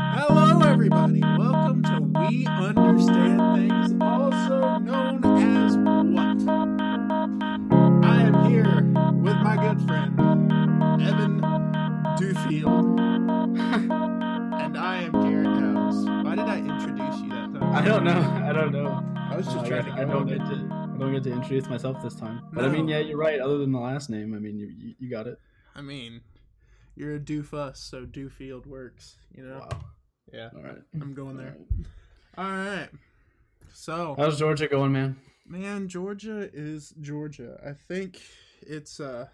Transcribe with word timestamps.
Hello, 0.00 0.60
everybody. 0.62 1.20
Welcome 1.20 1.82
to 1.82 2.00
We 2.18 2.46
Understand 2.46 3.58
Things, 3.58 3.92
also 4.00 4.78
known 4.78 5.22
as 5.36 5.76
What? 5.76 6.48
I 8.06 8.22
am 8.22 8.44
here 8.48 8.82
with 9.22 9.36
my 9.42 9.56
good 9.56 9.82
friend, 9.86 10.18
Evan 11.02 11.42
Dewfield, 12.16 12.98
and 14.62 14.78
I 14.78 15.02
am 15.02 15.12
Garrett 15.12 15.60
House. 15.60 16.06
Why 16.24 16.34
did 16.36 16.46
I 16.46 16.56
introduce 16.56 17.20
you 17.20 17.28
that 17.28 17.52
time? 17.52 17.74
I 17.74 17.82
don't 17.82 18.04
know. 18.04 18.20
I 18.46 18.52
don't 18.54 18.72
know. 18.72 19.04
I 19.30 19.36
was 19.36 19.44
just 19.44 19.58
oh, 19.58 19.60
I, 19.60 19.68
trying 19.68 19.84
to 19.84 19.92
I 19.92 20.04
go 20.04 20.12
don't 20.12 20.22
on 20.22 20.26
get 20.26 20.38
to. 20.38 20.87
Don't 20.98 21.12
get 21.12 21.22
to 21.24 21.32
introduce 21.32 21.68
myself 21.68 22.02
this 22.02 22.16
time. 22.16 22.42
But 22.52 22.64
I 22.64 22.68
mean, 22.68 22.88
yeah, 22.88 22.98
you're 22.98 23.16
right. 23.16 23.40
Other 23.40 23.58
than 23.58 23.70
the 23.70 23.78
last 23.78 24.10
name, 24.10 24.34
I 24.34 24.38
mean, 24.38 24.58
you 24.58 24.66
you, 24.66 24.94
you 24.98 25.10
got 25.10 25.26
it. 25.26 25.38
I 25.76 25.80
mean, 25.80 26.22
you're 26.96 27.14
a 27.14 27.20
doofus, 27.20 27.76
so 27.76 28.04
Dewfield 28.04 28.66
works, 28.66 29.14
you 29.32 29.44
know? 29.44 29.60
Wow. 29.60 29.80
Yeah, 30.32 30.50
All 30.56 30.62
right. 30.62 30.82
I'm 31.00 31.14
going 31.14 31.36
there. 31.36 31.56
All 32.36 32.44
right. 32.44 32.50
All 32.50 32.76
right. 32.76 32.88
So, 33.72 34.16
How's 34.18 34.38
Georgia 34.38 34.66
going, 34.66 34.90
man? 34.92 35.16
Man, 35.46 35.88
Georgia 35.88 36.50
is 36.52 36.92
Georgia. 37.00 37.60
I 37.64 37.72
think 37.72 38.20
it's 38.60 38.98
uh 38.98 39.28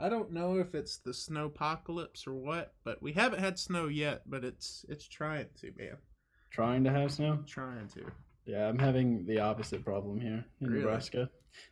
I 0.00 0.08
don't 0.08 0.32
know 0.32 0.58
if 0.58 0.74
it's 0.74 0.96
the 0.96 1.10
snowpocalypse 1.10 2.26
or 2.26 2.34
what, 2.34 2.72
but 2.84 3.02
we 3.02 3.12
haven't 3.12 3.40
had 3.40 3.58
snow 3.58 3.86
yet, 3.86 4.22
but 4.26 4.44
it's 4.44 4.86
it's 4.88 5.06
trying 5.06 5.48
to, 5.60 5.72
man. 5.76 5.98
Trying 6.50 6.84
to 6.84 6.90
have 6.90 7.12
snow? 7.12 7.40
Trying 7.46 7.88
to. 7.88 8.06
Yeah, 8.48 8.66
I'm 8.66 8.78
having 8.78 9.26
the 9.26 9.40
opposite 9.40 9.84
problem 9.84 10.18
here 10.20 10.44
in 10.60 10.66
Really? 10.68 10.80
Nebraska. 10.80 11.28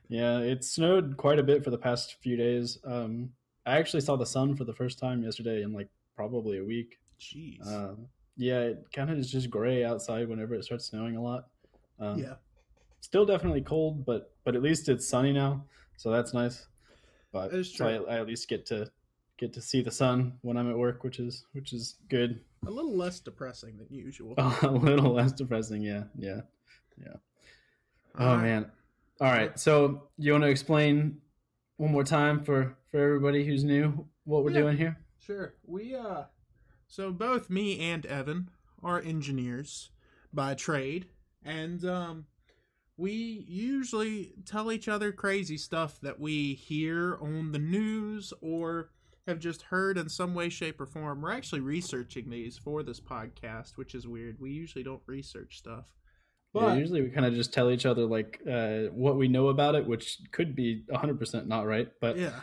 Yeah, 0.08 0.40
it 0.40 0.62
snowed 0.62 1.16
quite 1.16 1.38
a 1.38 1.42
bit 1.42 1.64
for 1.64 1.70
the 1.70 1.78
past 1.78 2.16
few 2.20 2.36
days. 2.36 2.78
Um, 2.84 3.30
I 3.64 3.78
actually 3.78 4.02
saw 4.02 4.16
the 4.16 4.26
sun 4.26 4.54
for 4.56 4.64
the 4.64 4.74
first 4.74 4.98
time 4.98 5.22
yesterday 5.22 5.62
in 5.62 5.72
like 5.72 5.88
probably 6.14 6.58
a 6.58 6.64
week. 6.64 6.98
Jeez. 7.18 7.66
Um, 7.66 8.06
yeah, 8.36 8.60
it 8.60 8.84
kind 8.92 9.10
of 9.10 9.16
is 9.18 9.32
just 9.32 9.48
gray 9.48 9.84
outside 9.84 10.28
whenever 10.28 10.54
it 10.54 10.64
starts 10.64 10.84
snowing 10.86 11.16
a 11.16 11.22
lot. 11.22 11.46
Um, 11.98 12.18
yeah. 12.18 12.34
still 13.00 13.24
definitely 13.24 13.62
cold, 13.62 14.04
but 14.04 14.34
but 14.44 14.54
at 14.54 14.62
least 14.62 14.90
it's 14.90 15.08
sunny 15.08 15.32
now, 15.32 15.64
so 15.96 16.10
that's 16.10 16.34
nice. 16.34 16.66
But 17.32 17.52
That 17.52 17.58
is 17.60 17.74
so 17.74 18.06
I. 18.06 18.16
I 18.16 18.20
at 18.20 18.26
least 18.26 18.48
get 18.48 18.66
to 18.66 18.90
get 19.38 19.54
to 19.54 19.62
see 19.62 19.80
the 19.80 19.90
sun 19.90 20.34
when 20.42 20.58
I'm 20.58 20.70
at 20.70 20.76
work, 20.76 21.04
which 21.04 21.18
is 21.20 21.46
which 21.52 21.72
is 21.72 21.96
good. 22.10 22.40
A 22.66 22.70
little 22.70 22.94
less 22.94 23.18
depressing 23.20 23.78
than 23.78 23.86
usual. 23.90 24.34
a 24.62 24.70
little 24.70 25.12
less 25.14 25.32
depressing, 25.32 25.80
yeah, 25.82 26.04
yeah, 26.18 26.42
yeah. 27.00 27.14
Oh 28.18 28.24
Alright. 28.24 28.42
man. 28.44 28.70
All 29.20 29.30
right. 29.30 29.58
So 29.58 30.08
you 30.18 30.32
want 30.32 30.44
to 30.44 30.50
explain 30.50 31.18
one 31.76 31.92
more 31.92 32.04
time 32.04 32.42
for 32.44 32.76
for 32.90 32.98
everybody 32.98 33.44
who's 33.44 33.64
new 33.64 34.06
what 34.24 34.44
we're 34.44 34.50
Yeah. 34.50 34.60
doing 34.60 34.76
here? 34.76 34.98
Sure. 35.18 35.54
We 35.66 35.94
uh 35.94 36.24
so 36.88 37.12
both 37.12 37.50
me 37.50 37.80
and 37.80 38.06
Evan 38.06 38.50
are 38.82 39.00
engineers 39.00 39.90
by 40.32 40.54
trade 40.54 41.06
and 41.44 41.84
um 41.84 42.26
we 42.98 43.44
usually 43.46 44.32
tell 44.46 44.72
each 44.72 44.88
other 44.88 45.12
crazy 45.12 45.58
stuff 45.58 46.00
that 46.00 46.18
we 46.18 46.54
hear 46.54 47.18
on 47.20 47.52
the 47.52 47.58
news 47.58 48.32
or 48.40 48.90
have 49.26 49.38
just 49.38 49.60
heard 49.62 49.98
in 49.98 50.08
some 50.08 50.34
way 50.34 50.48
shape 50.48 50.80
or 50.80 50.86
form. 50.86 51.20
We're 51.20 51.32
actually 51.32 51.60
researching 51.60 52.30
these 52.30 52.56
for 52.56 52.82
this 52.82 53.00
podcast, 53.00 53.76
which 53.76 53.94
is 53.94 54.06
weird. 54.06 54.40
We 54.40 54.50
usually 54.52 54.84
don't 54.84 55.02
research 55.06 55.58
stuff. 55.58 55.92
Yeah, 56.54 56.74
usually 56.74 57.02
we 57.02 57.10
kind 57.10 57.26
of 57.26 57.34
just 57.34 57.52
tell 57.52 57.70
each 57.70 57.86
other 57.86 58.04
like 58.04 58.40
uh, 58.50 58.84
what 58.92 59.16
we 59.16 59.28
know 59.28 59.48
about 59.48 59.74
it, 59.74 59.86
which 59.86 60.18
could 60.32 60.54
be 60.56 60.84
100% 60.90 61.46
not 61.46 61.66
right. 61.66 61.88
But 62.00 62.16
yeah. 62.16 62.40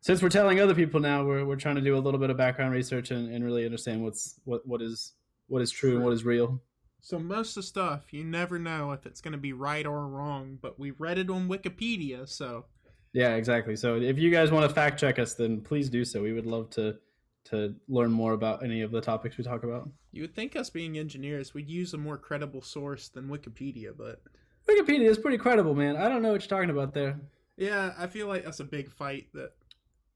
since 0.00 0.22
we're 0.22 0.28
telling 0.28 0.60
other 0.60 0.74
people 0.74 1.00
now, 1.00 1.24
we're, 1.24 1.44
we're 1.44 1.56
trying 1.56 1.76
to 1.76 1.80
do 1.80 1.96
a 1.96 1.98
little 1.98 2.20
bit 2.20 2.30
of 2.30 2.36
background 2.36 2.72
research 2.72 3.10
and, 3.10 3.32
and 3.32 3.44
really 3.44 3.64
understand 3.64 4.02
what's 4.02 4.40
what 4.44 4.66
what 4.66 4.82
is 4.82 5.14
what 5.46 5.62
is 5.62 5.70
true 5.70 5.96
and 5.96 6.04
what 6.04 6.12
is 6.12 6.24
real. 6.24 6.60
So 7.00 7.18
most 7.18 7.50
of 7.50 7.54
the 7.56 7.62
stuff 7.62 8.12
you 8.12 8.24
never 8.24 8.58
know 8.58 8.92
if 8.92 9.06
it's 9.06 9.20
going 9.20 9.32
to 9.32 9.38
be 9.38 9.52
right 9.52 9.86
or 9.86 10.06
wrong, 10.08 10.58
but 10.60 10.78
we 10.78 10.90
read 10.92 11.18
it 11.18 11.30
on 11.30 11.48
Wikipedia, 11.48 12.28
so 12.28 12.66
Yeah, 13.12 13.36
exactly. 13.36 13.76
So 13.76 13.96
if 13.96 14.18
you 14.18 14.30
guys 14.30 14.50
want 14.50 14.68
to 14.68 14.74
fact 14.74 15.00
check 15.00 15.18
us, 15.18 15.34
then 15.34 15.60
please 15.60 15.88
do 15.88 16.04
so. 16.04 16.22
We 16.22 16.32
would 16.32 16.46
love 16.46 16.70
to 16.70 16.98
to 17.46 17.74
learn 17.88 18.10
more 18.12 18.32
about 18.34 18.62
any 18.62 18.82
of 18.82 18.90
the 18.90 19.00
topics 19.00 19.36
we 19.38 19.44
talk 19.44 19.64
about. 19.64 19.88
You 20.12 20.22
would 20.22 20.34
think 20.34 20.56
us 20.56 20.70
being 20.70 20.98
engineers, 20.98 21.54
we'd 21.54 21.68
use 21.68 21.94
a 21.94 21.98
more 21.98 22.18
credible 22.18 22.62
source 22.62 23.08
than 23.08 23.28
Wikipedia, 23.28 23.96
but 23.96 24.20
Wikipedia 24.68 25.06
is 25.08 25.18
pretty 25.18 25.38
credible, 25.38 25.74
man. 25.74 25.96
I 25.96 26.08
don't 26.08 26.22
know 26.22 26.32
what 26.32 26.42
you're 26.42 26.48
talking 26.58 26.70
about 26.70 26.92
there. 26.92 27.18
yeah, 27.56 27.94
I 27.98 28.06
feel 28.06 28.26
like 28.26 28.44
that's 28.44 28.60
a 28.60 28.64
big 28.64 28.90
fight. 28.90 29.28
That 29.34 29.52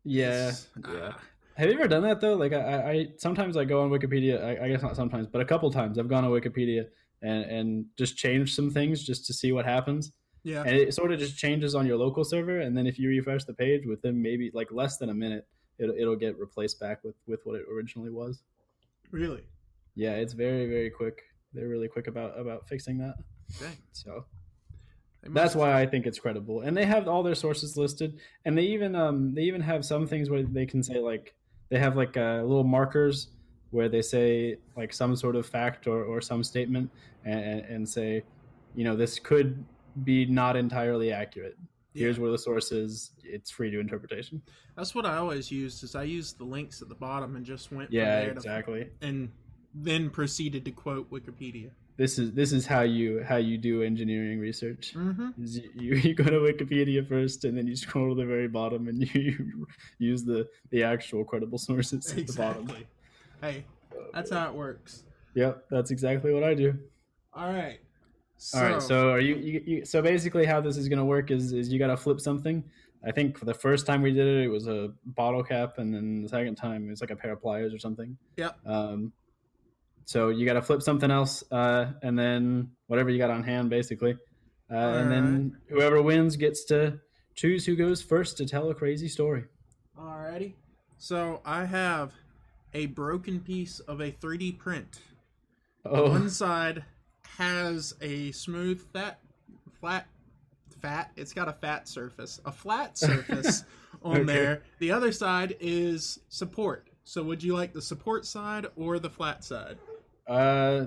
Yeah, 0.04 0.48
is- 0.50 0.68
yeah. 0.86 1.12
ah, 1.14 1.20
Have 1.56 1.68
you 1.70 1.74
ever 1.74 1.88
done 1.88 2.02
that 2.02 2.20
though? 2.20 2.34
Like 2.34 2.52
I, 2.52 2.58
I, 2.60 2.90
I 2.90 3.06
sometimes 3.18 3.56
I 3.56 3.64
go 3.64 3.82
on 3.82 3.90
Wikipedia. 3.90 4.42
I, 4.44 4.64
I 4.64 4.68
guess 4.68 4.82
not 4.82 4.96
sometimes, 4.96 5.26
but 5.26 5.40
a 5.40 5.44
couple 5.44 5.70
times 5.70 5.98
I've 5.98 6.08
gone 6.08 6.24
on 6.24 6.30
Wikipedia 6.30 6.86
and 7.22 7.44
and 7.44 7.86
just 7.96 8.16
changed 8.16 8.54
some 8.54 8.70
things 8.70 9.02
just 9.04 9.26
to 9.26 9.32
see 9.32 9.52
what 9.52 9.64
happens. 9.64 10.12
yeah, 10.44 10.62
And 10.66 10.76
it 10.76 10.92
sort 10.92 11.12
of 11.12 11.18
just 11.18 11.36
changes 11.38 11.74
on 11.74 11.86
your 11.86 11.96
local 11.96 12.24
server, 12.24 12.60
and 12.60 12.76
then 12.76 12.86
if 12.86 12.98
you 12.98 13.08
refresh 13.08 13.44
the 13.44 13.54
page 13.54 13.86
within 13.86 14.20
maybe 14.20 14.50
like 14.52 14.70
less 14.72 14.98
than 14.98 15.08
a 15.08 15.14
minute, 15.14 15.46
it'll 15.82 15.94
it'll 15.96 16.16
get 16.16 16.38
replaced 16.38 16.80
back 16.80 17.02
with 17.04 17.16
with 17.26 17.40
what 17.44 17.56
it 17.56 17.66
originally 17.72 18.10
was. 18.10 18.42
really. 19.10 19.44
Yeah, 19.94 20.12
it's 20.12 20.32
very 20.32 20.66
very 20.66 20.90
quick. 20.90 21.22
They're 21.52 21.68
really 21.68 21.88
quick 21.88 22.06
about 22.06 22.38
about 22.38 22.66
fixing 22.66 22.98
that. 22.98 23.16
Dang. 23.60 23.76
So 23.92 24.24
that's 25.24 25.54
why 25.54 25.80
I 25.80 25.86
think 25.86 26.06
it's 26.06 26.18
credible. 26.18 26.62
And 26.62 26.76
they 26.76 26.84
have 26.84 27.06
all 27.06 27.22
their 27.22 27.34
sources 27.34 27.76
listed, 27.76 28.20
and 28.44 28.56
they 28.56 28.62
even 28.62 28.94
um 28.94 29.34
they 29.34 29.42
even 29.42 29.60
have 29.60 29.84
some 29.84 30.06
things 30.06 30.30
where 30.30 30.42
they 30.42 30.66
can 30.66 30.82
say 30.82 30.98
like 30.98 31.34
they 31.68 31.78
have 31.78 31.96
like 31.96 32.16
uh, 32.16 32.42
little 32.42 32.64
markers 32.64 33.28
where 33.70 33.88
they 33.88 34.02
say 34.02 34.58
like 34.76 34.92
some 34.92 35.16
sort 35.16 35.34
of 35.34 35.46
fact 35.46 35.86
or, 35.86 36.04
or 36.04 36.20
some 36.20 36.44
statement 36.44 36.90
and, 37.24 37.60
and 37.60 37.88
say 37.88 38.22
you 38.74 38.84
know 38.84 38.94
this 38.94 39.18
could 39.18 39.64
be 40.04 40.26
not 40.26 40.56
entirely 40.56 41.12
accurate. 41.12 41.56
Here's 41.94 42.18
where 42.18 42.30
the 42.30 42.38
source 42.38 42.72
is. 42.72 43.10
It's 43.22 43.50
free 43.50 43.70
to 43.70 43.78
interpretation. 43.80 44.42
That's 44.76 44.94
what 44.94 45.04
I 45.04 45.16
always 45.16 45.50
used. 45.50 45.84
Is 45.84 45.94
I 45.94 46.04
used 46.04 46.38
the 46.38 46.44
links 46.44 46.80
at 46.82 46.88
the 46.88 46.94
bottom 46.94 47.36
and 47.36 47.44
just 47.44 47.70
went 47.70 47.92
Yeah, 47.92 48.04
from 48.04 48.24
there 48.24 48.32
exactly. 48.32 48.84
to, 48.84 49.06
and 49.06 49.30
then 49.74 50.10
proceeded 50.10 50.64
to 50.64 50.70
quote 50.70 51.10
Wikipedia. 51.10 51.70
This 51.98 52.18
is 52.18 52.32
this 52.32 52.52
is 52.52 52.66
how 52.66 52.80
you 52.80 53.22
how 53.22 53.36
you 53.36 53.58
do 53.58 53.82
engineering 53.82 54.40
research. 54.40 54.94
Mm-hmm. 54.94 55.28
you, 55.36 55.70
you, 55.74 55.94
you 55.96 56.14
go 56.14 56.24
to 56.24 56.40
Wikipedia 56.40 57.06
first, 57.06 57.44
and 57.44 57.56
then 57.56 57.66
you 57.66 57.76
scroll 57.76 58.08
to 58.08 58.14
the 58.14 58.26
very 58.26 58.48
bottom, 58.48 58.88
and 58.88 59.02
you, 59.14 59.66
use 59.98 60.24
the 60.24 60.48
the 60.70 60.82
actual 60.82 61.24
credible 61.24 61.58
sources 61.58 62.10
at 62.12 62.26
the 62.26 62.32
bottom. 62.32 62.62
Exactly. 62.62 62.86
Hey, 63.42 63.64
that's 64.14 64.30
how 64.30 64.48
it 64.48 64.54
works. 64.54 65.04
Yep, 65.34 65.64
that's 65.70 65.90
exactly 65.90 66.32
what 66.32 66.42
I 66.44 66.54
do. 66.54 66.78
All 67.34 67.52
right. 67.52 67.78
So, 68.44 68.58
All 68.58 68.64
right, 68.64 68.82
so 68.82 69.10
are 69.10 69.20
you, 69.20 69.36
you, 69.36 69.62
you 69.64 69.84
so 69.84 70.02
basically 70.02 70.44
how 70.46 70.60
this 70.60 70.76
is 70.76 70.88
going 70.88 70.98
to 70.98 71.04
work 71.04 71.30
is 71.30 71.52
is 71.52 71.72
you 71.72 71.78
got 71.78 71.86
to 71.86 71.96
flip 71.96 72.20
something. 72.20 72.64
I 73.06 73.12
think 73.12 73.38
for 73.38 73.44
the 73.44 73.54
first 73.54 73.86
time 73.86 74.02
we 74.02 74.12
did 74.12 74.26
it, 74.26 74.42
it 74.42 74.48
was 74.48 74.66
a 74.66 74.92
bottle 75.06 75.44
cap, 75.44 75.78
and 75.78 75.94
then 75.94 76.22
the 76.22 76.28
second 76.28 76.56
time 76.56 76.88
it 76.88 76.90
was 76.90 77.00
like 77.00 77.12
a 77.12 77.16
pair 77.16 77.30
of 77.30 77.40
pliers 77.40 77.72
or 77.72 77.78
something. 77.78 78.18
Yeah. 78.36 78.50
Um, 78.66 79.12
so 80.06 80.30
you 80.30 80.44
got 80.44 80.54
to 80.54 80.62
flip 80.62 80.82
something 80.82 81.08
else, 81.08 81.44
uh, 81.52 81.92
and 82.02 82.18
then 82.18 82.72
whatever 82.88 83.10
you 83.10 83.18
got 83.18 83.30
on 83.30 83.44
hand, 83.44 83.70
basically, 83.70 84.18
uh, 84.68 84.74
and 84.74 85.08
then 85.08 85.56
whoever 85.68 86.02
wins 86.02 86.34
gets 86.34 86.64
to 86.64 86.98
choose 87.36 87.64
who 87.64 87.76
goes 87.76 88.02
first 88.02 88.38
to 88.38 88.44
tell 88.44 88.68
a 88.70 88.74
crazy 88.74 89.06
story. 89.06 89.44
Alrighty. 89.96 90.54
So 90.98 91.42
I 91.44 91.64
have 91.66 92.12
a 92.74 92.86
broken 92.86 93.38
piece 93.38 93.78
of 93.78 94.00
a 94.00 94.10
3D 94.10 94.58
print. 94.58 94.98
Oh, 95.84 96.10
One 96.10 96.28
side 96.28 96.84
has 97.38 97.94
a 98.00 98.30
smooth 98.32 98.80
fat 98.92 99.18
flat 99.80 100.06
fat 100.80 101.10
it's 101.16 101.32
got 101.32 101.48
a 101.48 101.52
fat 101.52 101.88
surface 101.88 102.40
a 102.44 102.52
flat 102.52 102.96
surface 103.08 103.64
on 104.02 104.16
Okay. 104.18 104.24
there 104.24 104.62
the 104.80 104.90
other 104.90 105.12
side 105.12 105.56
is 105.60 106.18
support 106.28 106.88
so 107.04 107.22
would 107.22 107.42
you 107.42 107.54
like 107.54 107.72
the 107.72 107.82
support 107.82 108.26
side 108.26 108.66
or 108.76 108.98
the 108.98 109.10
flat 109.10 109.44
side 109.44 109.78
uh, 110.28 110.86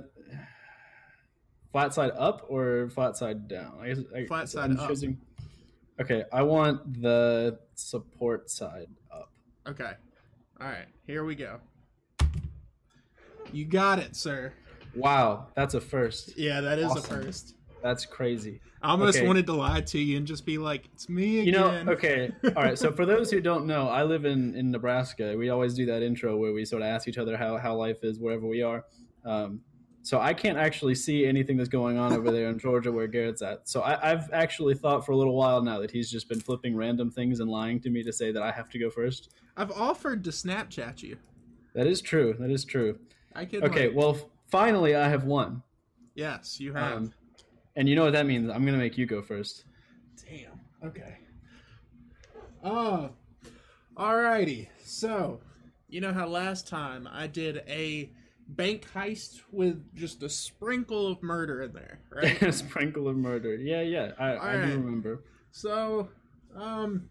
flat 1.72 1.94
side 1.94 2.12
up 2.18 2.46
or 2.48 2.90
flat 2.90 3.18
side 3.18 3.48
down? 3.50 3.78
I 3.82 3.88
guess 3.90 4.00
I, 4.16 4.26
Flat 4.26 4.42
I'm 4.42 4.48
side 4.48 4.72
up. 4.80 4.88
choosing- 4.90 5.18
Okay, 6.00 6.24
I 6.34 6.42
want 6.42 7.02
the 7.02 7.60
support 7.76 8.50
side 8.50 8.88
up. 9.12 9.30
okay 9.68 9.92
all 10.62 10.68
right 10.68 10.88
here 11.06 11.24
we 11.26 11.36
go 11.36 11.60
you 13.52 13.66
got 13.66 14.00
it 14.00 14.16
sir 14.16 14.52
Wow, 14.96 15.48
that's 15.56 15.74
a 15.74 15.82
first. 15.82 16.38
yeah 16.38 16.62
that 16.62 16.80
is 16.80 16.86
Awesome. 16.86 17.20
a 17.20 17.24
first 17.24 17.56
That's 17.84 18.06
crazy. 18.06 18.62
i 18.82 18.90
almost 18.90 19.18
Okay. 19.18 19.28
wanted 19.28 19.46
to 19.48 19.54
lie 19.54 19.82
to 19.82 20.00
you 20.00 20.18
and 20.18 20.26
just 20.28 20.46
be 20.46 20.58
like 20.58 20.86
it's 20.94 21.08
me 21.10 21.40
again 21.42 21.46
You 21.46 21.52
know, 21.52 21.92
okay, 21.94 22.32
all 22.56 22.64
right. 22.64 22.78
So 22.78 22.92
for 22.92 23.06
those 23.06 23.30
who 23.32 23.42
don't 23.42 23.66
know, 23.66 23.88
I 23.90 24.04
live 24.04 24.26
in 24.26 24.56
in 24.56 24.72
Nebraska. 24.72 25.36
We 25.38 25.50
always 25.50 25.74
do 25.74 25.86
that 25.88 26.02
intro 26.04 26.36
where 26.38 26.54
we 26.54 26.66
sort 26.66 26.82
of 26.82 26.88
ask 26.88 27.08
each 27.08 27.18
other 27.18 27.36
how 27.38 27.58
how 27.58 27.76
life 27.76 28.04
is 28.04 28.20
wherever 28.20 28.48
we 28.48 28.62
are. 28.62 28.86
Um, 29.26 29.62
So 30.04 30.20
I 30.22 30.34
can't 30.36 30.58
actually 30.68 30.94
see 30.96 31.26
anything 31.26 31.58
that's 31.58 31.70
going 31.80 31.98
on 31.98 32.14
over 32.14 32.30
there 32.32 32.48
in 32.50 32.60
Georgia 32.60 32.92
where 32.92 33.08
Garrett's 33.08 33.42
at. 33.42 33.68
So 33.68 33.82
I, 33.82 33.94
I've 34.12 34.30
actually 34.34 34.76
thought 34.76 35.04
for 35.04 35.14
a 35.14 35.18
little 35.18 35.36
while 35.36 35.62
now 35.64 35.80
that 35.82 35.90
he's 35.90 36.12
just 36.12 36.30
been 36.30 36.40
flipping 36.40 36.76
random 36.76 37.10
things 37.10 37.40
and 37.40 37.50
lying 37.50 37.80
to 37.82 37.90
me 37.90 38.04
to 38.04 38.14
say 38.14 38.32
that 38.32 38.44
I 38.44 38.52
have 38.52 38.70
to 38.74 38.78
go 38.78 38.90
first. 38.92 39.22
I've 39.58 39.72
offered 39.72 40.24
to 40.26 40.30
Snapchat 40.30 41.02
you. 41.02 41.18
That 41.74 41.88
is 41.88 42.02
true. 42.02 42.36
That 42.40 42.52
is 42.52 42.64
true. 42.66 43.00
I 43.34 43.46
could. 43.46 43.64
Okay, 43.64 43.88
like- 43.88 43.98
well, 43.98 44.14
finally 44.48 44.96
I 44.96 45.08
have 45.10 45.24
won. 45.26 45.64
yes, 46.16 46.60
you 46.60 46.74
have. 46.74 46.98
Um, 46.98 47.14
and 47.76 47.90
you 47.90 47.96
know 47.96 48.04
what 48.04 48.14
that 48.14 48.26
means? 48.26 48.50
I'm 48.50 48.66
gonna 48.66 48.78
make 48.78 48.98
you 48.98 49.06
go 49.06 49.22
first. 49.22 49.66
Damn. 50.28 50.60
Okay. 50.88 51.18
Oh. 52.64 53.12
Alrighty. 53.98 54.68
So, 54.84 55.40
you 55.88 56.02
know 56.02 56.12
how 56.14 56.28
last 56.28 56.68
time 56.68 57.08
I 57.12 57.28
did 57.28 57.64
a 57.68 58.10
bank 58.48 58.86
heist 58.94 59.42
with 59.52 59.84
just 59.96 60.22
a 60.24 60.30
sprinkle 60.30 61.08
of 61.08 61.24
murder 61.24 61.64
in 61.64 61.74
there, 61.74 62.00
right? 62.10 62.42
a 62.42 62.52
sprinkle 62.52 63.08
of 63.08 63.16
murder. 63.18 63.56
Yeah, 63.56 63.82
yeah. 63.82 64.12
I, 64.20 64.26
I 64.32 64.38
Alright. 64.56 64.68
do 64.70 64.78
remember. 64.80 65.24
so, 65.52 66.10
um, 66.56 67.10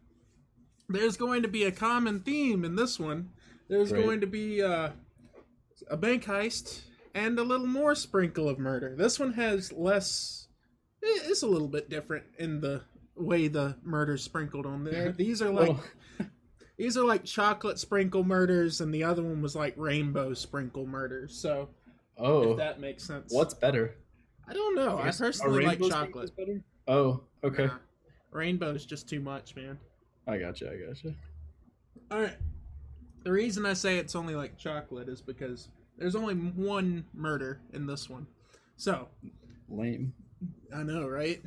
there's 0.88 1.16
going 1.16 1.42
to 1.42 1.48
be 1.48 1.64
a 1.64 1.72
common 1.72 2.20
theme 2.20 2.64
in 2.64 2.76
this 2.76 2.98
one. 3.00 3.30
There's 3.68 3.90
Great. 3.90 4.04
going 4.04 4.20
to 4.20 4.26
be 4.26 4.62
uh, 4.62 4.90
a 5.90 5.96
bank 5.96 6.24
heist 6.24 6.82
and 7.14 7.38
a 7.38 7.42
little 7.42 7.66
more 7.66 7.94
sprinkle 7.94 8.48
of 8.48 8.58
murder. 8.58 8.94
This 8.96 9.18
one 9.18 9.32
has 9.34 9.72
less. 9.72 10.48
It's 11.02 11.42
a 11.42 11.46
little 11.46 11.68
bit 11.68 11.88
different 11.88 12.24
in 12.38 12.60
the 12.60 12.82
way 13.16 13.48
the 13.48 13.76
murder's 13.82 14.22
sprinkled 14.22 14.66
on 14.66 14.84
there. 14.84 15.12
These 15.16 15.40
are 15.42 15.50
like 15.50 15.76
These 16.76 16.96
are 16.96 17.04
like 17.04 17.24
chocolate 17.24 17.78
sprinkle 17.78 18.24
murders, 18.24 18.80
and 18.80 18.92
the 18.92 19.04
other 19.04 19.22
one 19.22 19.40
was 19.40 19.54
like 19.54 19.74
rainbow 19.76 20.34
sprinkle 20.34 20.86
murders. 20.86 21.34
So, 21.34 21.68
oh, 22.18 22.52
if 22.52 22.56
that 22.56 22.80
makes 22.80 23.04
sense. 23.04 23.32
what's 23.32 23.54
better? 23.54 23.94
I 24.48 24.52
don't 24.52 24.74
know. 24.74 24.98
I 24.98 25.08
a 25.08 25.12
personally 25.12 25.64
like 25.64 25.78
rainbow 25.78 25.96
sprinkle 25.96 26.20
is 26.22 26.30
chocolate. 26.30 26.62
Oh, 26.88 27.20
okay. 27.44 27.66
Nah, 27.66 27.78
rainbow's 28.32 28.84
just 28.84 29.08
too 29.08 29.20
much, 29.20 29.54
man. 29.54 29.78
I 30.26 30.38
gotcha. 30.38 30.70
I 30.70 30.88
gotcha. 30.88 31.14
All 32.10 32.20
right. 32.20 32.36
The 33.22 33.32
reason 33.32 33.64
I 33.64 33.72
say 33.74 33.98
it's 33.98 34.16
only 34.16 34.34
like 34.34 34.58
chocolate 34.58 35.08
is 35.08 35.22
because 35.22 35.68
there's 35.98 36.16
only 36.16 36.34
one 36.34 37.04
murder 37.14 37.60
in 37.72 37.86
this 37.86 38.08
one. 38.08 38.26
So, 38.76 39.08
Lame. 39.68 40.12
I 40.74 40.82
know, 40.82 41.06
right? 41.08 41.42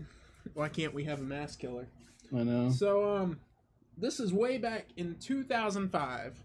Why 0.54 0.70
can't 0.70 0.94
we 0.94 1.04
have 1.06 1.20
a 1.20 1.24
mass 1.24 1.56
killer? 1.56 1.88
I 2.34 2.44
know. 2.44 2.70
So, 2.72 3.16
um, 3.16 3.40
this 3.98 4.20
is 4.20 4.34
way 4.34 4.58
back 4.58 4.88
in 4.96 5.16
2005. 5.20 6.44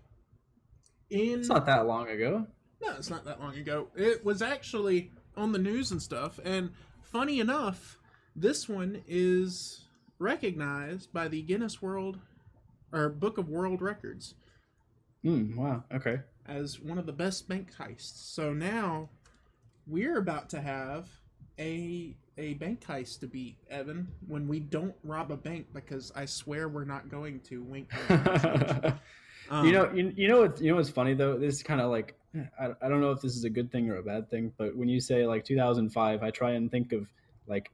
In 1.10 1.40
It's 1.40 1.48
not 1.48 1.66
that 1.66 1.86
long 1.86 2.08
ago. 2.08 2.46
No, 2.82 2.94
it's 2.96 3.10
not 3.10 3.24
that 3.24 3.40
long 3.40 3.56
ago. 3.56 3.88
It 3.94 4.24
was 4.24 4.42
actually 4.42 5.12
on 5.36 5.52
the 5.52 5.58
news 5.58 5.92
and 5.92 6.02
stuff. 6.02 6.40
And 6.44 6.70
funny 7.02 7.38
enough, 7.38 7.98
this 8.34 8.68
one 8.68 9.02
is 9.06 9.84
recognized 10.18 11.12
by 11.12 11.28
the 11.28 11.42
Guinness 11.42 11.80
World 11.80 12.18
or 12.92 13.08
Book 13.08 13.38
of 13.38 13.48
World 13.48 13.80
Records 13.82 14.34
Hmm. 15.22 15.56
Wow. 15.56 15.84
Okay. 15.94 16.20
As 16.46 16.80
one 16.80 16.98
of 16.98 17.06
the 17.06 17.12
best 17.12 17.48
bank 17.48 17.72
heists. 17.78 18.32
So 18.34 18.52
now 18.52 19.08
we're 19.86 20.18
about 20.18 20.48
to 20.50 20.60
have 20.60 21.08
a 21.58 22.16
a 22.38 22.54
bank 22.54 22.82
heist 22.86 23.20
to 23.20 23.26
beat, 23.26 23.58
Evan, 23.70 24.08
when 24.26 24.48
we 24.48 24.58
don't 24.58 24.94
rob 25.04 25.30
a 25.30 25.36
bank 25.36 25.66
because 25.74 26.10
I 26.16 26.24
swear 26.24 26.68
we're 26.68 26.84
not 26.84 27.10
going 27.10 27.40
to. 27.40 27.62
Wink. 27.62 27.90
Um, 29.50 29.66
you 29.66 29.72
know, 29.72 29.92
you, 29.92 30.12
you 30.16 30.28
know 30.28 30.40
what? 30.40 30.60
You 30.60 30.70
know 30.70 30.76
what's 30.76 30.88
funny 30.88 31.14
though? 31.14 31.36
This 31.36 31.56
is 31.56 31.62
kind 31.62 31.80
of 31.80 31.90
like 31.90 32.16
I, 32.58 32.70
I 32.80 32.88
don't 32.88 33.00
know 33.00 33.10
if 33.10 33.20
this 33.20 33.36
is 33.36 33.44
a 33.44 33.50
good 33.50 33.70
thing 33.70 33.90
or 33.90 33.96
a 33.96 34.02
bad 34.02 34.30
thing, 34.30 34.52
but 34.56 34.74
when 34.74 34.88
you 34.88 35.00
say 35.00 35.26
like 35.26 35.44
2005, 35.44 36.22
I 36.22 36.30
try 36.30 36.52
and 36.52 36.70
think 36.70 36.92
of 36.92 37.06
like 37.46 37.70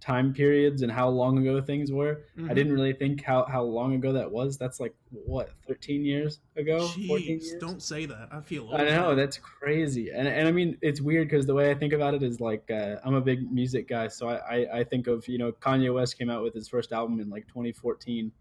time 0.00 0.32
periods 0.32 0.82
and 0.82 0.90
how 0.90 1.08
long 1.08 1.38
ago 1.38 1.60
things 1.60 1.92
were. 1.92 2.22
I 2.36 2.40
mhm. 2.40 2.54
didn't 2.54 2.72
really 2.72 2.92
think 2.92 3.22
how 3.22 3.44
how 3.44 3.62
long 3.62 3.94
ago 3.94 4.12
that 4.12 4.30
was. 4.30 4.56
That's 4.56 4.80
like 4.80 4.94
what 5.10 5.50
13 5.68 6.04
years 6.04 6.40
ago, 6.56 6.88
14 6.88 7.08
Jeez, 7.08 7.26
years. 7.26 7.54
don't 7.60 7.82
say 7.82 8.06
that. 8.06 8.28
I 8.32 8.40
feel 8.40 8.64
old. 8.64 8.74
I 8.74 8.84
know 8.84 9.10
now. 9.10 9.14
that's 9.14 9.38
crazy, 9.38 10.10
and 10.10 10.26
and 10.26 10.48
I 10.48 10.52
mean 10.52 10.78
it's 10.80 11.00
weird 11.00 11.28
because 11.28 11.46
the 11.46 11.54
way 11.54 11.70
I 11.70 11.74
think 11.74 11.92
about 11.92 12.14
it 12.14 12.22
is 12.22 12.40
like 12.40 12.70
uh, 12.70 12.96
I'm 13.04 13.14
a 13.14 13.20
big 13.20 13.50
music 13.52 13.88
guy, 13.88 14.08
so 14.08 14.28
I, 14.28 14.36
I 14.36 14.78
I 14.80 14.84
think 14.84 15.06
of 15.06 15.26
you 15.28 15.38
know 15.38 15.52
Kanye 15.52 15.92
West 15.92 16.18
came 16.18 16.30
out 16.30 16.42
with 16.42 16.54
his 16.54 16.68
first 16.68 16.92
album 16.92 17.20
in 17.20 17.28
like 17.28 17.46
2014, 17.48 18.32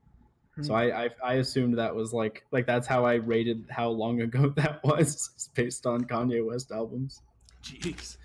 so 0.61 0.73
Hmm. 0.73 0.75
I, 0.75 1.05
I 1.05 1.09
I 1.23 1.33
assumed 1.35 1.77
that 1.77 1.95
was 1.95 2.13
like 2.13 2.45
like 2.51 2.65
that's 2.65 2.87
how 2.87 3.05
I 3.05 3.15
rated 3.15 3.65
how 3.69 3.89
long 3.89 4.21
ago 4.27 4.49
that 4.55 4.83
was 4.83 5.49
based 5.53 5.85
on 5.85 6.05
Kanye 6.05 6.45
West 6.45 6.71
albums. 6.71 7.21
Jeez. 7.63 8.17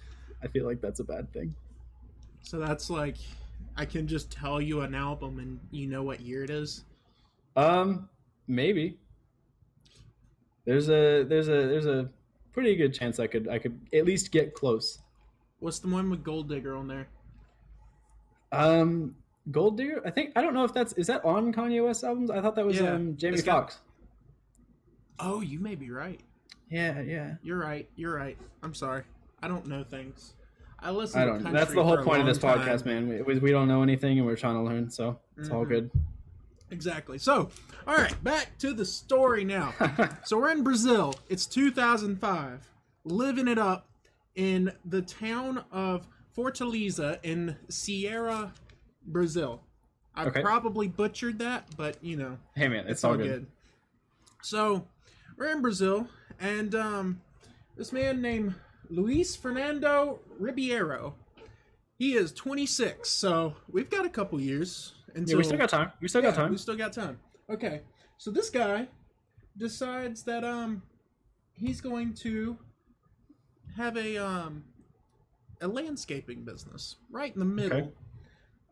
I 0.42 0.48
feel 0.48 0.66
like 0.66 0.80
that's 0.80 1.00
a 1.00 1.04
bad 1.04 1.32
thing. 1.32 1.54
So 2.44 2.58
that's 2.58 2.90
like 2.90 3.16
I 3.76 3.84
can 3.84 4.06
just 4.06 4.30
tell 4.30 4.60
you 4.60 4.82
an 4.82 4.94
album 4.94 5.38
and 5.38 5.58
you 5.70 5.86
know 5.86 6.02
what 6.02 6.20
year 6.20 6.44
it 6.44 6.50
is. 6.50 6.84
Um, 7.56 8.08
maybe 8.46 8.98
there's 10.66 10.88
a 10.88 11.24
there's 11.24 11.48
a 11.48 11.66
there's 11.66 11.86
a 11.86 12.08
pretty 12.52 12.76
good 12.76 12.92
chance 12.92 13.18
I 13.18 13.26
could 13.26 13.48
I 13.48 13.58
could 13.58 13.80
at 13.92 14.04
least 14.04 14.30
get 14.30 14.54
close. 14.54 14.98
What's 15.60 15.78
the 15.78 15.88
one 15.88 16.10
with 16.10 16.22
Gold 16.22 16.48
Digger 16.48 16.76
on 16.76 16.86
there? 16.86 17.08
Um, 18.52 19.16
Gold 19.50 19.78
Digger. 19.78 20.02
I 20.04 20.10
think 20.10 20.32
I 20.36 20.42
don't 20.42 20.52
know 20.52 20.64
if 20.64 20.74
that's 20.74 20.92
is 20.92 21.06
that 21.06 21.24
on 21.24 21.52
Kanye 21.52 21.82
West 21.82 22.04
albums. 22.04 22.30
I 22.30 22.42
thought 22.42 22.56
that 22.56 22.66
was 22.66 22.78
Yeah, 22.78 22.92
um 22.92 23.16
Jamie 23.16 23.40
Foxx. 23.40 23.78
Oh, 25.18 25.40
you 25.40 25.60
may 25.60 25.76
be 25.76 25.90
right. 25.90 26.20
Yeah, 26.68 27.00
yeah. 27.00 27.34
You're 27.42 27.58
right. 27.58 27.88
You're 27.96 28.14
right. 28.14 28.36
I'm 28.62 28.74
sorry. 28.74 29.04
I 29.42 29.48
don't 29.48 29.66
know 29.66 29.82
things. 29.82 30.34
I 30.84 30.90
listen. 30.90 31.20
I 31.20 31.24
don't. 31.24 31.42
That's 31.52 31.72
the 31.72 31.82
whole 31.82 31.96
point 32.02 32.20
of 32.20 32.26
this 32.26 32.38
podcast, 32.38 32.84
man. 32.84 33.08
We, 33.24 33.38
we 33.38 33.50
don't 33.50 33.66
know 33.68 33.82
anything, 33.82 34.18
and 34.18 34.26
we're 34.26 34.36
trying 34.36 34.56
to 34.56 34.62
learn, 34.62 34.90
so 34.90 35.18
it's 35.38 35.48
all 35.48 35.64
Mhm. 35.64 35.68
good. 35.68 35.90
Exactly. 36.70 37.16
So, 37.18 37.50
all 37.86 37.96
right, 37.96 38.22
back 38.22 38.58
to 38.58 38.74
the 38.74 38.84
story 38.84 39.44
now. 39.44 39.72
So 40.24 40.38
we're 40.38 40.50
in 40.50 40.62
Brazil. 40.62 41.14
It's 41.28 41.46
2005. 41.46 42.68
Living 43.04 43.48
it 43.48 43.58
up 43.58 43.88
in 44.34 44.72
the 44.84 45.00
town 45.02 45.64
of 45.72 46.06
Fortaleza 46.36 47.18
in 47.22 47.56
Sierra, 47.68 48.52
Brazil. 49.06 49.62
I 50.14 50.26
Okay. 50.26 50.42
probably 50.42 50.88
butchered 50.88 51.38
that, 51.38 51.68
but 51.76 51.96
you 52.04 52.16
know, 52.16 52.38
hey, 52.56 52.68
man, 52.68 52.80
it's, 52.80 52.90
it's, 52.90 53.04
all 53.04 53.16
good. 53.16 53.46
So 54.42 54.86
we're 55.36 55.50
in 55.52 55.62
Brazil, 55.62 56.08
and 56.40 56.74
um, 56.74 57.20
this 57.76 57.92
man 57.92 58.20
named 58.20 58.54
Luis 58.90 59.34
Fernando 59.36 60.20
Ribeiro. 60.38 61.14
He 61.96 62.14
is 62.14 62.32
26, 62.32 63.08
so 63.08 63.54
we've 63.70 63.88
got 63.88 64.04
a 64.04 64.08
couple 64.10 64.40
years 64.40 64.94
until 65.14 65.32
Yeah, 65.34 65.36
we 65.38 65.44
still 65.44 65.58
got 65.58 65.68
time. 65.68 65.92
We 66.00 66.08
still 66.08 66.22
got 66.22 66.34
time. 66.34 66.50
We 66.50 66.56
still 66.58 66.76
got 66.76 66.92
time. 66.92 67.18
Okay. 67.48 67.82
So 68.18 68.30
this 68.30 68.50
guy 68.50 68.88
decides 69.56 70.24
that 70.24 70.42
um 70.44 70.82
he's 71.52 71.80
going 71.80 72.14
to 72.14 72.58
have 73.76 73.96
a 73.96 74.16
um 74.16 74.64
a 75.60 75.68
landscaping 75.68 76.44
business 76.44 76.96
right 77.10 77.32
in 77.32 77.38
the 77.38 77.44
middle 77.44 77.78
Okay. 77.78 77.90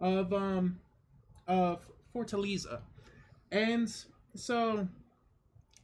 of 0.00 0.32
um 0.32 0.78
of 1.46 1.86
Fortaleza. 2.14 2.80
And 3.52 3.94
so 4.34 4.88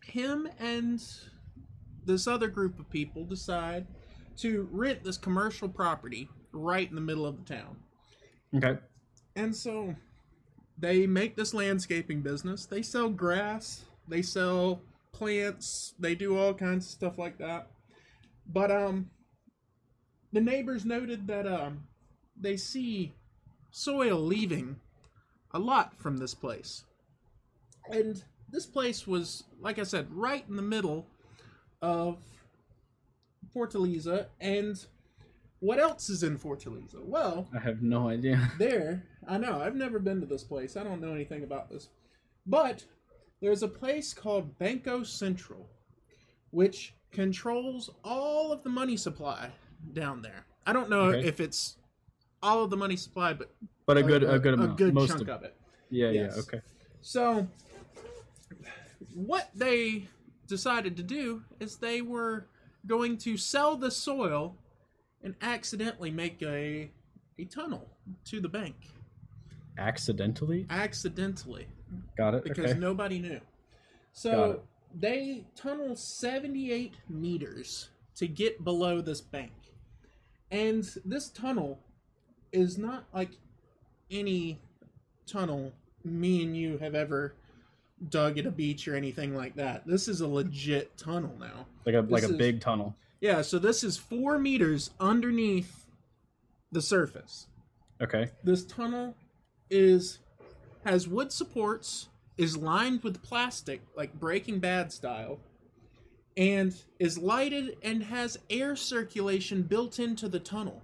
him 0.03 0.49
and 0.59 1.01
this 2.05 2.27
other 2.27 2.49
group 2.49 2.79
of 2.81 2.91
people 2.91 3.25
decide 3.25 3.87
to 4.39 4.69
rent 4.71 5.05
this 5.05 5.17
commercial 5.17 5.69
property 5.69 6.29
right 6.53 6.89
in 6.89 6.95
the 6.95 7.01
middle 7.01 7.27
of 7.27 7.37
the 7.37 7.55
town. 7.55 7.77
Okay. 8.55 8.79
And 9.37 9.55
so 9.55 9.95
they 10.79 11.07
make 11.07 11.37
this 11.37 11.55
landscaping 11.55 12.23
business. 12.23 12.67
They 12.67 12.83
sell 12.83 13.09
grass, 13.09 13.85
they 14.07 14.23
sell 14.23 14.81
plants, 15.13 15.95
they 15.99 16.15
do 16.15 16.39
all 16.39 16.55
kinds 16.55 16.87
of 16.87 16.93
stuff 16.93 17.19
like 17.19 17.39
that. 17.39 17.69
But 18.47 18.71
um 18.71 19.11
the 20.33 20.41
neighbors 20.41 20.85
noted 20.85 21.27
that 21.27 21.47
um 21.47 21.85
they 22.41 22.57
see 22.57 23.15
soil 23.71 24.19
leaving 24.19 24.77
a 25.53 25.59
lot 25.59 25.97
from 25.99 26.17
this 26.17 26.35
place. 26.35 26.85
And 27.91 28.23
this 28.51 28.67
place 28.67 29.07
was 29.07 29.45
like 29.61 29.79
I 29.79 29.85
said 29.85 30.07
right 30.11 30.45
in 30.49 30.57
the 30.57 30.63
middle 30.63 31.07
of 31.83 32.19
Fortaleza 33.59 34.27
and 34.41 34.85
what 35.61 35.79
else 35.81 36.09
is 36.09 36.23
in 36.23 36.39
Fortaleza? 36.39 37.03
Well, 37.05 37.49
I 37.55 37.59
have 37.59 37.83
no 37.83 38.09
idea. 38.09 38.53
there, 38.59 39.03
I 39.27 39.39
know, 39.39 39.61
I've 39.61 39.75
never 39.75 39.99
been 39.99 40.21
to 40.21 40.27
this 40.27 40.45
place. 40.45 40.77
I 40.77 40.85
don't 40.85 41.01
know 41.01 41.13
anything 41.13 41.43
about 41.43 41.69
this. 41.69 41.89
But 42.47 42.85
there's 43.41 43.63
a 43.63 43.69
place 43.69 44.15
called 44.15 44.57
Banco 44.59 45.03
Central, 45.03 45.69
which 46.51 46.95
controls 47.11 47.91
all 48.05 48.53
of 48.53 48.63
the 48.63 48.71
money 48.71 48.97
supply 48.97 49.51
down 49.93 50.23
there. 50.23 50.47
I 50.67 50.73
don't 50.73 50.91
know 50.91 51.07
Okay. 51.07 51.27
if 51.27 51.41
it's 51.41 51.77
all 52.43 52.63
of 52.63 52.71
the 52.71 52.77
money 52.77 52.97
supply, 52.97 53.33
but 53.33 53.51
But 53.87 53.99
a 53.99 54.03
good, 54.03 54.23
a, 54.23 54.39
good 54.39 54.55
amount. 54.55 54.73
a 54.73 54.75
good 54.85 54.95
Most 54.95 55.09
chunk 55.11 55.23
of, 55.23 55.29
of 55.29 55.43
it. 55.45 55.57
yeah, 55.91 56.11
yes. 56.11 56.33
yeah. 56.37 56.43
Okay. 56.43 56.61
So, 57.01 57.49
what 59.15 59.51
they 59.55 60.07
decided 60.47 60.97
to 60.99 61.03
do 61.03 61.43
is 61.59 61.77
they 61.77 62.01
were 62.03 62.47
going 62.89 63.17
to 63.19 63.37
sell 63.37 63.77
the 63.77 63.91
soil 63.91 64.57
and 65.23 65.35
accidentally 65.43 66.11
make 66.11 66.43
a 66.43 66.91
a 67.39 67.45
tunnel 67.45 67.89
to 68.25 68.41
the 68.41 68.49
bank. 68.49 68.75
Accidentally? 69.79 70.67
Accidentally, 70.71 71.69
Got 72.17 72.35
it. 72.35 72.45
because 72.45 72.73
okay. 72.73 72.79
nobody 72.81 73.21
knew. 73.21 73.41
So 74.13 74.63
they 74.93 75.47
tunnel 75.55 75.95
78 75.95 76.95
meters 77.09 77.91
to 78.17 78.27
get 78.27 78.65
below 78.65 79.01
this 79.01 79.21
bank. 79.21 79.53
And 80.51 80.85
this 81.05 81.29
tunnel 81.29 81.79
is 82.51 82.77
not 82.77 83.05
like 83.15 83.31
any 84.11 84.61
tunnel 85.27 85.73
me 86.05 86.43
and 86.43 86.57
you 86.57 86.79
have 86.79 86.95
ever 86.95 87.35
dug 88.09 88.39
at 88.39 88.47
a 88.47 88.51
beach 88.51 88.87
or 88.89 88.95
anything 88.95 89.35
like 89.35 89.57
that. 89.57 89.87
This 89.87 90.09
is 90.09 90.21
a 90.21 90.29
legit 90.29 90.97
tunnel 90.97 91.37
now. 91.39 91.67
like 91.85 91.95
a 91.95 92.01
like 92.01 92.23
a 92.23 92.31
is- 92.31 92.37
big 92.37 92.61
tunnel. 92.61 92.95
Yeah, 93.21 93.43
so 93.43 93.59
this 93.59 93.83
is 93.83 93.97
four 93.97 94.39
meters 94.39 94.91
underneath 95.01 95.87
the 96.71 96.81
surface. 96.81 97.49
Okay. 98.01 98.31
This 98.45 98.65
tunnel 98.65 99.17
is 99.71 100.21
has 100.85 101.09
wood 101.09 101.33
supports, 101.33 102.09
is 102.37 102.57
lined 102.57 103.03
with 103.03 103.23
plastic, 103.23 103.83
like 103.97 104.15
Breaking 104.15 104.61
Bad 104.61 104.93
style, 104.93 105.41
and 106.37 106.75
is 107.01 107.19
lighted 107.19 107.77
and 107.83 108.05
has 108.05 108.39
air 108.49 108.77
circulation 108.77 109.63
built 109.63 109.99
into 109.99 110.29
the 110.29 110.39
tunnel. 110.39 110.83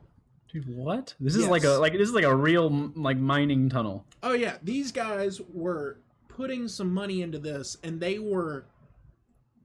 Dude, 0.52 0.66
what? 0.76 1.14
This 1.20 1.36
is 1.36 1.46
like 1.46 1.64
a 1.64 1.70
like 1.70 1.92
this 1.92 2.08
is 2.08 2.14
like 2.14 2.24
a 2.24 2.34
real 2.34 2.90
like 2.96 3.18
mining 3.18 3.68
tunnel. 3.68 4.04
Oh 4.22 4.32
yeah, 4.32 4.56
these 4.62 4.90
guys 4.90 5.40
were 5.52 5.98
putting 6.34 6.68
some 6.68 6.92
money 6.92 7.22
into 7.22 7.38
this, 7.38 7.76
and 7.82 8.00
they 8.00 8.18
were. 8.18 8.66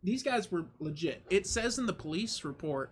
These 0.02 0.24
guys 0.24 0.50
were 0.50 0.66
legit. 0.80 1.24
It 1.30 1.46
says 1.46 1.78
in 1.78 1.86
the 1.86 1.94
police 1.94 2.46
report 2.46 2.92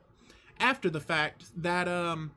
after 0.60 0.90
the 0.90 1.00
fact 1.00 1.46
that 1.56 1.88
um, 1.88 2.32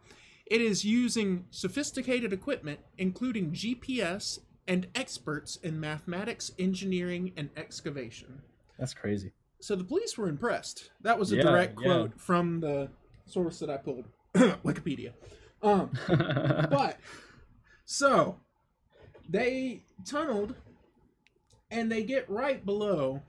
it 0.47 0.61
is 0.61 0.85
using 0.85 1.47
sophisticated 1.51 2.33
equipment, 2.33 2.79
including 2.97 3.51
GPS 3.51 4.39
and 4.69 4.87
experts 4.95 5.57
in 5.57 5.81
mathematics, 5.81 6.53
engineering, 6.57 7.33
and 7.37 7.51
excavation. 7.57 8.43
That's 8.79 8.95
crazy. 8.95 9.33
So 9.61 9.75
the 9.75 9.83
police 9.85 10.17
were 10.17 10.29
impressed. 10.29 10.91
That 11.01 11.19
was 11.19 11.33
a 11.33 11.37
Yeah, 11.37 11.43
direct 11.43 11.79
yeah. 11.81 11.87
quote 11.87 12.21
from 12.21 12.61
the 12.61 12.91
source 13.27 13.59
that 13.59 13.71
I 13.71 13.77
pulled, 13.77 14.05
Wikipedia. 14.35 15.13
Um, 15.63 15.91
but 16.09 16.99
so 17.85 18.37
they 19.29 19.83
tunneled 20.07 20.55
and 21.71 21.91
they 21.91 22.03
get 22.03 22.29
right 22.29 22.65
below 22.65 23.23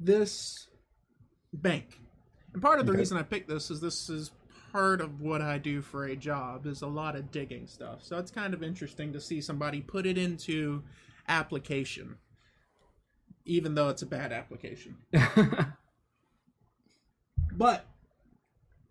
this 0.00 0.68
bank. 1.52 2.00
And 2.52 2.62
part 2.62 2.80
of 2.80 2.86
the 2.86 2.92
Okay. 2.92 2.98
reason 3.00 3.16
I 3.18 3.22
picked 3.22 3.48
this 3.48 3.70
is 3.70 3.80
this 3.80 4.08
is 4.08 4.30
part 4.72 5.00
of 5.00 5.20
what 5.20 5.42
I 5.42 5.58
do 5.58 5.80
for 5.82 6.04
a 6.04 6.16
job 6.16 6.66
is 6.66 6.82
a 6.82 6.86
lot 6.86 7.16
of 7.16 7.30
digging 7.30 7.66
stuff. 7.66 8.02
So 8.02 8.18
it's 8.18 8.30
kind 8.30 8.54
of 8.54 8.62
interesting 8.62 9.12
to 9.12 9.20
see 9.20 9.40
somebody 9.40 9.80
put 9.80 10.06
it 10.06 10.18
into 10.18 10.82
application 11.28 12.16
even 13.48 13.76
though 13.76 13.88
it's 13.88 14.02
a 14.02 14.06
bad 14.06 14.32
application. 14.32 14.96
But 17.52 17.86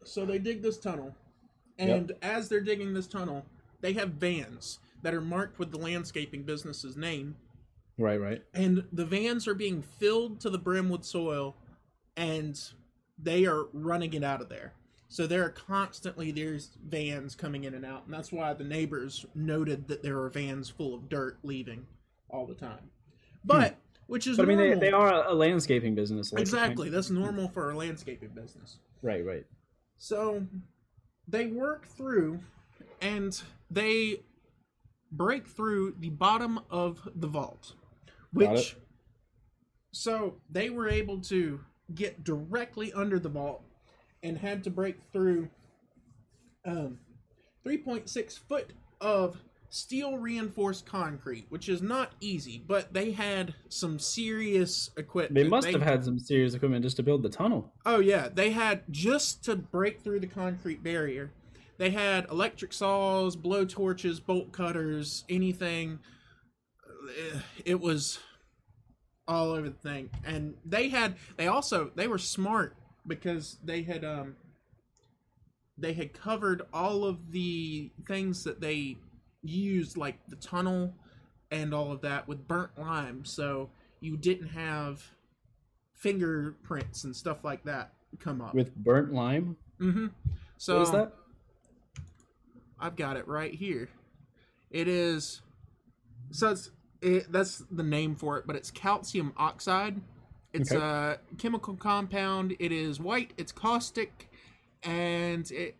so 0.03 0.25
they 0.25 0.39
dig 0.39 0.61
this 0.61 0.77
tunnel, 0.79 1.15
and 1.77 2.13
as 2.21 2.49
they're 2.49 2.61
digging 2.61 2.93
this 2.93 3.05
tunnel, 3.07 3.45
they 3.81 3.93
have 3.93 4.11
vans 4.11 4.79
that 5.03 5.13
are 5.13 5.21
marked 5.21 5.59
with 5.59 5.71
the 5.71 5.77
landscaping 5.77 6.43
business's 6.43 6.97
name, 6.97 7.35
right, 7.97 8.19
right. 8.19 8.43
and 8.53 8.83
the 8.91 9.05
vans 9.05 9.47
are 9.47 9.53
being 9.53 9.81
filled 9.81 10.39
to 10.41 10.49
the 10.49 10.57
brim 10.57 10.89
with 10.89 11.03
soil, 11.03 11.55
and 12.17 12.59
they 13.17 13.45
are 13.45 13.65
running 13.73 14.13
it 14.13 14.23
out 14.23 14.41
of 14.41 14.49
there. 14.49 14.73
So 15.07 15.27
there 15.27 15.43
are 15.45 15.49
constantly 15.49 16.31
there's 16.31 16.71
vans 16.85 17.35
coming 17.35 17.63
in 17.63 17.73
and 17.73 17.85
out, 17.85 18.05
and 18.05 18.13
that's 18.13 18.31
why 18.31 18.53
the 18.53 18.63
neighbors 18.63 19.25
noted 19.35 19.87
that 19.87 20.03
there 20.03 20.19
are 20.19 20.29
vans 20.29 20.69
full 20.69 20.93
of 20.93 21.09
dirt 21.09 21.37
leaving 21.43 21.85
all 22.29 22.45
the 22.45 22.55
time. 22.55 22.89
But 23.43 23.77
which 24.07 24.27
is 24.27 24.35
Hmm. 24.35 24.43
But 24.43 24.51
I 24.51 24.55
mean, 24.55 24.79
they, 24.79 24.87
they 24.87 24.91
are 24.91 25.13
a, 25.13 25.33
a 25.33 25.35
landscaping 25.35 25.95
business. 25.95 26.33
like- 26.33 26.41
exactly 26.41 26.89
that's 26.89 27.09
normal 27.09 27.47
for 27.47 27.71
a 27.71 27.77
landscaping 27.77 28.29
business. 28.29 28.77
Right, 29.01 29.25
right. 29.25 29.45
So 29.97 30.45
they 31.27 31.47
work 31.47 31.87
through 31.87 32.39
and 33.01 33.39
they 33.69 34.21
break 35.11 35.47
through 35.47 35.95
the 35.99 36.09
bottom 36.09 36.59
of 36.69 37.07
the 37.15 37.27
vault. 37.27 37.73
Which 38.35 38.75
so 39.91 40.35
they 40.49 40.69
were 40.69 40.89
able 40.89 41.21
to 41.21 41.61
get 41.93 42.23
directly 42.23 42.91
under 42.93 43.17
the 43.19 43.29
vault 43.29 43.63
and 44.23 44.37
had 44.37 44.63
to 44.65 44.69
break 44.69 44.97
through 45.13 45.49
um 46.65 46.99
3.6 47.65 48.39
foot 48.39 48.73
of 49.01 49.37
steel 49.69 50.17
reinforced 50.17 50.85
concrete, 50.85 51.45
which 51.49 51.67
is 51.67 51.81
not 51.81 52.13
easy, 52.21 52.63
but 52.65 52.93
they 52.93 53.11
had 53.11 53.53
some 53.69 53.99
serious 53.99 54.89
equipment. 54.97 55.43
They 55.43 55.49
must 55.49 55.67
have 55.67 55.81
had 55.81 56.05
some 56.05 56.19
serious 56.19 56.53
equipment 56.53 56.83
just 56.83 56.95
to 56.97 57.03
build 57.03 57.23
the 57.23 57.29
tunnel. 57.29 57.73
Oh 57.85 57.99
yeah, 57.99 58.29
they 58.33 58.51
had 58.51 58.83
just 58.89 59.43
to 59.45 59.55
break 59.55 60.01
through 60.01 60.19
the 60.19 60.27
concrete 60.27 60.83
barrier. 60.83 61.31
They 61.77 61.89
had 61.89 62.29
electric 62.29 62.71
saws, 62.71 63.35
blow 63.35 63.65
torches, 63.65 64.19
bolt 64.19 64.51
cutters, 64.51 65.25
anything. 65.27 65.99
Eh, 67.09 67.39
It 67.65 67.79
was 67.79 68.19
all 69.27 69.51
over 69.51 69.69
the 69.69 69.75
thing, 69.75 70.09
and 70.25 70.55
they 70.65 70.89
had. 70.89 71.15
They 71.37 71.47
also 71.47 71.91
they 71.95 72.07
were 72.07 72.17
smart 72.17 72.75
because 73.07 73.57
they 73.63 73.83
had 73.83 74.03
um. 74.03 74.35
They 75.77 75.93
had 75.93 76.13
covered 76.13 76.61
all 76.73 77.03
of 77.03 77.31
the 77.31 77.91
things 78.07 78.45
that 78.45 78.61
they 78.61 78.95
used, 79.43 79.97
like 79.97 80.17
the 80.29 80.37
tunnel 80.37 80.93
and 81.51 81.73
all 81.73 81.91
of 81.91 82.01
that, 82.01 82.27
with 82.29 82.47
burnt 82.47 82.71
lime, 82.77 83.25
so 83.25 83.69
you 83.99 84.15
didn't 84.15 84.47
have 84.49 85.03
fingerprints 85.93 87.03
and 87.03 87.13
stuff 87.15 87.43
like 87.43 87.65
that 87.65 87.91
come 88.19 88.41
up. 88.41 88.53
With 88.53 88.73
burnt 88.75 89.13
lime? 89.13 89.57
mm-hmm. 89.79 90.07
So 90.57 90.75
what 90.75 90.83
is 90.83 90.91
that? 90.91 91.13
I've 92.79 92.95
got 92.95 93.17
it 93.17 93.27
right 93.27 93.53
here. 93.53 93.89
It 94.71 94.87
is 94.87 95.41
so 96.31 96.51
it's 96.51 96.71
it, 97.01 97.31
that's 97.31 97.63
the 97.71 97.83
name 97.83 98.15
for 98.15 98.37
it, 98.37 98.45
but 98.47 98.55
it's 98.55 98.71
calcium 98.71 99.33
oxide. 99.37 100.01
It's 100.53 100.71
Okay. 100.71 100.83
a 100.83 101.19
chemical 101.37 101.75
compound. 101.75 102.55
It 102.59 102.71
is 102.71 102.99
white. 102.99 103.33
It's 103.37 103.51
caustic, 103.51 104.31
and 104.83 105.49
it 105.51 105.75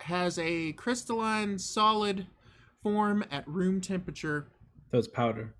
has 0.00 0.38
a 0.38 0.72
crystalline 0.72 1.58
solid 1.58 2.26
form 2.82 3.24
at 3.30 3.46
room 3.46 3.80
temperature, 3.80 4.46
So 4.90 4.98
it's 4.98 5.08
powder. 5.08 5.54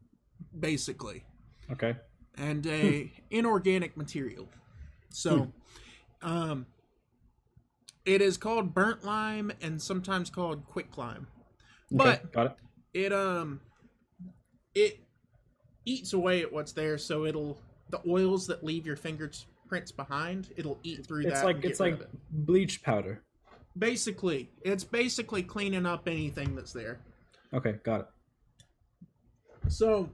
basically. 0.58 1.24
Okay. 1.70 1.96
and 2.38 2.66
a 2.66 3.12
inorganic 3.30 3.94
material. 3.96 4.48
So, 5.10 5.52
Hmm. 6.22 6.28
um, 6.28 6.66
it 8.06 8.20
is 8.22 8.36
called 8.38 8.72
burnt 8.74 9.04
lime 9.04 9.52
and 9.60 9.80
sometimes 9.80 10.30
called 10.30 10.64
quick 10.66 10.96
lime. 10.96 11.26
Okay, 11.94 11.98
But 11.98 12.32
got 12.32 12.46
it. 12.46 12.56
it 12.94 13.12
um 13.12 13.60
it 14.74 15.00
eats 15.84 16.12
away 16.12 16.42
at 16.42 16.52
what's 16.52 16.72
there, 16.72 16.98
so 16.98 17.24
it'll 17.24 17.58
the 17.90 18.00
oils 18.08 18.46
that 18.46 18.64
leave 18.64 18.86
your 18.86 18.96
fingerprints 18.96 19.92
behind, 19.92 20.48
it'll 20.56 20.78
eat 20.82 21.04
through 21.06 21.22
It's 21.22 21.40
that. 21.40 21.44
like 21.44 21.54
and 21.56 21.62
get 21.62 21.70
it's 21.72 21.80
like 21.80 22.00
bleach 22.30 22.82
powder. 22.82 23.22
basically 23.78 24.50
it's 24.62 24.84
basically 24.84 25.42
cleaning 25.42 25.84
up 25.86 26.08
anything 26.08 26.54
that's 26.54 26.72
there. 26.72 27.00
Okay, 27.52 27.72
got 27.84 28.00
it. 28.00 28.06
So 29.68 30.08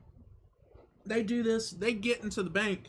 they 1.06 1.22
do 1.22 1.42
this, 1.42 1.70
they 1.70 1.92
get 1.92 2.22
into 2.22 2.42
the 2.42 2.50
bank, 2.50 2.88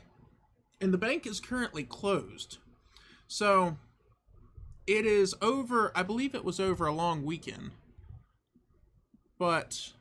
and 0.82 0.94
the 0.94 0.98
bank 0.98 1.28
is 1.28 1.40
currently 1.40 1.84
closed. 1.84 2.58
So 3.28 3.78
it 4.88 5.06
is 5.06 5.36
over, 5.42 5.92
I 5.96 6.02
believe 6.04 6.34
it 6.34 6.44
was 6.44 6.60
over 6.60 6.88
a 6.88 6.94
long 6.94 7.24
weekend. 7.24 7.72
But 9.38 9.94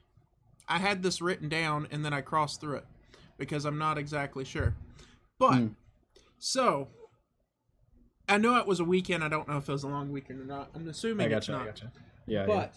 I 0.69 0.79
had 0.79 1.03
this 1.03 1.21
written 1.21 1.49
down 1.49 1.89
and 1.91 2.05
then 2.05 2.13
I 2.13 2.21
crossed 2.21 2.61
through 2.61 2.77
it 2.77 2.87
because 3.39 3.65
I'm 3.65 3.79
not 3.79 3.99
exactly 3.99 4.45
sure. 4.45 4.75
But 5.39 5.55
Hmm. 5.59 5.67
so 6.39 6.89
I 8.29 8.37
know 8.39 8.57
it 8.59 8.67
was 8.67 8.79
a 8.81 8.85
weekend. 8.85 9.25
I 9.25 9.29
don't 9.29 9.49
know 9.49 9.57
if 9.57 9.69
it 9.69 9.73
was 9.73 9.85
a 9.85 9.89
long 9.89 10.11
weekend 10.13 10.41
or 10.41 10.45
not. 10.45 10.71
I'm 10.75 10.87
assuming 10.89 11.33
I 11.33 11.37
it's 11.37 11.49
not. 11.49 11.63
I 11.63 11.67
gotcha. 11.67 11.93
Yeah, 12.27 12.41
yeah. 12.41 12.47
But 12.47 12.75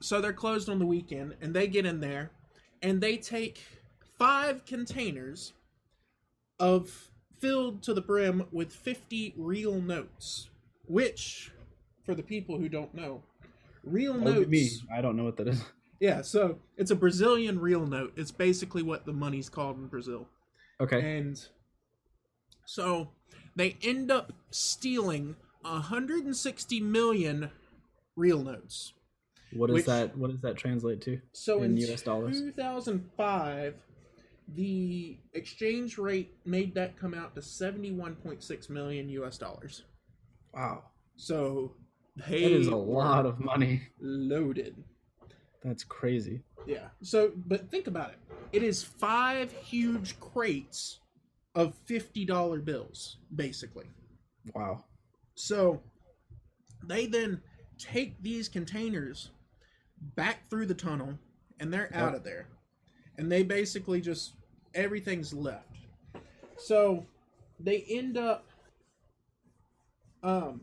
so 0.00 0.20
they're 0.20 0.32
closed 0.32 0.68
on 0.68 0.78
the 0.80 0.86
weekend, 0.86 1.36
and 1.40 1.54
they 1.54 1.68
get 1.68 1.86
in 1.86 2.00
there, 2.00 2.30
and 2.82 3.00
they 3.00 3.16
take 3.18 3.60
five 4.18 4.64
containers 4.64 5.52
of 6.58 7.10
filled 7.38 7.82
to 7.84 7.94
the 7.94 8.00
brim 8.00 8.46
with 8.50 8.72
50 8.72 9.34
real 9.36 9.80
notes, 9.80 10.48
which, 10.86 11.52
for 12.04 12.14
the 12.14 12.22
people 12.22 12.58
who 12.58 12.68
don't 12.68 12.92
know, 12.94 13.22
real 13.84 14.14
That 14.14 14.24
notes. 14.24 14.48
me. 14.48 14.68
I 14.92 15.00
don't 15.00 15.16
know 15.16 15.24
what 15.24 15.36
that 15.36 15.48
is. 15.48 15.62
Yeah, 16.00 16.22
so 16.22 16.58
it's 16.78 16.90
a 16.90 16.96
Brazilian 16.96 17.60
real 17.60 17.86
note. 17.86 18.14
It's 18.16 18.30
basically 18.30 18.82
what 18.82 19.04
the 19.04 19.12
money's 19.12 19.50
called 19.50 19.76
in 19.76 19.86
Brazil. 19.86 20.28
Okay. 20.80 21.18
And 21.18 21.38
so 22.66 23.10
they 23.54 23.76
end 23.82 24.10
up 24.10 24.32
stealing 24.50 25.36
160 25.62 26.80
million 26.80 27.50
real 28.16 28.42
notes. 28.42 28.94
What 29.52 29.68
does 29.68 29.84
that 29.86 30.16
what 30.16 30.30
does 30.30 30.40
that 30.42 30.56
translate 30.56 31.02
to? 31.02 31.20
So 31.32 31.62
In 31.62 31.76
in, 31.76 31.90
US 31.92 32.02
dollars? 32.02 32.40
2005, 32.40 33.74
the 34.54 35.18
exchange 35.34 35.98
rate 35.98 36.32
made 36.46 36.74
that 36.76 36.96
come 36.98 37.14
out 37.14 37.34
to 37.34 37.40
71.6 37.40 38.70
million 38.70 39.08
US 39.10 39.36
dollars. 39.38 39.82
Wow. 40.54 40.84
So 41.16 41.74
they 42.16 42.42
That 42.44 42.52
is 42.52 42.66
a 42.68 42.76
lot 42.76 43.26
of 43.26 43.38
money. 43.40 43.82
loaded. 44.00 44.82
That's 45.62 45.84
crazy. 45.84 46.42
Yeah. 46.66 46.88
So, 47.02 47.32
but 47.46 47.70
think 47.70 47.86
about 47.86 48.10
it. 48.10 48.18
It 48.52 48.62
is 48.62 48.82
five 48.82 49.52
huge 49.52 50.18
crates 50.20 51.00
of 51.54 51.74
$50 51.86 52.64
bills, 52.64 53.18
basically. 53.34 53.86
Wow. 54.54 54.84
So 55.34 55.80
they 56.86 57.06
then 57.06 57.40
take 57.78 58.22
these 58.22 58.48
containers 58.48 59.30
back 60.16 60.48
through 60.48 60.66
the 60.66 60.74
tunnel 60.74 61.18
and 61.58 61.72
they're 61.72 61.94
out 61.94 62.14
of 62.14 62.24
there. 62.24 62.48
And 63.18 63.30
they 63.30 63.42
basically 63.42 64.00
just 64.00 64.34
everything's 64.74 65.32
left. 65.34 65.76
So 66.56 67.06
they 67.58 67.84
end 67.88 68.16
up 68.16 68.46
um 70.22 70.62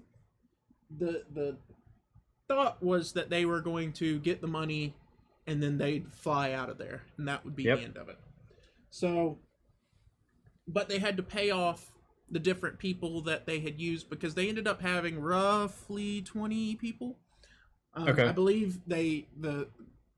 the 0.97 1.23
the 1.33 1.57
thought 2.47 2.81
was 2.81 3.13
that 3.13 3.29
they 3.29 3.45
were 3.45 3.61
going 3.61 3.91
to 3.93 4.19
get 4.19 4.41
the 4.41 4.47
money 4.47 4.95
and 5.45 5.61
then 5.61 5.77
they'd 5.77 6.11
fly 6.11 6.51
out 6.53 6.69
of 6.69 6.77
there 6.77 7.03
and 7.17 7.27
that 7.27 7.43
would 7.43 7.55
be 7.55 7.63
Yep. 7.63 7.77
the 7.79 7.83
end 7.85 7.97
of 7.97 8.09
it. 8.09 8.17
So 8.89 9.37
but 10.67 10.89
they 10.89 10.99
had 10.99 11.15
to 11.17 11.23
pay 11.23 11.49
off 11.49 11.93
the 12.29 12.39
different 12.39 12.77
people 12.77 13.21
that 13.21 13.45
they 13.45 13.59
had 13.59 13.79
used 13.79 14.09
because 14.09 14.35
they 14.35 14.49
ended 14.49 14.67
up 14.67 14.81
having 14.81 15.19
roughly 15.19 16.21
20 16.21 16.75
people. 16.75 17.17
Um, 17.93 18.09
Okay. 18.09 18.25
I 18.27 18.31
believe 18.31 18.79
they 18.87 19.27
the 19.39 19.67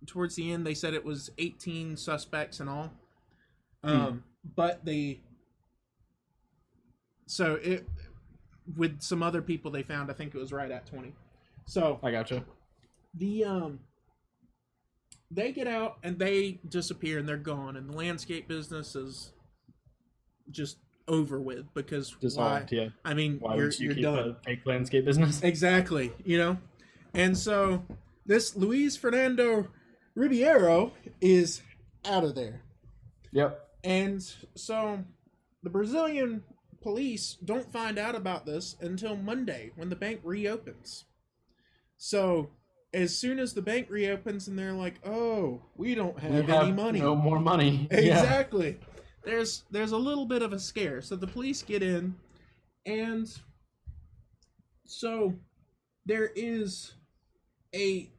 towards 0.05 0.35
the 0.35 0.51
end 0.51 0.65
they 0.65 0.73
said 0.73 0.93
it 0.93 1.03
was 1.05 1.29
18 1.37 1.97
suspects 1.97 2.59
and 2.59 2.69
all. 2.69 2.91
Um 3.83 4.23
but 4.55 4.85
they 4.85 5.21
so 7.25 7.55
it 7.55 7.87
with 8.75 9.01
some 9.01 9.21
other 9.23 9.41
people 9.41 9.71
they 9.71 9.83
found 9.83 10.09
I 10.09 10.13
think 10.13 10.33
it 10.33 10.37
was 10.37 10.51
right 10.53 10.71
at 10.71 10.85
20. 10.85 11.13
So 11.69 11.99
I 12.01 12.09
gotcha. 12.09 12.43
the 13.13 13.45
um 13.45 13.79
they 15.29 15.51
get 15.51 15.67
out 15.67 15.97
and 16.01 16.17
they 16.17 16.59
disappear 16.67 17.19
and 17.19 17.29
they're 17.29 17.37
gone 17.37 17.77
and 17.77 17.87
the 17.87 17.95
landscape 17.95 18.47
business 18.47 18.95
is 18.95 19.31
just 20.49 20.77
over 21.07 21.39
with 21.39 21.71
because 21.75 22.13
why 22.13 22.19
Dissolved, 22.21 22.71
yeah. 22.71 22.87
i 23.05 23.13
mean 23.13 23.37
Why 23.39 23.55
you're, 23.55 23.65
would 23.65 23.79
you 23.79 23.85
you're 23.85 23.93
keep 23.95 24.03
done 24.03 24.17
a 24.19 24.37
fake 24.43 24.65
landscape 24.65 25.05
business? 25.05 25.41
exactly 25.43 26.11
you 26.25 26.39
know 26.39 26.57
and 27.13 27.37
so 27.37 27.83
this 28.25 28.55
luis 28.55 28.97
fernando 28.97 29.67
ribeiro 30.15 30.91
is 31.21 31.61
out 32.05 32.23
of 32.23 32.33
there 32.33 32.61
Yep. 33.31 33.59
and 33.83 34.23
so 34.55 35.03
the 35.61 35.69
brazilian 35.69 36.43
police 36.81 37.37
don't 37.45 37.71
find 37.71 37.99
out 37.99 38.15
about 38.15 38.47
this 38.47 38.75
until 38.81 39.15
monday 39.15 39.71
when 39.75 39.89
the 39.89 39.95
bank 39.95 40.19
reopens 40.23 41.05
so 41.99 42.49
as 42.93 43.15
soon 43.15 43.37
as 43.37 43.53
the 43.53 43.61
bank 43.61 43.87
reopens 43.89 44.47
and 44.47 44.57
they're 44.57 44.73
like 44.73 44.95
oh 45.05 45.61
we 45.75 45.93
don't 45.93 46.17
have, 46.17 46.31
We 46.47 46.51
any 46.53 46.71
money 46.71 46.99
no 46.99 47.15
more 47.15 47.39
money. 47.39 47.87
Yeah. 47.91 47.97
exactly 48.21 48.79
there's 49.25 49.63
there's 49.69 49.91
a 49.91 49.97
little 49.97 50.25
bit 50.25 50.41
of 50.41 50.53
a 50.53 50.59
scare 50.59 51.01
so 51.01 51.15
the 51.15 51.27
police 51.27 51.61
get 51.61 51.83
in 51.83 52.15
and 52.85 53.27
so 54.85 55.35
there 56.05 56.31
is 56.35 56.93
a 57.75 58.09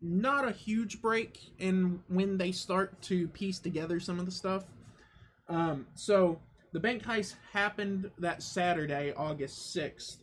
not 0.00 0.46
a 0.46 0.52
huge 0.52 1.00
break 1.00 1.40
in 1.58 2.00
when 2.08 2.36
they 2.36 2.52
start 2.52 3.00
to 3.02 3.26
piece 3.28 3.58
together 3.58 3.98
some 3.98 4.18
of 4.20 4.26
the 4.26 4.30
stuff 4.32 4.64
um 5.48 5.86
so 5.94 6.38
the 6.72 6.80
bank 6.80 7.02
heist 7.02 7.34
happened 7.52 8.10
that 8.18 8.42
saturday 8.42 9.12
august 9.16 9.74
6th 9.74 10.18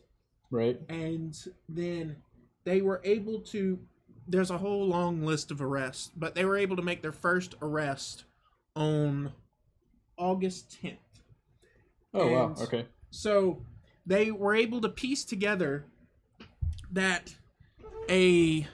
Right. 0.52 0.80
and 0.88 1.36
then 1.68 2.16
they 2.64 2.80
were 2.82 3.00
able 3.04 3.40
to 3.40 3.78
there's 4.26 4.50
a 4.50 4.58
whole 4.58 4.86
long 4.86 5.24
list 5.24 5.50
of 5.50 5.60
arrests 5.60 6.10
but 6.16 6.34
they 6.34 6.44
were 6.44 6.56
able 6.56 6.76
to 6.76 6.82
make 6.82 7.02
their 7.02 7.12
first 7.12 7.54
arrest 7.62 8.24
on 8.76 9.32
august 10.16 10.78
10th 10.82 10.96
Oh 12.12 12.26
wow. 12.32 12.54
Okay. 12.60 12.86
so 13.10 13.62
they 14.04 14.30
were 14.30 14.54
able 14.54 14.80
to 14.80 14.88
piece 14.88 15.24
together 15.24 15.84
that 16.90 17.34
a 18.08 18.66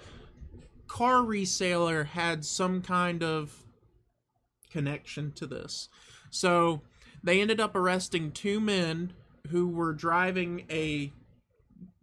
car 0.88 1.20
reseller 1.20 2.06
had 2.06 2.44
some 2.44 2.80
kind 2.80 3.22
of 3.22 3.62
connection 4.70 5.32
to 5.32 5.46
this. 5.46 5.88
So 6.30 6.82
they 7.22 7.40
ended 7.40 7.60
up 7.60 7.74
arresting 7.74 8.32
two 8.32 8.60
men 8.60 9.12
who 9.48 9.68
were 9.68 9.92
driving 9.92 10.64
a 10.70 11.12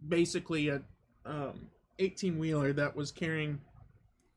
basically 0.06 0.68
a 0.68 0.82
um, 1.26 1.68
18 1.98 2.38
wheeler 2.38 2.72
that 2.72 2.94
was 2.96 3.10
carrying 3.12 3.60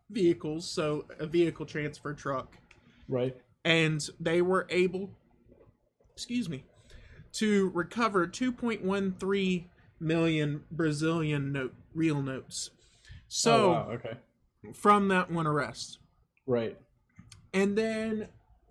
vehicles, 0.10 0.70
so 0.70 1.06
a 1.20 1.26
vehicle 1.26 1.66
transfer 1.66 2.14
truck 2.14 2.58
Right. 3.10 3.36
and 3.66 4.08
they 4.20 4.42
were 4.42 4.66
able 4.70 5.10
excuse 6.14 6.48
me 6.50 6.64
to 7.34 7.70
recover 7.74 8.26
2.13 8.28 9.66
million 10.00 10.64
brazilian 10.72 11.52
note 11.52 11.74
real 11.94 12.22
notes 12.22 12.70
so 13.28 13.66
oh, 13.66 13.72
wow. 13.72 13.90
Okay. 13.92 14.18
from 14.74 15.08
that 15.10 15.30
one 15.32 15.46
arrest 15.48 16.00
Right. 16.46 16.78
and 17.54 17.78
then 17.78 18.28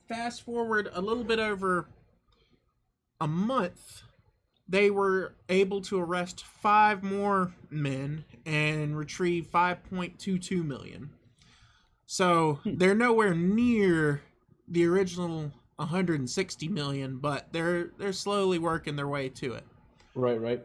fast 0.08 0.42
forward 0.42 0.88
a 0.92 1.00
little 1.02 1.24
bit 1.24 1.38
over 1.38 1.88
a 3.20 3.26
month 3.28 4.02
they 4.68 4.90
were 4.90 5.34
able 5.48 5.80
to 5.80 6.00
arrest 6.00 6.44
five 6.44 7.02
more 7.02 7.54
men 7.70 8.24
and 8.44 8.96
retrieve 8.96 9.48
5.22 9.52 10.64
million 10.64 11.10
so 12.06 12.60
they're 12.64 12.94
nowhere 12.94 13.34
near 13.34 14.22
the 14.68 14.84
original 14.86 15.52
160 15.76 16.68
million 16.68 17.18
but 17.18 17.52
they're 17.52 17.90
they're 17.98 18.12
slowly 18.12 18.58
working 18.58 18.96
their 18.96 19.08
way 19.08 19.28
to 19.28 19.54
it 19.54 19.64
Right. 20.14 20.40
Right. 20.40 20.62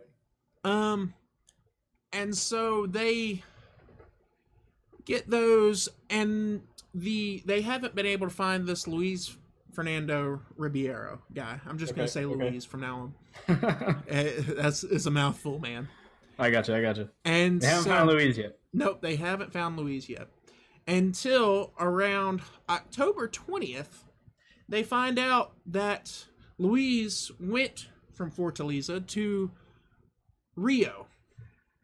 um, 0.64 1.14
and 2.14 2.36
so 2.36 2.86
they 2.88 3.44
get 5.06 5.30
those, 5.30 5.90
and 6.10 6.62
the 6.94 7.42
they 7.46 7.62
haven't 7.62 7.96
been 7.96 8.06
able 8.06 8.28
to 8.28 8.34
find 8.34 8.66
this 8.66 8.88
Luis 8.88 9.36
Fernando 9.74 10.42
Ribeiro 10.58 11.22
guy. 11.34 11.60
I'm 11.66 11.78
just 11.78 11.94
gonna 11.94 12.04
Okay, 12.04 12.12
say 12.12 12.26
okay. 12.26 12.50
Luis 12.50 12.66
from 12.66 12.82
now 12.82 13.14
on. 13.48 14.04
Eh, 14.08 14.32
That's 14.58 14.84
it's 14.84 15.06
a 15.06 15.12
mouthful, 15.12 15.60
man. 15.60 15.88
I 16.40 16.50
got 16.52 16.68
you. 16.68 16.76
I 16.76 16.82
got 16.82 16.98
you. 16.98 17.10
And 17.24 17.62
They 17.62 17.68
haven't 17.68 17.84
so, 17.84 17.90
found 17.90 18.10
Luis 18.10 18.38
yet. 18.38 18.58
Nope, 18.74 19.02
they 19.02 19.16
haven't 19.16 19.54
found 19.54 19.78
Luis 19.78 20.10
yet. 20.10 20.28
Until 20.88 21.74
around 21.80 22.42
October 22.70 23.28
20th, 23.28 24.04
they 24.68 24.82
find 24.84 25.20
out 25.20 25.54
that 25.68 26.26
Luis 26.58 27.32
went 27.40 27.90
from 28.14 28.32
Fortaleza 28.32 29.06
to 29.08 29.52
Rio. 30.56 31.08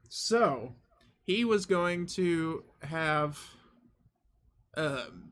So, 0.10 0.76
he 1.24 1.46
was 1.46 1.66
going 1.66 2.08
to 2.08 2.64
have 2.82 3.40
um, 4.76 5.27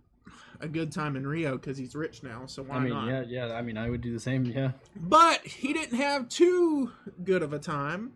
a 0.60 0.68
good 0.68 0.92
time 0.92 1.16
in 1.16 1.26
Rio 1.28 1.54
because 1.54 1.78
he's 1.78 1.96
rich 1.96 2.24
now, 2.24 2.46
so 2.46 2.64
why 2.64 2.76
I 2.76 2.80
mean, 2.80 2.94
not? 2.94 3.08
yeah, 3.08 3.24
yeah. 3.28 3.54
I 3.54 3.62
mean, 3.62 3.78
I 3.78 3.90
would 3.90 4.02
do 4.02 4.12
the 4.14 4.20
same. 4.20 4.46
Yeah. 4.46 4.72
But 4.96 5.46
he 5.46 5.74
didn't 5.74 5.98
have 5.98 6.30
too 6.30 6.92
good 7.24 7.44
of 7.44 7.54
a 7.54 7.60
time 7.60 8.14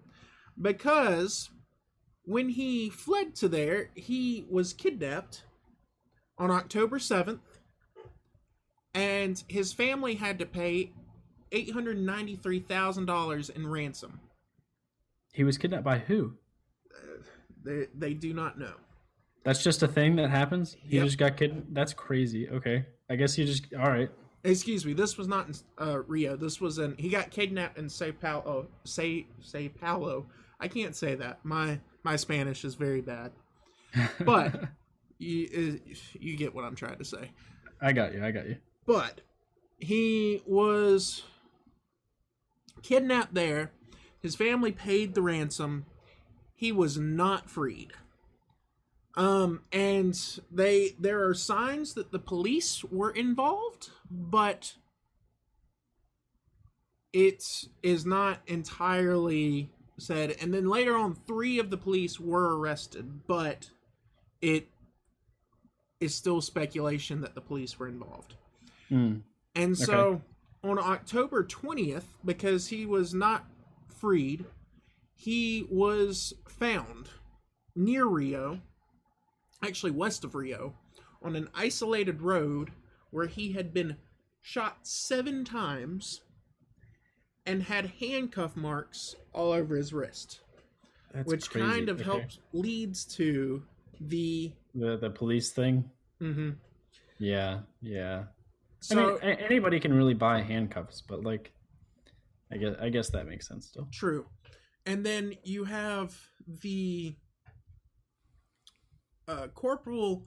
because 0.60 1.50
when 2.24 2.50
he 2.50 2.90
fled 2.90 3.36
to 3.38 3.48
there, 3.48 3.90
he 3.96 4.46
was 4.50 4.74
kidnapped 4.74 5.44
on 6.38 6.52
October 6.52 7.00
7th, 7.00 7.40
and 8.94 9.44
his 9.48 9.74
family 9.74 10.16
had 10.16 10.40
to 10.40 10.46
pay 10.46 10.92
$893,000 11.52 13.50
in 13.56 13.68
ransom. 13.68 14.20
He 15.34 15.44
was 15.44 15.58
kidnapped 15.58 15.84
by 15.84 15.98
who? 16.00 16.34
Uh, 16.96 17.24
they, 17.64 17.88
they 17.96 18.14
do 18.14 18.34
not 18.34 18.58
know. 18.60 18.74
That's 19.44 19.64
just 19.64 19.84
a 19.84 19.88
thing 19.88 20.16
that 20.18 20.30
happens. 20.30 20.76
He 20.82 20.98
Yep. 20.98 21.06
just 21.06 21.18
got 21.18 21.38
kid. 21.38 21.66
That's 21.74 21.94
crazy. 21.94 22.50
Okay. 22.50 22.86
I 23.10 23.16
guess 23.16 23.34
he 23.36 23.46
just. 23.46 23.74
All 23.74 23.90
right. 23.90 24.10
Excuse 24.44 24.86
me, 24.86 24.94
this 24.94 25.18
was 25.18 25.28
not 25.28 25.48
in 25.48 25.54
uh, 25.78 26.00
Rio. 26.08 26.36
This 26.38 26.62
was 26.62 26.78
in. 26.78 26.96
He 26.98 27.10
got 27.10 27.30
kidnapped 27.32 27.78
in 27.78 27.90
Sao 27.90 28.12
Paulo. 28.12 28.68
Say 28.86 29.28
Say 29.42 29.70
Paulo. 29.70 30.28
I 30.60 30.68
can't 30.68 30.96
say 30.96 31.16
that. 31.16 31.40
My 31.44 31.80
my 32.04 32.16
Spanish 32.16 32.64
is 32.66 32.76
very 32.76 33.02
bad. 33.02 33.32
But 34.26 34.56
you 35.18 35.48
uh, 35.84 35.94
you 36.20 36.38
get 36.38 36.54
what 36.54 36.64
I'm 36.64 36.76
trying 36.76 36.98
to 37.00 37.06
say. 37.06 37.32
I 37.82 37.92
got 37.94 38.14
you. 38.14 38.24
I 38.24 38.32
got 38.32 38.48
you. 38.48 38.58
But 38.86 39.22
he 39.78 40.42
was 40.46 41.24
kidnapped 42.82 43.34
there. 43.34 43.72
His 44.22 44.36
family 44.36 44.72
paid 44.72 45.16
the 45.16 45.22
ransom. 45.22 45.86
he 46.56 46.72
was 46.74 46.98
not 46.98 47.50
freed. 47.50 47.94
Um, 49.16 49.62
and 49.72 50.18
they 50.52 50.96
there 51.00 51.28
are 51.28 51.34
signs 51.34 51.94
that 51.96 52.12
the 52.12 52.20
police 52.20 52.84
were 52.84 53.12
involved, 53.12 53.90
but 54.10 54.76
it 57.12 57.44
is 57.82 58.06
not 58.06 58.40
entirely 58.48 59.72
said. 59.98 60.36
And 60.42 60.54
then 60.54 60.68
later 60.68 60.96
on, 60.96 61.16
three 61.28 61.60
of 61.60 61.70
the 61.70 61.78
police 61.78 62.20
were 62.20 62.58
arrested, 62.58 63.28
but 63.28 63.70
it 64.42 64.68
is 66.00 66.16
still 66.16 66.42
speculation 66.42 67.22
that 67.22 67.36
the 67.36 67.42
police 67.42 67.78
were 67.78 67.88
involved. 67.88 68.36
Hmm. 68.88 69.18
And 69.56 69.78
so 69.78 70.22
on 70.64 70.80
October 70.80 71.44
20th, 71.44 72.06
because 72.24 72.68
he 72.68 72.86
was 72.86 73.14
not 73.14 73.46
freed, 73.88 74.46
he 75.14 75.68
was 75.70 76.34
found 76.48 77.10
near 77.76 78.06
Rio, 78.06 78.62
actually 79.64 79.92
west 79.92 80.24
of 80.24 80.36
Rio, 80.36 80.74
on 81.22 81.36
an 81.36 81.50
isolated 81.54 82.22
road 82.22 82.72
where 83.12 83.28
he 83.28 83.52
had 83.54 83.74
been 83.74 83.98
shot 84.42 84.80
seven 84.88 85.44
times 85.44 86.22
and 87.46 87.64
had 87.64 87.92
handcuff 88.00 88.56
marks 88.56 89.16
all 89.34 89.52
over 89.52 89.76
his 89.76 89.92
wrist, 89.94 90.40
That's 91.14 91.28
which 91.28 91.50
crazy. 91.50 91.68
kind 91.68 91.90
of 91.90 91.98
Okay. 92.00 92.06
helps 92.06 92.40
leads 92.54 93.06
to 93.16 93.64
the. 94.00 94.54
the 94.76 94.98
the 94.98 95.10
police 95.10 95.52
thing. 95.52 95.90
Mm-hmm. 96.22 96.52
Yeah, 97.18 97.62
yeah. 97.82 98.26
So 98.82 99.20
I 99.22 99.26
mean, 99.26 99.38
anybody 99.40 99.80
can 99.80 99.94
really 99.94 100.14
buy 100.14 100.42
handcuffs, 100.42 101.02
but 101.02 101.24
like, 101.24 101.52
I 102.52 102.58
guess 102.58 102.76
I 102.80 102.90
guess 102.90 103.10
that 103.10 103.28
makes 103.28 103.48
sense 103.48 103.68
still. 103.68 103.88
True. 103.92 104.26
And 104.86 105.06
then 105.06 105.34
you 105.44 105.66
have 105.66 106.16
the 106.62 107.16
uh, 109.30 109.48
Corporal 109.50 110.26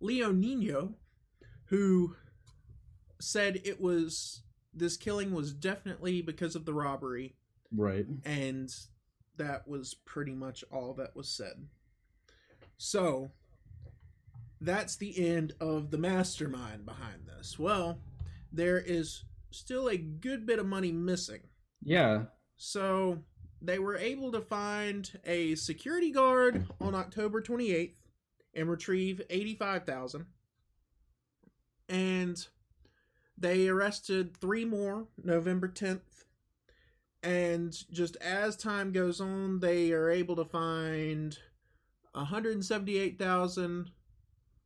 Leo 0.00 0.32
Nino, 0.32 0.94
who 1.66 2.16
said 3.20 3.60
it 3.64 3.80
was 3.80 4.42
this 4.74 4.96
killing 4.96 5.32
was 5.32 5.52
definitely 5.52 6.22
because 6.22 6.56
of 6.56 6.64
the 6.64 6.74
robbery, 6.74 7.36
Right. 7.70 8.06
and 8.24 8.68
that 9.36 9.68
was 9.68 9.94
pretty 9.94 10.34
much 10.34 10.64
all 10.72 10.94
that 10.94 11.14
was 11.14 11.28
said. 11.28 11.68
So, 12.78 13.30
that's 14.60 14.96
the 14.96 15.24
end 15.26 15.52
of 15.60 15.90
the 15.90 15.98
mastermind 15.98 16.84
behind 16.86 17.26
this. 17.26 17.58
Well, 17.58 18.00
there 18.52 18.78
is 18.78 19.24
still 19.50 19.88
a 19.88 19.96
good 19.96 20.46
bit 20.46 20.58
of 20.58 20.66
money 20.66 20.90
missing. 20.92 21.40
Yeah. 21.82 22.24
So 22.56 23.18
they 23.60 23.78
were 23.78 23.96
able 23.96 24.32
to 24.32 24.40
find 24.40 25.10
a 25.24 25.54
security 25.56 26.10
guard 26.10 26.66
on 26.80 26.94
October 26.94 27.42
28th 27.42 28.01
and 28.54 28.68
retrieve 28.68 29.22
85,000. 29.30 30.26
And 31.88 32.46
they 33.36 33.68
arrested 33.68 34.36
three 34.36 34.64
more 34.64 35.06
November 35.22 35.68
10th. 35.68 36.24
And 37.22 37.72
just 37.90 38.16
as 38.16 38.56
time 38.56 38.92
goes 38.92 39.20
on, 39.20 39.60
they 39.60 39.92
are 39.92 40.10
able 40.10 40.36
to 40.36 40.44
find 40.44 41.38
178,000 42.12 43.90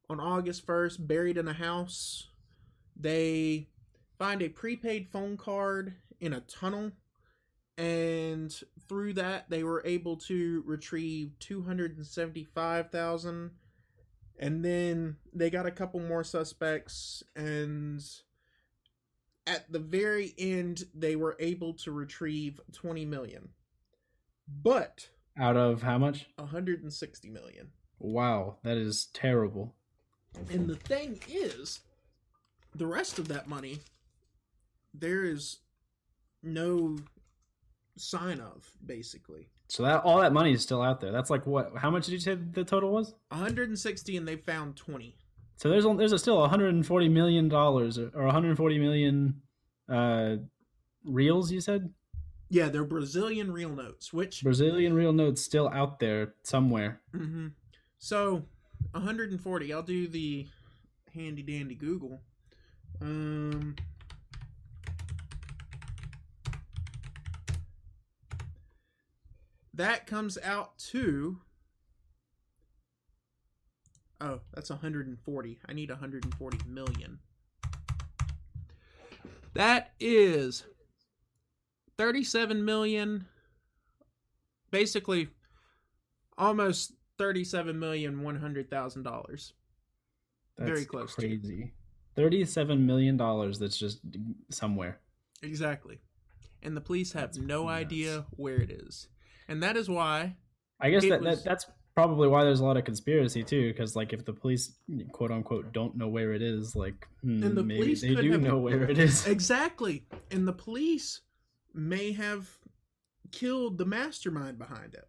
on 0.09 0.21
August 0.21 0.67
1st 0.67 1.07
buried 1.07 1.37
in 1.37 1.49
a 1.49 1.53
house. 1.53 2.29
They 2.97 3.69
find 4.19 4.43
a 4.43 4.49
prepaid 4.49 5.09
phone 5.09 5.37
card 5.37 5.95
in 6.21 6.33
a 6.33 6.41
tunnel 6.41 6.93
and 7.79 8.59
through 8.89 9.13
that 9.15 9.51
they 9.51 9.63
were 9.63 9.83
able 9.85 10.17
to 10.17 10.63
retrieve 10.67 11.33
275,000 11.41 13.51
and 14.39 14.65
then 14.65 15.17
they 15.33 15.51
got 15.51 15.67
a 15.67 15.71
couple 15.71 16.01
more 16.01 16.25
suspects 16.25 17.23
and 17.35 18.03
at 19.47 19.71
the 19.73 19.79
very 19.79 20.35
end 20.39 20.85
they 20.95 21.17
were 21.17 21.37
able 21.39 21.73
to 21.75 21.91
retrieve 21.93 22.61
20 22.73 23.05
million 23.05 23.49
but 24.63 25.09
Out 25.39 25.57
of 25.57 25.83
how 25.83 25.99
much? 25.99 26.27
160 26.37 27.31
million 27.31 27.69
Wow, 27.99 28.59
that 28.63 28.77
is 28.77 29.07
terrible. 29.15 29.75
and 30.51 30.69
the 30.69 30.77
thing 30.77 31.21
is 31.29 31.81
the 32.75 32.87
rest 32.87 33.19
of 33.19 33.29
that 33.29 33.49
money 33.49 33.81
there 34.93 35.25
is 35.25 35.59
no 36.43 36.99
sign 37.97 38.41
of 38.41 38.71
basically 38.85 39.49
So 39.69 39.83
that 39.83 40.03
all 40.05 40.21
that 40.21 40.33
money 40.33 40.53
is 40.53 40.63
still 40.63 40.81
out 40.83 41.01
there. 41.01 41.11
That's 41.13 41.31
like 41.31 41.47
what? 41.47 41.73
How 41.77 41.91
much 41.91 42.07
did 42.07 42.13
you 42.13 42.21
say 42.21 42.35
the 42.37 42.65
total 42.65 42.91
was? 42.93 43.15
160 43.29 44.17
and 44.17 44.27
they 44.29 44.37
found 44.37 44.77
20 44.77 45.17
So 45.57 45.69
there's 45.69 45.85
there's 45.85 46.13
a 46.13 46.19
still 46.19 46.39
140 46.39 47.09
million 47.09 47.49
dollars 47.49 47.99
or 47.99 48.11
140 48.25 48.79
million 48.79 49.43
uh 49.89 50.37
reals. 51.05 51.51
You 51.53 51.61
said 51.61 51.93
yeah 52.49 52.69
they're 52.69 52.85
brazilian 52.85 53.51
real 53.53 53.71
notes 53.71 54.13
which 54.13 54.41
Brazilian 54.45 54.95
real 54.95 55.13
notes 55.13 55.43
still 55.43 55.69
out 55.71 55.99
there 55.99 56.35
somewhere. 56.45 57.01
hmm 57.13 57.49
so 57.99 58.45
140 58.93 59.73
i'll 59.73 59.83
do 59.83 60.07
the 60.07 60.47
handy 61.13 61.43
dandy 61.43 61.75
google 61.75 62.21
um 63.01 63.75
that 69.77 70.07
comes 70.07 70.37
out 70.43 70.79
to 70.79 71.39
oh 74.21 74.41
that's 74.55 74.71
140 74.71 75.59
i 75.69 75.73
need 75.73 75.91
140 75.91 76.59
million 76.69 77.19
that 79.55 79.93
is 80.01 80.65
37 81.99 82.65
million 82.65 83.27
basically 84.71 85.29
almost 86.39 86.93
37 87.19 87.79
million 87.79 88.23
100 88.23 88.71
thousand 88.71 89.03
dollars 89.03 89.53
That's 90.59 90.69
Very 90.71 90.85
close 90.85 91.15
to. 91.15 91.21
Crazy. 91.23 91.73
Thirty-seven 92.15 92.87
million 92.87 93.19
dollars. 93.19 93.59
That's 93.59 93.77
just 93.77 94.01
somewhere. 94.51 95.01
exactly 95.43 96.01
and 96.63 96.75
the 96.77 96.81
police 96.81 97.13
have 97.13 97.23
That's 97.35 97.39
no 97.39 97.65
nuts. 97.65 97.73
idea 97.81 98.25
where 98.37 98.57
it 98.57 98.71
is 98.71 99.09
and 99.49 99.63
that 99.63 99.77
is 99.77 99.89
why 99.89 100.37
I 100.81 100.91
guess 100.91 101.03
that, 101.09 101.21
was- 101.21 101.43
that 101.43 101.49
that's 101.49 101.67
probably 101.95 102.29
why 102.29 102.45
there's 102.45 102.61
a 102.61 102.65
lot 102.65 102.77
of 102.77 102.85
conspiracy 102.85 103.43
too. 103.43 103.73
Because 103.73 103.97
like 103.97 104.13
if 104.13 104.25
the 104.25 104.33
police 104.33 104.77
quote 105.13 105.31
unquote 105.31 105.73
don't 105.73 105.97
know 105.97 106.09
where 106.09 106.33
it 106.35 106.43
is, 106.43 106.77
like 106.77 107.09
hmm, 107.23 107.43
And 107.43 107.57
the 107.57 107.63
maybe 107.63 107.81
police 107.81 108.01
they 108.03 108.15
do 108.15 108.33
have- 108.33 108.43
know 108.43 108.59
where 108.59 108.83
it 108.91 108.99
is. 108.99 109.27
exactly 109.37 110.05
and 110.31 110.47
the 110.47 110.53
police 110.53 111.21
may 111.75 112.13
have 112.13 112.49
killed 113.33 113.77
the 113.79 113.85
mastermind 113.85 114.59
behind 114.59 114.95
it 114.95 115.09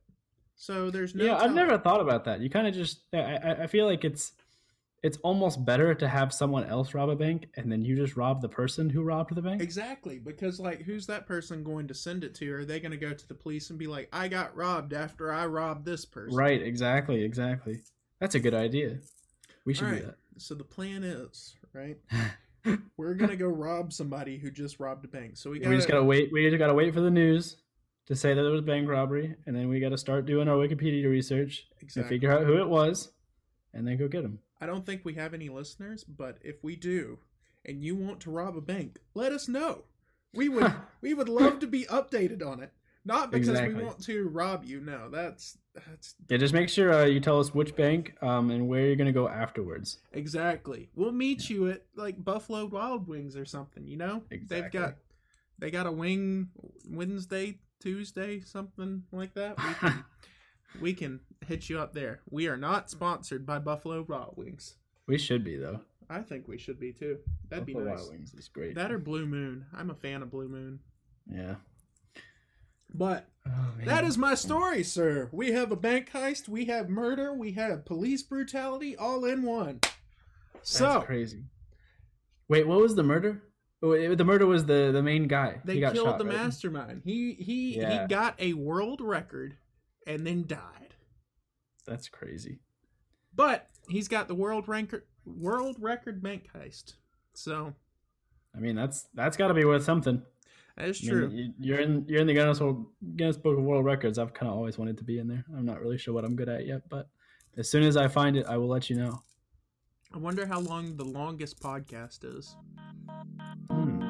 so 0.55 0.89
there's 0.89 1.13
no 1.13 1.23
yeah, 1.23 1.37
I've 1.37 1.53
never 1.53 1.77
thought 1.77 2.01
about 2.01 2.25
that. 2.25 2.39
You 2.41 2.49
kind 2.49 2.65
of 2.67 2.73
just 2.73 3.01
I, 3.13 3.17
I 3.35 3.51
I 3.63 3.67
feel 3.67 3.85
like 3.85 4.03
it's 4.03 4.31
it's 5.03 5.17
almost 5.17 5.63
better 5.63 5.93
to 5.93 6.07
have 6.07 6.33
someone 6.33 6.65
else 6.65 6.93
rob 6.93 7.09
a 7.09 7.15
bank 7.15 7.47
and 7.55 7.71
then 7.71 7.83
you 7.83 7.95
just 7.95 8.17
rob 8.17 8.41
the 8.41 8.49
person 8.49 8.89
who 8.89 9.03
robbed 9.03 9.35
the 9.35 9.41
bank. 9.41 9.61
Exactly, 9.61 10.19
because 10.19 10.59
like, 10.59 10.81
who's 10.81 11.05
that 11.07 11.27
person 11.27 11.63
going 11.63 11.87
to 11.87 11.93
send 11.93 12.23
it 12.23 12.33
to? 12.35 12.51
Are 12.53 12.65
they 12.65 12.79
going 12.79 12.91
to 12.91 12.97
go 12.97 13.13
to 13.13 13.27
the 13.27 13.35
police 13.35 13.69
and 13.69 13.77
be 13.77 13.87
like, 13.87 14.09
"I 14.11 14.27
got 14.27 14.55
robbed 14.55 14.93
after 14.93 15.31
I 15.31 15.45
robbed 15.45 15.85
this 15.85 16.05
person"? 16.05 16.35
Right, 16.35 16.61
exactly, 16.61 17.23
exactly. 17.23 17.81
That's 18.19 18.35
a 18.35 18.39
good 18.39 18.55
idea. 18.55 18.97
We 19.65 19.73
should 19.73 19.85
Alright. 19.85 20.01
do 20.01 20.07
that. 20.07 20.17
So 20.37 20.55
the 20.55 20.63
plan 20.63 21.03
is 21.03 21.55
right. 21.73 21.97
We're 22.97 23.13
gonna 23.13 23.35
go 23.35 23.47
rob 23.47 23.93
somebody 23.93 24.37
who 24.37 24.51
just 24.51 24.79
robbed 24.79 25.05
a 25.05 25.07
bank. 25.07 25.37
So 25.37 25.51
we 25.51 25.59
got 25.59 25.69
we 25.69 25.75
just 25.75 25.87
gotta 25.87 26.03
wait. 26.03 26.31
We 26.31 26.49
just 26.49 26.57
gotta 26.57 26.73
wait 26.73 26.93
for 26.93 27.01
the 27.01 27.11
news 27.11 27.57
to 28.07 28.15
say 28.15 28.33
that 28.33 28.45
it 28.45 28.49
was 28.49 28.61
bank 28.61 28.89
robbery, 28.89 29.35
and 29.45 29.55
then 29.55 29.69
we 29.69 29.79
gotta 29.79 29.97
start 29.97 30.25
doing 30.25 30.47
our 30.47 30.55
Wikipedia 30.55 31.09
research 31.09 31.67
and 31.95 32.05
figure 32.07 32.31
out 32.31 32.45
who 32.45 32.57
it 32.57 32.67
was, 32.67 33.09
and 33.73 33.87
then 33.87 33.97
go 33.97 34.07
get 34.07 34.23
them. 34.23 34.39
I 34.59 34.65
don't 34.65 34.85
think 34.85 35.03
we 35.05 35.13
have 35.15 35.33
any 35.33 35.49
listeners, 35.49 36.03
but 36.03 36.37
if 36.41 36.63
we 36.63 36.75
do, 36.75 37.19
and 37.65 37.83
you 37.83 37.95
want 37.95 38.21
to 38.21 38.31
rob 38.31 38.57
a 38.57 38.61
bank, 38.61 38.99
let 39.13 39.31
us 39.31 39.47
know. 39.47 39.83
We 40.33 40.49
would 40.49 40.73
we 41.01 41.13
would 41.13 41.29
love 41.29 41.59
to 41.59 41.67
be 41.67 41.83
updated 41.85 42.45
on 42.45 42.61
it. 42.61 42.71
Not 43.05 43.31
because 43.31 43.47
Exactly. 43.49 43.75
we 43.75 43.83
want 43.83 44.03
to 44.03 44.27
rob 44.27 44.65
you. 44.65 44.81
No, 44.81 45.09
that's 45.09 45.57
that's 45.73 46.15
Yeah, 46.27 46.37
just 46.37 46.53
make 46.53 46.67
sure 46.67 46.91
uh, 46.93 47.05
you 47.05 47.21
tell 47.21 47.39
us 47.39 47.53
which 47.53 47.73
bank 47.75 48.13
um, 48.21 48.51
and 48.51 48.67
where 48.67 48.85
you're 48.85 48.97
gonna 48.97 49.13
go 49.13 49.29
afterwards. 49.29 49.99
exactly. 50.11 50.89
We'll 50.95 51.13
meet 51.13 51.49
you 51.49 51.69
at 51.69 51.83
like 51.95 52.21
Buffalo 52.23 52.65
Wild 52.65 53.07
Wings 53.07 53.37
or 53.37 53.45
something. 53.45 53.87
You 53.87 53.95
know, 53.97 54.23
they've 54.29 54.69
got 54.71 54.95
they 55.59 55.71
got 55.71 55.87
a 55.87 55.91
wing 55.91 56.49
Wednesday, 56.89 57.59
Tuesday, 57.79 58.41
something 58.41 59.03
like 59.11 59.33
that. 59.35 59.57
We 60.81 60.93
can, 60.93 61.19
hit 61.45 61.69
you 61.69 61.79
up 61.79 61.93
there. 61.93 62.21
We 62.29 62.47
are 62.47 62.57
not 62.57 62.89
sponsored 62.89 63.45
by 63.45 63.59
Buffalo 63.59 64.05
Wild 64.07 64.33
Wings. 64.37 64.75
we 65.07 65.17
should 65.17 65.43
be 65.43 65.57
though. 65.57 65.81
I 66.09 66.21
think 66.21 66.47
we 66.47 66.57
should 66.57 66.79
be 66.79 66.93
too. 66.93 67.17
That'd 67.49 67.65
be 67.65 67.73
Buffalo 67.73 67.91
nice. 67.91 67.99
Wild 68.01 68.11
Wings 68.13 68.33
is 68.33 68.47
great. 68.47 68.75
That 68.75 68.91
or 68.91 68.97
Blue 68.99 69.25
Moon. 69.25 69.65
I'm 69.73 69.89
a 69.89 69.95
fan 69.95 70.21
of 70.21 70.31
Blue 70.31 70.47
Moon. 70.47 70.79
yeah. 71.31 71.55
But 72.93 73.27
Oh, 73.45 73.71
that 73.85 74.03
is 74.03 74.17
my 74.17 74.33
story, 74.35 74.83
sir. 74.83 75.29
We 75.31 75.51
have 75.53 75.71
a 75.71 75.75
bank 75.77 76.11
heist, 76.11 76.49
we 76.49 76.65
have 76.65 76.89
murder, 76.89 77.33
we 77.33 77.51
have 77.53 77.85
police 77.85 78.23
brutality, 78.23 78.95
all 78.95 79.23
in 79.25 79.43
one. 79.43 79.79
That's 80.53 80.69
So 80.71 81.01
crazy. 81.01 81.43
Wait, 82.49 82.67
what 82.67 82.79
was 82.79 82.95
the 82.95 83.03
murder? 83.03 83.41
Oh, 83.83 84.15
the 84.15 84.25
murder 84.25 84.45
was 84.45 84.65
the 84.65 84.91
the 84.91 85.03
main 85.03 85.27
guy. 85.27 85.61
they 85.63 85.75
he 85.75 85.79
got 85.79 85.93
killed 85.93 86.07
shot, 86.07 86.17
the 86.17 86.25
right? 86.25 86.33
mastermind. 86.35 87.01
He 87.05 87.33
he 87.33 87.77
Yeah. 87.77 88.01
he 88.03 88.07
got 88.07 88.35
a 88.39 88.53
world 88.53 88.99
record 89.01 89.55
and 90.07 90.25
then 90.25 90.45
died. 90.47 90.95
That's 91.85 92.09
crazy. 92.09 92.59
But 93.35 93.67
he's 93.87 94.07
got 94.07 94.27
the 94.27 94.33
world 94.35 94.67
record 94.67 95.03
world 95.25 95.75
record 95.79 96.23
bank 96.23 96.47
heist. 96.55 96.93
So 97.35 97.73
I 98.55 98.59
mean, 98.59 98.75
that's 98.75 99.05
that's 99.13 99.37
got 99.37 99.49
to 99.49 99.53
be 99.53 99.65
worth 99.65 99.83
something. 99.83 100.23
that 100.77 100.89
is 100.89 101.01
I 101.01 101.05
mean, 101.05 101.11
true. 101.11 101.29
you- 101.29 101.53
you're 101.59 101.79
in 101.79 102.05
you're 102.07 102.21
in 102.21 102.27
the 102.27 102.33
Guinness 102.33 102.59
World, 102.59 102.87
Guinness 103.15 103.37
Book 103.37 103.57
of 103.57 103.63
World 103.63 103.85
Records. 103.85 104.17
I've 104.17 104.33
kind 104.33 104.49
of 104.49 104.57
always 104.57 104.77
wanted 104.79 104.97
to 104.97 105.03
be 105.03 105.19
in 105.19 105.27
there. 105.27 105.45
I'm 105.55 105.65
not 105.65 105.79
really 105.81 105.97
sure 105.99 106.13
what 106.13 106.25
I'm 106.25 106.35
good 106.35 106.49
at 106.49 106.65
yet, 106.65 106.89
but 106.89 107.09
as 107.57 107.69
soon 107.69 107.83
as 107.83 107.95
I 107.97 108.07
find 108.07 108.35
it, 108.37 108.45
I 108.47 108.57
will 108.57 108.67
let 108.69 108.89
you 108.89 108.95
know. 108.95 109.21
I 110.13 110.17
wonder 110.17 110.45
how 110.47 110.59
long 110.61 110.95
the 110.95 111.03
longest 111.05 111.59
podcast 111.59 112.23
is. 112.23 112.55
Hmm. 113.69 114.01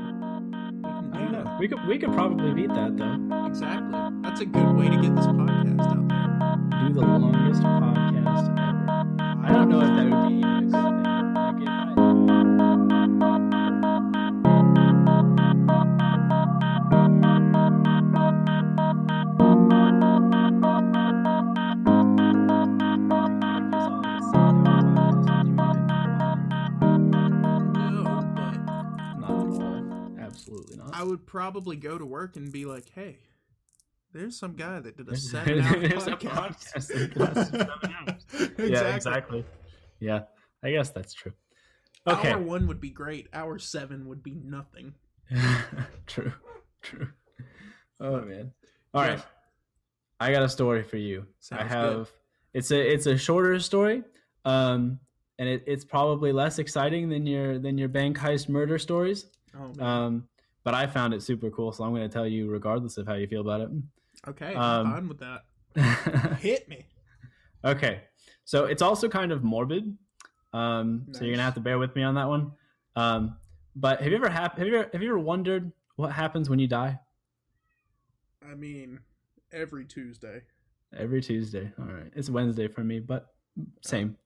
I 0.85 1.17
do 1.17 1.23
don't 1.23 1.31
know. 1.31 1.57
We 1.59 1.67
could 1.67 1.85
we 1.87 1.97
could 1.97 2.13
probably 2.13 2.53
beat 2.53 2.69
that 2.69 2.95
though. 2.97 3.26
Exactly. 3.47 3.99
That's 4.23 4.41
a 4.41 4.45
good 4.45 4.75
way 4.75 4.89
to 4.89 4.97
get 4.97 5.15
this 5.15 5.25
podcast 5.27 5.79
out 5.81 6.07
there. 6.09 6.87
Do 6.89 6.93
the 6.93 7.01
longest 7.01 7.61
podcast 7.63 8.49
ever. 8.51 9.45
I 9.45 9.51
don't 9.53 9.69
know 9.69 9.81
if 9.81 9.87
that 9.87 10.09
would 10.09 10.29
be 10.29 10.35
even 10.39 10.47
a 10.47 10.61
good 10.61 10.71
thing. 10.71 11.33
Like 11.33 11.61
if 11.61 11.67
I- 11.69 13.07
No, 26.79 28.03
but 28.35 29.19
Not 29.19 29.29
at 29.29 29.61
all. 29.61 30.15
Absolutely 30.19 30.77
not. 30.77 30.91
I 30.93 31.03
would 31.03 31.25
probably 31.25 31.75
go 31.75 31.97
to 31.97 32.05
work 32.05 32.35
and 32.35 32.51
be 32.51 32.65
like, 32.65 32.89
"Hey, 32.93 33.19
there's 34.13 34.39
some 34.39 34.55
guy 34.55 34.79
that 34.79 34.97
did 34.97 35.07
a 35.07 35.11
there's 35.11 35.33
a 35.33 36.11
podcast." 36.15 36.73
podcast 36.73 36.87
that 36.87 37.17
lasts 37.17 37.51
seven 37.51 37.95
hours. 37.95 38.49
Yeah, 38.69 38.95
exactly. 38.95 39.45
Yeah, 39.99 40.21
I 40.63 40.71
guess 40.71 40.89
that's 40.89 41.13
true. 41.13 41.33
Okay. 42.07 42.31
Hour 42.31 42.41
one 42.41 42.67
would 42.67 42.79
be 42.79 42.89
great. 42.89 43.27
Hour 43.33 43.59
seven 43.59 44.07
would 44.07 44.23
be 44.23 44.35
nothing. 44.35 44.93
true. 46.07 46.31
True. 46.81 47.09
Oh 47.99 48.21
man. 48.21 48.51
All 48.93 49.01
right. 49.01 49.21
I 50.19 50.31
got 50.31 50.43
a 50.43 50.49
story 50.49 50.83
for 50.83 50.97
you. 50.97 51.25
I 51.51 51.63
have 51.63 51.93
good. 51.95 52.07
it's 52.53 52.71
a 52.71 52.93
it's 52.93 53.05
a 53.07 53.17
shorter 53.17 53.59
story. 53.59 54.03
Um 54.45 54.99
and 55.39 55.49
it, 55.49 55.63
it's 55.67 55.83
probably 55.85 56.31
less 56.31 56.59
exciting 56.59 57.09
than 57.09 57.25
your 57.25 57.59
than 57.59 57.77
your 57.77 57.89
bank 57.89 58.17
heist 58.17 58.47
murder 58.49 58.79
stories. 58.79 59.25
Oh, 59.55 59.71
man. 59.75 59.81
Um 59.81 60.27
but 60.67 60.73
I 60.73 60.85
found 60.85 61.13
it 61.13 61.23
super 61.23 61.49
cool, 61.49 61.71
so 61.71 61.85
I'm 61.85 61.91
going 61.91 62.01
to 62.01 62.13
tell 62.13 62.27
you 62.27 62.49
regardless 62.49 62.97
of 62.97 63.07
how 63.07 63.13
you 63.13 63.25
feel 63.25 63.39
about 63.39 63.61
it. 63.61 63.69
okay, 64.27 64.53
um, 64.53 64.87
I'm 64.87 64.91
fine 64.95 65.07
with 65.07 65.19
that. 65.19 65.45
Hit 66.41 66.67
me. 66.67 66.85
Okay, 67.63 68.01
so 68.43 68.65
it's 68.65 68.81
also 68.81 69.07
kind 69.07 69.31
of 69.31 69.45
morbid. 69.45 69.97
Um, 70.51 71.05
So 71.13 71.23
you're 71.23 71.33
gonna 71.33 71.43
have 71.43 71.53
to 71.53 71.61
bear 71.61 71.79
with 71.79 71.95
me 71.95 72.03
on 72.03 72.15
that 72.15 72.27
one. 72.27 72.51
Um, 72.97 73.37
but 73.77 74.01
have 74.01 74.11
you 74.11 74.17
ever 74.17 74.27
hap- 74.27 74.57
have 74.57 74.67
you 74.67 74.75
ever, 74.75 74.89
have 74.91 75.01
you 75.01 75.07
ever 75.07 75.19
wondered 75.19 75.71
what 75.95 76.11
happens 76.11 76.49
when 76.49 76.59
you 76.59 76.67
die? 76.67 76.99
I 78.45 78.53
mean, 78.53 78.99
every 79.53 79.85
Tuesday. 79.85 80.41
Every 80.93 81.21
Tuesday. 81.21 81.71
All 81.79 81.85
right, 81.85 82.11
it's 82.13 82.29
Wednesday 82.29 82.67
for 82.67 82.83
me, 82.83 82.99
but 82.99 83.27
same. 83.83 84.17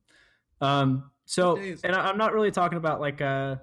Um, 0.59 1.11
so 1.25 1.51
What 1.53 1.61
day 1.61 1.69
is 1.69 1.81
and 1.83 1.95
I, 1.95 2.07
I'm 2.09 2.17
not 2.17 2.33
really 2.33 2.49
talking 2.49 2.79
about 2.79 2.99
like 2.99 3.21
a 3.21 3.61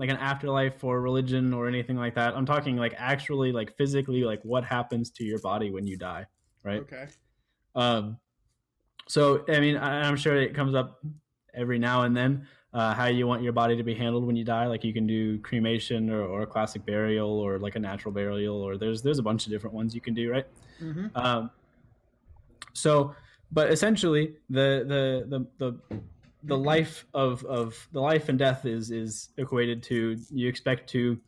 like 0.00 0.08
an 0.08 0.16
afterlife 0.16 0.82
or 0.82 1.02
religion 1.02 1.52
or 1.52 1.68
anything 1.68 1.96
like 1.96 2.14
that. 2.14 2.34
I'm 2.34 2.46
talking 2.46 2.76
like 2.78 2.94
actually 2.96 3.52
like 3.52 3.76
physically 3.76 4.24
like 4.24 4.42
what 4.44 4.64
happens 4.64 5.10
to 5.10 5.24
your 5.24 5.38
body 5.40 5.70
when 5.70 5.86
you 5.86 5.98
die, 5.98 6.24
right? 6.64 6.80
Okay. 6.80 7.06
Um, 7.74 8.18
so 9.06 9.44
I 9.46 9.60
mean, 9.60 9.76
I, 9.76 10.08
I'm 10.08 10.16
sure 10.16 10.36
it 10.36 10.54
comes 10.54 10.74
up 10.74 11.04
every 11.52 11.78
now 11.78 12.04
and 12.04 12.16
then 12.16 12.46
uh, 12.72 12.94
how 12.94 13.06
you 13.06 13.26
want 13.26 13.42
your 13.42 13.52
body 13.52 13.76
to 13.76 13.82
be 13.82 13.94
handled 13.94 14.24
when 14.24 14.36
you 14.36 14.44
die. 14.44 14.66
Like 14.68 14.84
you 14.84 14.94
can 14.94 15.06
do 15.06 15.38
cremation 15.40 16.08
or, 16.08 16.22
or 16.22 16.42
a 16.42 16.46
classic 16.46 16.86
burial 16.86 17.28
or 17.28 17.58
like 17.58 17.76
a 17.76 17.78
natural 17.78 18.14
burial, 18.14 18.56
or 18.56 18.78
there's 18.78 19.02
there's 19.02 19.18
a 19.18 19.22
bunch 19.22 19.44
of 19.44 19.52
different 19.52 19.74
ones 19.74 19.94
you 19.94 20.00
can 20.00 20.14
do, 20.14 20.30
right? 20.30 20.46
Mm-hmm. 20.82 21.08
Um, 21.14 21.50
so, 22.72 23.14
but 23.52 23.70
essentially, 23.70 24.36
the 24.48 24.84
the 24.88 25.46
the 25.58 25.78
the 25.90 26.00
the 26.44 26.56
life 26.56 27.06
of 27.14 27.44
of 27.44 27.88
the 27.92 28.00
life 28.00 28.28
and 28.28 28.38
death 28.38 28.64
is 28.64 28.90
is 28.90 29.30
equated 29.36 29.82
to 29.82 30.16
you 30.30 30.48
expect 30.48 30.88
to 30.90 31.18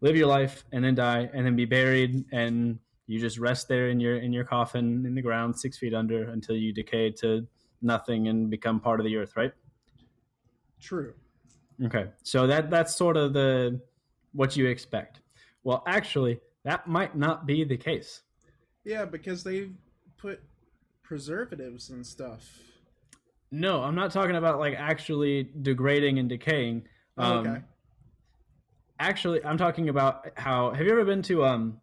live 0.00 0.16
your 0.16 0.26
life 0.26 0.64
and 0.72 0.84
then 0.84 0.94
die 0.94 1.28
and 1.32 1.46
then 1.46 1.54
be 1.56 1.64
buried 1.64 2.24
and 2.32 2.78
you 3.06 3.20
just 3.20 3.38
rest 3.38 3.68
there 3.68 3.88
in 3.90 4.00
your 4.00 4.16
in 4.16 4.32
your 4.32 4.44
coffin 4.44 5.04
in 5.06 5.14
the 5.14 5.22
ground 5.22 5.58
six 5.58 5.78
feet 5.78 5.94
under 5.94 6.30
until 6.30 6.56
you 6.56 6.72
decay 6.72 7.10
to 7.10 7.46
nothing 7.82 8.28
and 8.28 8.50
become 8.50 8.80
part 8.80 8.98
of 9.00 9.04
the 9.04 9.16
earth 9.16 9.34
right 9.36 9.52
True. 10.80 11.14
okay 11.84 12.06
so 12.22 12.46
that 12.46 12.70
that's 12.70 12.96
sort 12.96 13.16
of 13.16 13.32
the 13.32 13.80
what 14.32 14.56
you 14.56 14.66
expect 14.66 15.20
well 15.64 15.82
actually 15.86 16.40
that 16.64 16.86
might 16.86 17.16
not 17.16 17.44
be 17.46 17.64
the 17.64 17.76
case 17.76 18.22
Yeah, 18.84 19.04
because 19.04 19.44
they 19.44 19.70
put 20.16 20.40
preservatives 21.02 21.90
and 21.90 22.06
stuff. 22.06 22.48
No, 23.54 23.82
I'm 23.82 23.94
not 23.94 24.10
talking 24.10 24.34
about 24.36 24.58
like 24.58 24.74
actually 24.76 25.50
degrading 25.60 26.18
and 26.18 26.28
decaying. 26.28 26.82
Oh, 27.18 27.22
Um, 27.38 27.46
okay. 27.46 27.60
Actually, 28.98 29.44
I'm 29.44 29.58
talking 29.58 29.88
about 29.90 30.26
how. 30.36 30.70
Have 30.70 30.86
you 30.86 30.92
ever 30.92 31.04
been 31.04 31.22
to 31.22 31.44
um, 31.44 31.78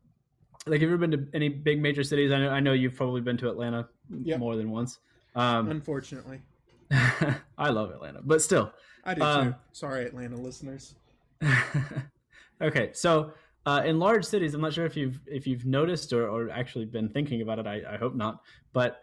like 0.66 0.82
have 0.82 0.90
you 0.90 0.96
ever 0.96 1.06
been 1.08 1.12
to 1.12 1.28
any 1.34 1.48
big 1.48 1.80
major 1.82 2.04
cities? 2.04 2.32
I 2.32 2.40
know 2.40 2.50
I 2.50 2.60
know 2.60 2.74
you've 2.74 2.96
probably 2.96 3.22
been 3.22 3.38
to 3.38 3.50
Atlanta 3.50 3.88
Yep. 4.24 4.40
more 4.40 4.56
than 4.56 4.72
once. 4.72 4.98
Um, 5.36 5.70
Unfortunately, 5.70 6.42
I 6.92 7.70
love 7.70 7.92
Atlanta, 7.92 8.22
but 8.24 8.42
still. 8.42 8.74
I 9.04 9.14
do 9.14 9.22
Um, 9.22 9.48
too. 9.50 9.56
Sorry, 9.74 10.06
Atlanta 10.06 10.36
listeners. 10.38 10.96
okay, 12.62 12.90
so 12.94 13.34
uh, 13.66 13.84
in 13.86 14.00
large 14.00 14.26
cities, 14.26 14.54
I'm 14.54 14.62
not 14.62 14.74
sure 14.74 14.86
if 14.86 14.98
you've 14.98 15.20
if 15.28 15.46
you've 15.46 15.66
noticed 15.66 16.14
or, 16.14 16.28
or 16.28 16.50
actually 16.50 16.86
been 16.86 17.10
thinking 17.10 17.42
about 17.42 17.60
it. 17.60 17.68
I, 17.68 17.82
I 17.94 17.98
hope 17.98 18.16
not. 18.16 18.42
But 18.74 19.02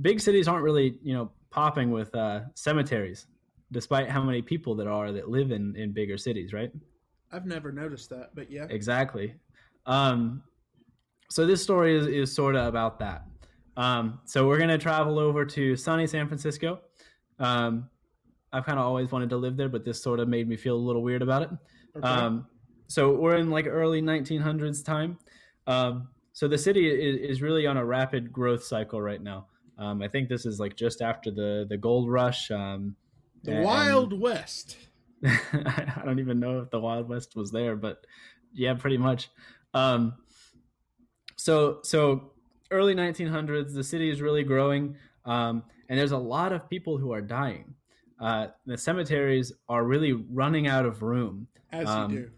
big 0.00 0.20
cities 0.20 0.48
aren't 0.48 0.64
really 0.64 0.98
you 1.02 1.14
know 1.14 1.30
popping 1.50 1.90
with 1.90 2.14
uh, 2.14 2.40
cemeteries, 2.54 3.26
despite 3.72 4.08
how 4.08 4.22
many 4.22 4.42
people 4.42 4.74
there 4.74 4.90
are 4.90 5.12
that 5.12 5.28
live 5.28 5.50
in 5.50 5.76
in 5.76 5.92
bigger 5.92 6.18
cities, 6.18 6.52
right? 6.52 6.70
I've 7.32 7.46
never 7.46 7.72
noticed 7.72 8.10
that, 8.10 8.30
but 8.34 8.50
yeah. 8.50 8.66
Exactly. 8.70 9.34
Um, 9.86 10.42
so 11.30 11.46
this 11.46 11.62
story 11.62 11.96
is, 11.96 12.06
is 12.06 12.34
sort 12.34 12.56
of 12.56 12.66
about 12.66 12.98
that. 13.00 13.24
Um, 13.76 14.20
so 14.24 14.46
we're 14.46 14.58
gonna 14.58 14.78
travel 14.78 15.18
over 15.18 15.44
to 15.44 15.76
sunny 15.76 16.06
San 16.06 16.26
Francisco. 16.26 16.80
Um, 17.38 17.88
I've 18.52 18.64
kind 18.64 18.78
of 18.78 18.86
always 18.86 19.12
wanted 19.12 19.30
to 19.30 19.36
live 19.36 19.56
there, 19.56 19.68
but 19.68 19.84
this 19.84 20.02
sort 20.02 20.20
of 20.20 20.28
made 20.28 20.48
me 20.48 20.56
feel 20.56 20.74
a 20.74 20.78
little 20.78 21.02
weird 21.02 21.22
about 21.22 21.42
it. 21.42 21.50
Okay. 21.96 22.08
Um, 22.08 22.46
so 22.88 23.14
we're 23.14 23.36
in 23.36 23.50
like 23.50 23.66
early 23.66 24.00
1900s 24.00 24.82
time. 24.84 25.18
Um, 25.66 26.08
so 26.32 26.48
the 26.48 26.56
city 26.56 26.88
is, 26.88 27.36
is 27.36 27.42
really 27.42 27.66
on 27.66 27.76
a 27.76 27.84
rapid 27.84 28.32
growth 28.32 28.64
cycle 28.64 29.02
right 29.02 29.22
now. 29.22 29.46
Um, 29.78 30.02
I 30.02 30.08
think 30.08 30.28
this 30.28 30.44
is 30.44 30.58
like 30.58 30.76
just 30.76 31.00
after 31.02 31.30
the 31.30 31.66
the 31.68 31.76
gold 31.76 32.10
rush. 32.10 32.50
Um, 32.50 32.96
the 33.44 33.56
and- 33.56 33.64
Wild 33.64 34.18
West. 34.18 34.76
I 35.24 36.02
don't 36.04 36.20
even 36.20 36.38
know 36.38 36.60
if 36.60 36.70
the 36.70 36.78
Wild 36.80 37.08
West 37.08 37.34
was 37.34 37.50
there, 37.50 37.74
but 37.76 38.04
yeah, 38.52 38.74
pretty 38.74 38.98
much. 38.98 39.28
Um, 39.74 40.14
so 41.36 41.80
so 41.82 42.32
early 42.70 42.94
1900s, 42.94 43.74
the 43.74 43.84
city 43.84 44.10
is 44.10 44.20
really 44.20 44.42
growing, 44.44 44.96
um, 45.24 45.62
and 45.88 45.98
there's 45.98 46.12
a 46.12 46.18
lot 46.18 46.52
of 46.52 46.68
people 46.68 46.98
who 46.98 47.12
are 47.12 47.20
dying. 47.20 47.74
Uh, 48.20 48.48
the 48.66 48.76
cemeteries 48.76 49.52
are 49.68 49.84
really 49.84 50.12
running 50.12 50.66
out 50.66 50.84
of 50.84 51.02
room. 51.02 51.46
As 51.72 51.88
Um, 51.88 52.10
you 52.12 52.18
do. 52.18 52.30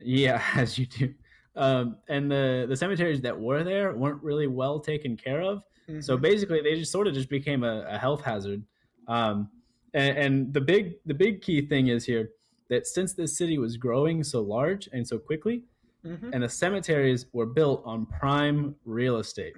Yeah, 0.00 0.42
as 0.54 0.78
you 0.78 0.86
do. 0.86 1.14
Um, 1.54 1.96
and 2.08 2.30
the 2.30 2.66
the 2.68 2.76
cemeteries 2.76 3.20
that 3.22 3.38
were 3.38 3.62
there 3.62 3.92
weren't 3.94 4.22
really 4.22 4.46
well 4.46 4.80
taken 4.80 5.16
care 5.16 5.42
of. 5.42 5.62
So 6.00 6.16
Mhm. 6.16 6.22
basically, 6.22 6.60
they 6.62 6.74
just 6.76 6.92
sort 6.92 7.06
of 7.06 7.12
just 7.14 7.28
became 7.28 7.64
a, 7.64 7.84
a 7.88 7.98
health 7.98 8.22
hazard. 8.22 8.62
Um, 9.08 9.50
and, 9.92 10.16
and 10.16 10.54
the 10.54 10.60
big 10.60 10.94
the 11.04 11.12
big 11.14 11.42
key 11.42 11.60
thing 11.66 11.88
is 11.88 12.06
here 12.06 12.30
that 12.68 12.86
since 12.86 13.12
this 13.12 13.36
city 13.36 13.58
was 13.58 13.76
growing 13.76 14.22
so 14.24 14.40
large 14.40 14.88
and 14.92 15.06
so 15.06 15.18
quickly, 15.18 15.64
Mhm. 16.04 16.30
and 16.32 16.42
the 16.42 16.48
cemeteries 16.48 17.26
were 17.32 17.46
built 17.46 17.82
on 17.84 18.06
prime 18.06 18.74
real 18.84 19.18
estate, 19.18 19.54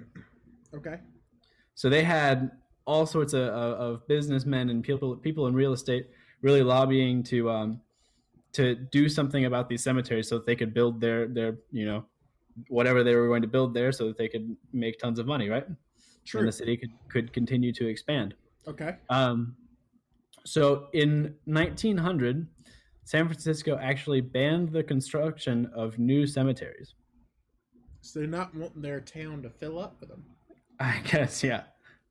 Okay. 0.73 0.99
so 1.75 1.89
they 1.89 2.03
had 2.03 2.51
all 2.85 3.05
sorts 3.05 3.33
of, 3.33 3.41
of, 3.43 3.79
of 3.79 4.07
businessmen 4.07 4.69
and 4.69 4.83
people 4.83 5.15
people 5.15 5.47
in 5.47 5.53
real 5.55 5.71
estate 5.73 6.07
really 6.41 6.61
lobbying 6.63 7.23
to 7.23 7.49
um, 7.49 7.81
to 8.55 8.75
do 8.75 9.07
something 9.09 9.45
about 9.45 9.69
these 9.69 9.83
cemeteries 9.83 10.27
so 10.27 10.37
that 10.37 10.45
they 10.45 10.55
could 10.55 10.73
build 10.73 11.01
their 11.01 11.27
their 11.27 11.57
you 11.71 11.85
know 11.85 12.05
whatever 12.69 13.03
they 13.03 13.15
were 13.15 13.27
going 13.27 13.41
to 13.41 13.47
build 13.47 13.73
there 13.73 13.91
so 13.91 14.07
that 14.07 14.17
they 14.17 14.29
could 14.29 14.55
make 14.71 14.97
tons 14.97 15.19
of 15.19 15.25
money, 15.25 15.49
right? 15.49 15.65
True. 16.25 16.39
And 16.39 16.47
the 16.47 16.53
city 16.53 16.77
could, 16.77 16.91
could 17.09 17.33
continue 17.33 17.71
to 17.73 17.87
expand. 17.87 18.33
Okay. 18.67 18.95
Um, 19.09 19.55
so 20.45 20.87
in 20.93 21.35
1900, 21.45 22.47
San 23.03 23.27
Francisco 23.27 23.77
actually 23.81 24.21
banned 24.21 24.69
the 24.69 24.83
construction 24.83 25.69
of 25.75 25.99
new 25.99 26.25
cemeteries. 26.25 26.95
So 28.01 28.19
they're 28.19 28.27
not 28.27 28.55
wanting 28.55 28.81
their 28.81 29.01
town 29.01 29.41
to 29.43 29.49
fill 29.49 29.79
up 29.79 29.97
with 29.99 30.09
them. 30.09 30.23
I 30.79 30.99
guess, 31.03 31.43
yeah. 31.43 31.63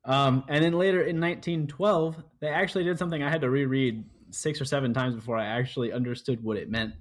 Um, 0.05 0.43
and 0.47 0.63
then 0.63 0.73
later 0.73 1.01
in 1.01 1.19
1912, 1.19 2.23
they 2.39 2.49
actually 2.49 2.83
did 2.83 2.99
something 2.99 3.23
I 3.23 3.29
had 3.29 3.41
to 3.41 3.49
reread 3.49 4.05
six 4.31 4.59
or 4.59 4.65
seven 4.65 4.93
times 4.93 5.15
before 5.15 5.37
I 5.37 5.45
actually 5.45 5.91
understood 5.91 6.43
what 6.43 6.57
it 6.57 6.69
meant. 6.69 6.93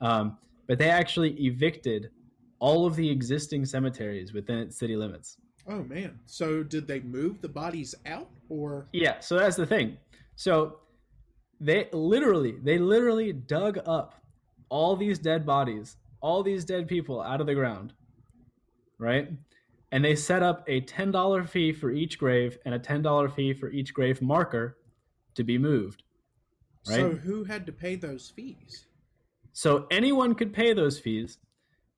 Um, 0.00 0.38
but 0.66 0.78
they 0.78 0.88
actually 0.88 1.32
evicted 1.44 2.10
all 2.58 2.86
of 2.86 2.94
the 2.96 3.10
existing 3.10 3.64
cemeteries 3.64 4.32
within 4.32 4.58
its 4.58 4.78
city 4.78 4.96
limits. 4.96 5.36
Oh 5.68 5.82
man. 5.82 6.18
So 6.26 6.62
did 6.62 6.86
they 6.86 7.00
move 7.00 7.40
the 7.40 7.48
bodies 7.48 7.94
out 8.06 8.28
or 8.48 8.88
Yeah, 8.92 9.20
so 9.20 9.38
that's 9.38 9.56
the 9.56 9.66
thing. 9.66 9.96
So 10.36 10.78
they 11.60 11.88
literally, 11.92 12.56
they 12.62 12.78
literally 12.78 13.32
dug 13.32 13.78
up 13.86 14.14
all 14.68 14.96
these 14.96 15.18
dead 15.18 15.44
bodies, 15.44 15.96
all 16.20 16.42
these 16.42 16.64
dead 16.64 16.88
people 16.88 17.20
out 17.20 17.40
of 17.40 17.46
the 17.46 17.54
ground, 17.54 17.92
right? 18.98 19.28
And 19.92 20.04
they 20.04 20.14
set 20.14 20.42
up 20.42 20.64
a 20.68 20.80
$10 20.82 21.48
fee 21.48 21.72
for 21.72 21.90
each 21.90 22.18
grave 22.18 22.56
and 22.64 22.74
a 22.74 22.78
$10 22.78 23.34
fee 23.34 23.52
for 23.54 23.70
each 23.70 23.92
grave 23.92 24.22
marker 24.22 24.78
to 25.34 25.44
be 25.44 25.58
moved. 25.58 26.04
Right? 26.88 26.96
so 26.96 27.10
who 27.10 27.44
had 27.44 27.66
to 27.66 27.72
pay 27.72 27.96
those 27.96 28.30
fees? 28.30 28.86
So 29.52 29.86
anyone 29.90 30.34
could 30.34 30.52
pay 30.52 30.72
those 30.72 30.98
fees. 30.98 31.38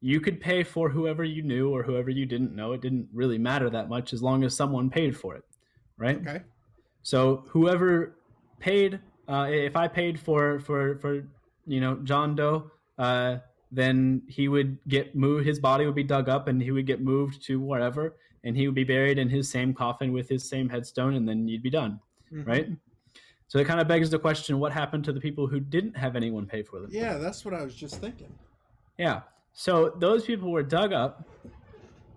You 0.01 0.21
could 0.21 0.41
pay 0.41 0.65
for 0.65 0.89
whoever 0.89 1.23
you 1.23 1.43
knew 1.43 1.71
or 1.71 1.83
whoever 1.85 2.11
you 2.11 2.27
didn't 2.27 2.57
know. 2.57 2.73
It 2.73 2.81
didn't 2.81 3.09
really 3.13 3.39
matter 3.39 3.71
that 3.71 3.89
much 3.89 4.13
as 4.13 4.23
long 4.23 4.43
as 4.43 4.57
someone 4.57 4.91
paid 4.91 5.17
for 5.17 5.37
it, 5.37 5.45
right? 5.97 6.17
Okay. 6.27 6.43
So 7.03 7.45
whoever 7.49 8.17
paid, 8.59 8.99
uh, 9.29 9.47
if 9.51 9.77
I 9.77 9.87
paid 9.87 10.19
for 10.19 10.59
for 10.61 10.99
for 10.99 11.29
you 11.67 11.81
know 11.81 11.97
John 12.03 12.35
Doe, 12.35 12.71
uh, 12.99 13.37
then 13.71 14.23
he 14.29 14.49
would 14.49 14.79
get 14.89 15.15
moved. 15.15 15.47
His 15.47 15.61
body 15.61 15.87
would 15.87 15.95
be 15.95 16.03
dug 16.03 16.29
up, 16.29 16.49
and 16.49 16.61
he 16.61 16.73
would 16.73 16.87
get 16.87 17.01
moved 17.01 17.45
to 17.47 17.61
wherever, 17.61 18.17
and 18.43 18.57
he 18.57 18.67
would 18.67 18.75
be 18.75 18.85
buried 18.85 19.19
in 19.19 19.29
his 19.29 19.49
same 19.49 19.73
coffin 19.73 20.13
with 20.13 20.29
his 20.29 20.49
same 20.49 20.69
headstone, 20.69 21.15
and 21.15 21.29
then 21.29 21.47
you'd 21.47 21.63
be 21.63 21.71
done, 21.71 22.01
Mhm. 22.33 22.47
right? 22.47 22.69
So 23.53 23.59
it 23.59 23.67
kind 23.67 23.81
of 23.81 23.87
begs 23.87 24.09
the 24.09 24.19
question: 24.19 24.59
What 24.59 24.73
happened 24.73 25.05
to 25.05 25.13
the 25.13 25.21
people 25.21 25.47
who 25.47 25.61
didn't 25.61 25.95
have 25.95 26.17
anyone 26.17 26.47
pay 26.47 26.63
for 26.63 26.81
them? 26.81 26.89
Yeah, 26.91 27.19
that's 27.19 27.45
what 27.45 27.53
I 27.53 27.63
was 27.63 27.75
just 27.75 28.01
thinking. 28.01 28.33
Yeah. 28.97 29.21
So 29.53 29.91
those 29.99 30.25
people 30.25 30.51
were 30.51 30.63
dug 30.63 30.95
up 30.95 31.29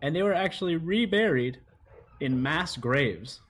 and 0.01 0.15
they 0.15 0.23
were 0.23 0.33
actually 0.33 0.77
reburied 0.77 1.57
in 2.21 2.41
mass 2.41 2.77
graves. 2.77 3.41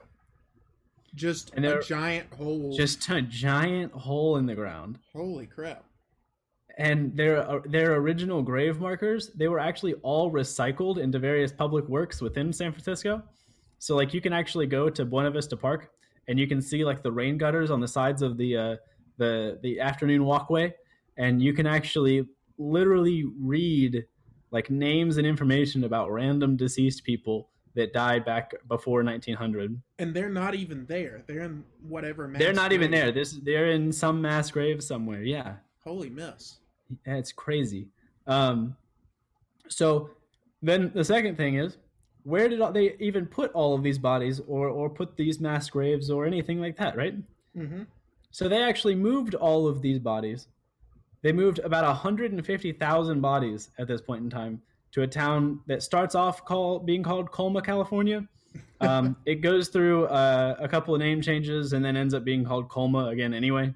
Just 1.13 1.53
And 1.53 1.63
a 1.63 1.79
giant 1.83 2.33
hole. 2.33 2.75
Just 2.75 3.07
a 3.11 3.21
giant 3.21 3.91
hole 3.91 4.37
in 4.37 4.47
the 4.47 4.55
ground. 4.55 4.97
holy 5.13 5.45
crap. 5.45 5.85
And 6.79 7.15
their 7.15 7.61
their 7.65 7.97
original 7.97 8.41
grave 8.41 8.79
markers, 8.79 9.29
they 9.35 9.47
were 9.47 9.59
actually 9.59 9.93
all 10.01 10.31
recycled 10.31 10.97
into 10.97 11.19
various 11.19 11.51
public 11.51 11.87
works 11.87 12.19
within 12.19 12.51
San 12.51 12.71
Francisco. 12.71 13.21
So 13.77 13.95
like 13.95 14.11
you 14.11 14.21
can 14.21 14.33
actually 14.33 14.65
go 14.65 14.89
to 14.89 15.05
Buena 15.05 15.29
Vista 15.29 15.55
Park 15.55 15.91
and 16.27 16.39
you 16.39 16.47
can 16.47 16.61
see 16.61 16.83
like 16.83 17.03
the 17.03 17.11
rain 17.11 17.37
gutters 17.37 17.71
on 17.71 17.79
the 17.79 17.87
sides 17.87 18.21
of 18.21 18.37
the 18.37 18.57
uh, 18.57 18.75
the 19.17 19.59
the 19.61 19.79
afternoon 19.79 20.25
walkway 20.25 20.73
and 21.17 21.41
you 21.41 21.53
can 21.53 21.65
actually 21.65 22.25
literally 22.57 23.25
read 23.39 24.05
like 24.51 24.69
names 24.69 25.17
and 25.17 25.27
information 25.27 25.83
about 25.83 26.11
random 26.11 26.55
deceased 26.55 27.03
people 27.03 27.49
that 27.75 27.91
died 27.93 28.23
back 28.23 28.53
before 28.69 29.03
1900. 29.03 29.81
And 29.99 30.13
they're 30.13 30.29
not 30.29 30.55
even 30.55 30.85
there. 30.85 31.23
They're 31.27 31.41
in 31.41 31.63
whatever 31.81 32.27
mass 32.27 32.39
they're 32.39 32.53
not 32.53 32.71
even 32.71 32.89
there. 32.89 33.11
This 33.11 33.33
they're 33.43 33.71
in 33.71 33.91
some 33.91 34.21
mass 34.21 34.49
grave 34.49 34.83
somewhere. 34.83 35.23
Yeah. 35.23 35.55
Holy 35.83 36.09
mess. 36.09 36.59
Yeah, 37.05 37.15
it's 37.15 37.31
crazy. 37.31 37.89
Um, 38.27 38.75
so 39.67 40.11
then 40.61 40.91
the 40.95 41.03
second 41.03 41.35
thing 41.35 41.55
is, 41.55 41.77
where 42.25 42.49
did 42.49 42.59
they 42.73 42.95
even 42.99 43.25
put 43.25 43.51
all 43.53 43.73
of 43.75 43.83
these 43.83 43.97
bodies, 43.97 44.41
or 44.47 44.67
or 44.67 44.89
put 44.89 45.15
these 45.15 45.39
mass 45.39 45.69
graves, 45.69 46.09
or 46.09 46.25
anything 46.25 46.59
like 46.59 46.75
that, 46.77 46.97
right? 46.97 47.15
Mm-hmm. 47.55 47.83
So 48.31 48.49
they 48.49 48.61
actually 48.61 48.95
moved 48.95 49.35
all 49.35 49.67
of 49.67 49.81
these 49.81 49.99
bodies. 49.99 50.47
They 51.21 51.31
moved 51.31 51.59
about 51.59 51.85
150,000 51.85 53.21
bodies 53.21 53.69
at 53.79 53.87
this 53.87 54.01
point 54.01 54.23
in 54.23 54.29
time 54.29 54.61
to 54.91 55.03
a 55.03 55.07
town 55.07 55.61
that 55.67 55.81
starts 55.81 56.15
off 56.15 56.43
call, 56.45 56.79
being 56.79 57.01
called 57.01 57.31
Colma, 57.31 57.61
California. 57.61 58.27
Um, 58.81 59.15
it 59.25 59.35
goes 59.35 59.69
through 59.69 60.05
uh, 60.07 60.55
a 60.59 60.67
couple 60.67 60.93
of 60.93 60.99
name 60.99 61.21
changes 61.21 61.73
and 61.73 61.83
then 61.83 61.95
ends 61.95 62.13
up 62.13 62.23
being 62.23 62.43
called 62.43 62.69
Colma 62.69 63.07
again 63.07 63.33
anyway. 63.33 63.73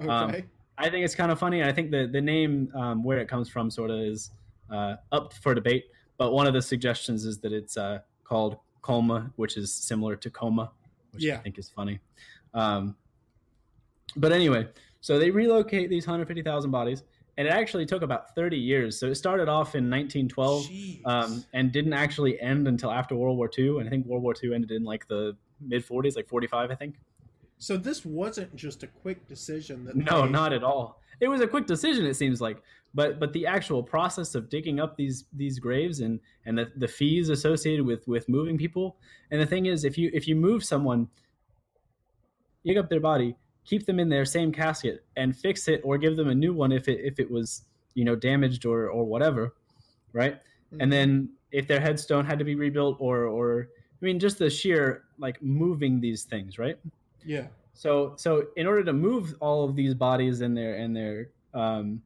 Okay. 0.00 0.10
Um, 0.10 0.42
I 0.76 0.88
think 0.88 1.04
it's 1.04 1.14
kind 1.14 1.30
of 1.30 1.38
funny. 1.38 1.62
I 1.62 1.72
think 1.72 1.90
the 1.90 2.08
the 2.10 2.20
name 2.20 2.72
um, 2.74 3.04
where 3.04 3.18
it 3.18 3.28
comes 3.28 3.48
from 3.48 3.70
sort 3.70 3.90
of 3.90 4.00
is 4.00 4.30
uh, 4.70 4.96
up 5.12 5.32
for 5.34 5.54
debate. 5.54 5.84
But 6.20 6.34
one 6.34 6.46
of 6.46 6.52
the 6.52 6.60
suggestions 6.60 7.24
is 7.24 7.38
that 7.38 7.50
it's 7.50 7.78
uh, 7.78 8.00
called 8.24 8.58
Colma, 8.82 9.32
which 9.36 9.56
is 9.56 9.72
similar 9.72 10.16
to 10.16 10.28
coma, 10.28 10.70
which 11.12 11.24
I 11.26 11.38
think 11.38 11.58
is 11.58 11.70
funny. 11.70 11.98
Um, 12.52 12.94
but 14.16 14.30
anyway, 14.30 14.68
so 15.00 15.18
they 15.18 15.30
relocate 15.30 15.88
these 15.88 16.06
150,000 16.06 16.70
bodies, 16.70 17.04
and 17.38 17.48
it 17.48 17.50
actually 17.52 17.86
took 17.86 18.02
about 18.02 18.34
30 18.34 18.58
years. 18.58 19.00
So 19.00 19.06
it 19.06 19.14
started 19.14 19.48
off 19.48 19.74
in 19.74 19.88
1912 19.88 20.66
um, 21.06 21.42
and 21.54 21.72
didn't 21.72 21.94
actually 21.94 22.38
end 22.38 22.68
until 22.68 22.90
after 22.90 23.16
World 23.16 23.38
War 23.38 23.48
II. 23.56 23.78
And 23.78 23.86
I 23.86 23.90
think 23.90 24.04
World 24.04 24.22
War 24.22 24.34
II 24.44 24.52
ended 24.52 24.72
in 24.72 24.84
like 24.84 25.08
the 25.08 25.34
mid 25.58 25.86
40s, 25.86 26.16
like 26.16 26.28
45, 26.28 26.70
I 26.70 26.74
think. 26.74 26.96
So 27.60 27.76
this 27.76 28.04
wasn't 28.04 28.56
just 28.56 28.82
a 28.82 28.86
quick 28.88 29.28
decision 29.28 29.84
that 29.84 29.94
No, 29.94 30.22
they- 30.26 30.32
not 30.32 30.52
at 30.52 30.64
all. 30.64 31.00
It 31.20 31.28
was 31.28 31.40
a 31.42 31.46
quick 31.46 31.66
decision, 31.66 32.06
it 32.06 32.14
seems 32.14 32.40
like, 32.40 32.62
but 32.94 33.20
but 33.20 33.32
the 33.34 33.46
actual 33.46 33.82
process 33.82 34.34
of 34.34 34.48
digging 34.48 34.80
up 34.80 34.96
these 34.96 35.26
these 35.34 35.58
graves 35.58 36.00
and 36.00 36.18
and 36.46 36.56
the, 36.58 36.72
the 36.76 36.88
fees 36.88 37.28
associated 37.28 37.84
with 37.84 38.08
with 38.08 38.28
moving 38.28 38.56
people. 38.58 38.96
And 39.30 39.40
the 39.40 39.46
thing 39.46 39.66
is, 39.66 39.84
if 39.84 39.96
you 39.98 40.10
if 40.14 40.26
you 40.26 40.34
move 40.34 40.64
someone, 40.64 41.08
dig 42.64 42.76
up 42.78 42.88
their 42.88 43.00
body, 43.00 43.36
keep 43.64 43.84
them 43.86 44.00
in 44.00 44.08
their 44.08 44.24
same 44.24 44.50
casket, 44.52 45.04
and 45.16 45.36
fix 45.36 45.68
it 45.68 45.80
or 45.84 45.98
give 45.98 46.16
them 46.16 46.28
a 46.28 46.34
new 46.34 46.52
one 46.54 46.72
if 46.72 46.88
it 46.88 47.00
if 47.04 47.18
it 47.20 47.30
was 47.30 47.62
you 47.94 48.04
know 48.04 48.16
damaged 48.16 48.64
or 48.64 48.88
or 48.88 49.04
whatever, 49.04 49.54
right? 50.12 50.40
Mhm. 50.72 50.82
and 50.82 50.92
then 50.92 51.28
if 51.52 51.66
their 51.66 51.80
headstone 51.80 52.24
had 52.24 52.38
to 52.38 52.44
be 52.44 52.54
rebuilt 52.54 52.96
or 53.00 53.24
or 53.26 53.68
i 54.00 54.04
mean 54.04 54.20
just 54.20 54.38
the 54.38 54.48
sheer 54.48 55.02
like 55.18 55.42
moving 55.42 56.00
these 56.00 56.22
things 56.22 56.60
right 56.60 56.78
yeah. 57.24 57.46
so 57.74 58.14
so 58.16 58.46
in 58.56 58.66
order 58.66 58.84
to 58.84 58.92
move 58.92 59.34
all 59.40 59.64
of 59.64 59.76
these 59.76 59.94
bodies 59.94 60.40
and 60.40 60.56
their 60.56 60.74
and 60.76 60.94
their 60.96 61.30
um 61.54 62.02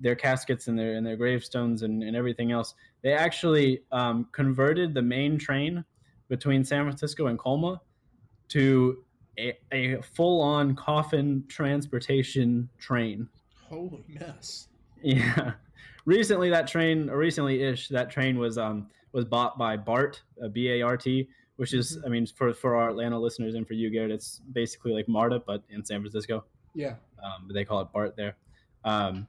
their 0.00 0.14
caskets 0.14 0.68
and 0.68 0.78
their 0.78 0.94
and 0.94 1.06
their 1.06 1.16
gravestones 1.16 1.82
and, 1.82 2.02
and 2.02 2.16
everything 2.16 2.52
else 2.52 2.74
they 3.02 3.12
actually 3.12 3.82
um, 3.92 4.26
converted 4.32 4.94
the 4.94 5.02
main 5.02 5.38
train 5.38 5.84
between 6.28 6.64
san 6.64 6.84
francisco 6.84 7.26
and 7.26 7.38
colma 7.38 7.80
to 8.48 9.04
a, 9.38 9.56
a 9.72 10.02
full-on 10.02 10.74
coffin 10.74 11.44
transportation 11.48 12.68
train 12.78 13.28
Holy 13.70 14.04
mess. 14.08 14.66
yeah. 15.00 15.52
Recently, 16.04 16.50
that 16.50 16.66
train, 16.66 17.08
or 17.08 17.18
recently-ish, 17.18 17.88
that 17.88 18.10
train 18.10 18.36
was 18.36 18.58
um 18.58 18.88
was 19.12 19.24
bought 19.24 19.56
by 19.56 19.76
BART, 19.76 20.20
uh, 20.42 20.48
B 20.48 20.68
A 20.70 20.82
R 20.82 20.96
T, 20.96 21.28
which 21.60 21.74
is, 21.74 21.98
I 22.06 22.08
mean, 22.08 22.24
for 22.24 22.54
for 22.54 22.74
our 22.74 22.88
Atlanta 22.88 23.18
listeners 23.18 23.54
and 23.54 23.68
for 23.68 23.74
you, 23.74 23.90
Garrett, 23.90 24.10
it's 24.10 24.40
basically 24.52 24.92
like 24.94 25.06
MARTA, 25.08 25.42
but 25.46 25.62
in 25.68 25.84
San 25.84 26.00
Francisco. 26.00 26.42
Yeah. 26.74 26.94
Um, 27.22 27.44
but 27.46 27.52
they 27.52 27.66
call 27.66 27.82
it 27.82 27.88
BART 27.92 28.16
there. 28.16 28.34
Um, 28.82 29.28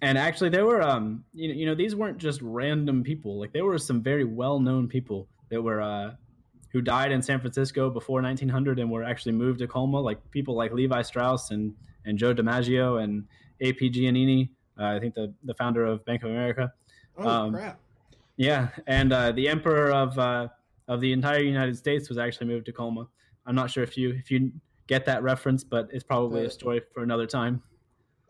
and 0.00 0.18
actually, 0.18 0.50
there 0.50 0.66
were 0.66 0.82
um 0.82 1.24
you 1.32 1.46
know, 1.46 1.54
you 1.54 1.66
know 1.66 1.76
these 1.76 1.94
weren't 1.94 2.18
just 2.18 2.42
random 2.42 3.04
people. 3.04 3.38
Like 3.38 3.52
there 3.52 3.64
were 3.64 3.78
some 3.78 4.02
very 4.02 4.24
well-known 4.24 4.88
people 4.88 5.28
that 5.50 5.62
were 5.62 5.80
uh 5.80 6.14
who 6.72 6.80
died 6.80 7.12
in 7.12 7.22
San 7.22 7.38
Francisco 7.38 7.90
before 7.90 8.20
1900 8.22 8.80
and 8.80 8.90
were 8.90 9.04
actually 9.04 9.30
moved 9.32 9.60
to 9.60 9.68
Colma, 9.68 10.00
like 10.00 10.18
people 10.32 10.56
like 10.56 10.72
Levi 10.72 11.02
Strauss 11.02 11.52
and 11.52 11.72
and 12.06 12.18
Joe 12.18 12.34
DiMaggio 12.34 13.00
and 13.04 13.24
A.P. 13.60 13.88
Giannini. 13.88 14.48
Uh, 14.76 14.96
I 14.96 14.98
think 14.98 15.14
the 15.14 15.32
the 15.44 15.54
founder 15.54 15.86
of 15.86 16.04
Bank 16.04 16.24
of 16.24 16.30
America. 16.30 16.72
Oh 17.18 17.28
Um, 17.28 17.52
crap. 17.52 17.78
Yeah, 18.36 18.70
and 18.88 19.12
uh, 19.12 19.30
the 19.30 19.46
emperor 19.48 19.92
of 19.92 20.18
uh, 20.18 20.48
of 20.92 21.00
the 21.00 21.12
entire 21.12 21.42
United 21.42 21.76
States 21.76 22.08
was 22.08 22.18
actually 22.18 22.46
moved 22.48 22.66
to 22.66 22.72
Colma. 22.72 23.08
I'm 23.46 23.54
not 23.54 23.70
sure 23.70 23.82
if 23.82 23.96
you 23.96 24.10
if 24.10 24.30
you 24.30 24.52
get 24.86 25.06
that 25.06 25.22
reference, 25.22 25.64
but 25.64 25.88
it's 25.92 26.04
probably 26.04 26.44
a 26.44 26.50
story 26.50 26.82
for 26.92 27.02
another 27.02 27.26
time. 27.26 27.62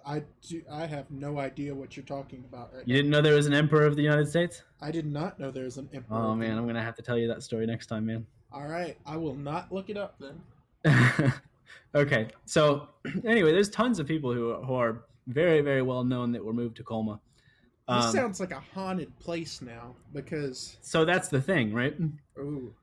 I 0.05 0.23
do, 0.49 0.63
I 0.71 0.87
have 0.87 1.11
no 1.11 1.39
idea 1.39 1.75
what 1.75 1.97
you're 1.97 2.05
talking 2.05 2.45
about 2.49 2.75
right 2.75 2.87
You 2.87 2.97
didn't 2.97 3.11
know 3.11 3.21
there 3.21 3.37
was 3.37 3.47
an 3.47 3.55
emperor 3.55 3.87
of 3.87 3.95
the 3.95 4.03
United 4.03 4.29
States? 4.29 4.63
I 4.81 4.91
did 4.91 5.07
not 5.07 5.39
know 5.39 5.51
there 5.51 5.65
was 5.65 5.77
an 5.77 5.89
emperor. 5.93 6.17
Oh 6.17 6.35
man, 6.35 6.57
I'm 6.57 6.67
gonna 6.67 6.83
have 6.83 6.97
to 6.97 7.03
tell 7.03 7.19
you 7.19 7.29
that 7.29 7.43
story 7.43 7.67
next 7.67 7.87
time, 7.87 8.07
man. 8.07 8.27
All 8.53 8.67
right, 8.67 8.97
I 9.07 9.17
will 9.17 9.35
not 9.35 9.73
look 9.73 9.91
it 9.91 9.97
up 9.97 10.21
then. 10.21 11.33
okay, 11.95 12.29
so 12.45 12.89
anyway, 13.25 13.53
there's 13.53 13.71
tons 13.71 13.99
of 13.99 14.07
people 14.07 14.33
who 14.33 14.55
who 14.63 14.75
are 14.75 15.05
very 15.27 15.61
very 15.61 15.83
well 15.83 16.05
known 16.05 16.33
that 16.33 16.45
were 16.45 16.53
moved 16.53 16.77
to 16.77 16.85
Colma. 16.85 17.21
This 17.89 18.05
Um, 18.07 18.13
sounds 18.13 18.41
like 18.41 18.53
a 18.53 18.61
haunted 18.61 19.17
place 19.19 19.61
now 19.61 19.97
because 20.13 20.77
so 20.81 21.05
that's 21.05 21.29
the 21.29 21.41
thing, 21.41 21.73
right? 21.75 21.95
ooh, 22.39 22.75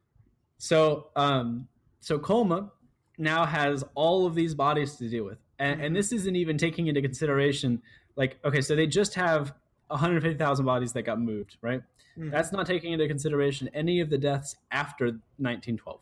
So, 0.58 1.08
um, 1.16 1.68
so 2.02 2.20
Colma 2.20 2.72
now 3.18 3.46
has 3.46 3.84
all 3.96 4.26
of 4.26 4.36
these 4.36 4.54
bodies 4.54 4.98
to 4.98 5.10
deal 5.10 5.24
with, 5.24 5.38
and, 5.58 5.82
and 5.82 5.96
this 5.96 6.12
isn't 6.12 6.36
even 6.36 6.58
taking 6.58 6.88
into 6.88 7.02
consideration, 7.02 7.82
like, 8.18 8.38
okay, 8.44 8.62
so 8.62 8.76
they 8.76 8.88
just 8.88 9.16
have 9.16 9.54
150,000 9.88 10.66
bodies 10.66 10.92
that 10.94 11.04
got 11.04 11.20
moved, 11.20 11.58
right? 11.62 11.82
Mhm. 12.18 12.32
That's 12.32 12.52
not 12.52 12.66
taking 12.68 12.92
into 12.92 13.08
consideration 13.08 13.70
any 13.74 14.02
of 14.02 14.10
the 14.10 14.18
deaths 14.18 14.58
after 14.72 15.20
1912 15.38 16.02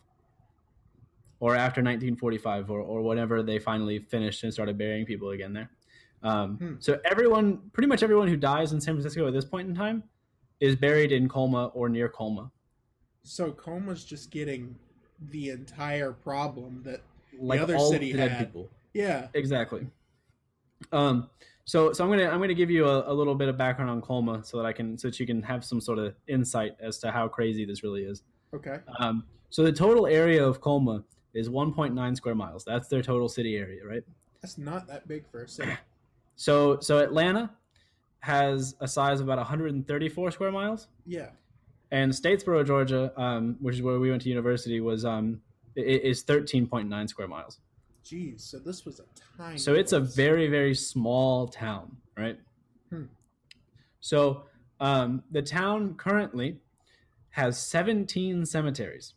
or 1.39 1.55
after 1.55 1.81
1945 1.81 2.71
or, 2.71 2.79
or 2.79 3.03
whenever 3.03 3.43
they 3.43 3.59
finally 3.59 3.99
finished 3.99 4.43
and 4.43 4.51
started 4.51 4.75
burying 4.77 5.05
people 5.05 5.29
again 5.29 5.53
there. 5.53 5.69
Um, 6.23 6.57
Hmm. 6.57 6.73
So 6.79 6.99
everyone, 7.05 7.59
pretty 7.73 7.87
much 7.87 8.03
everyone 8.03 8.27
who 8.27 8.37
dies 8.37 8.73
in 8.73 8.81
San 8.81 8.95
Francisco 8.95 9.27
at 9.27 9.33
this 9.33 9.45
point 9.45 9.67
in 9.69 9.75
time, 9.75 10.03
is 10.59 10.75
buried 10.75 11.11
in 11.11 11.29
Colma 11.29 11.67
or 11.73 11.87
near 11.89 12.09
Colma. 12.09 12.51
so 13.23 13.51
Colma's 13.51 14.03
just 14.05 14.31
getting 14.31 14.75
the 15.31 15.49
entire 15.49 16.11
problem 16.13 16.81
that 16.83 17.01
like 17.39 17.59
other 17.59 17.75
all 17.75 17.91
city 17.91 18.11
the 18.11 18.17
dead 18.19 18.31
had. 18.31 18.45
people. 18.47 18.69
yeah 18.93 19.27
Exactly. 19.33 19.85
Um, 20.91 21.29
so 21.65 21.91
so 21.91 22.03
I'm 22.03 22.09
gonna 22.09 22.29
I'm 22.29 22.39
gonna 22.39 22.53
give 22.53 22.69
you 22.71 22.85
a, 22.87 23.11
a 23.11 23.13
little 23.13 23.35
bit 23.35 23.49
of 23.49 23.57
background 23.57 23.89
on 23.91 24.01
Colma 24.01 24.43
so 24.43 24.57
that 24.57 24.65
I 24.65 24.71
can 24.73 24.97
so 24.97 25.07
that 25.09 25.19
you 25.19 25.25
can 25.27 25.41
have 25.43 25.65
some 25.65 25.81
sort 25.81 25.99
of 25.99 26.15
insight 26.27 26.75
as 26.79 26.97
to 26.99 27.11
how 27.11 27.27
crazy 27.27 27.65
this 27.65 27.83
really 27.83 28.03
is. 28.03 28.23
okay 28.53 28.77
Um, 28.99 29.25
so 29.49 29.63
the 29.63 29.71
total 29.71 30.07
area 30.07 30.43
of 30.45 30.61
Colma 30.61 31.03
is 31.33 31.49
1.9 31.49 32.15
square 32.17 32.35
miles. 32.35 32.63
That's 32.63 32.87
their 32.87 33.01
total 33.01 33.27
city 33.29 33.57
area, 33.57 33.85
right? 33.85 34.03
that's 34.41 34.57
not 34.57 34.87
that 34.87 35.07
big 35.07 35.27
for 35.29 35.43
a 35.43 35.47
city. 35.49 35.71
So 36.37 36.79
so 36.79 36.99
Atlanta 36.99 37.51
has 38.21 38.75
a 38.79 38.87
size 38.87 39.19
of 39.19 39.27
about 39.27 39.37
134 39.37 40.31
square 40.31 40.51
miles, 40.51 40.87
Yeah, 41.05 41.29
and 41.91 42.11
Statesboro, 42.11 42.65
Georgia, 42.65 43.11
um, 43.19 43.57
which 43.59 43.75
is 43.75 43.81
where 43.81 43.99
we 43.99 44.09
went 44.09 44.21
to 44.23 44.29
university, 44.29 44.79
was 44.79 45.03
um, 45.03 45.41
is 45.75 46.23
13.9 46.23 47.09
square 47.09 47.27
miles. 47.27 47.59
geez. 48.03 48.43
So 48.43 48.57
this 48.59 48.85
was 48.85 48.99
a 48.99 49.03
tiny. 49.37 49.57
So 49.57 49.73
it's 49.73 49.91
a 49.93 49.99
very, 49.99 50.47
very 50.47 50.73
small 50.73 51.47
town, 51.47 51.97
right? 52.17 52.39
Hmm. 52.89 53.05
So 53.99 54.43
um, 54.79 55.23
the 55.31 55.41
town 55.41 55.95
currently 55.95 56.57
has 57.31 57.57
17 57.59 58.45
cemeteries. 58.45 59.13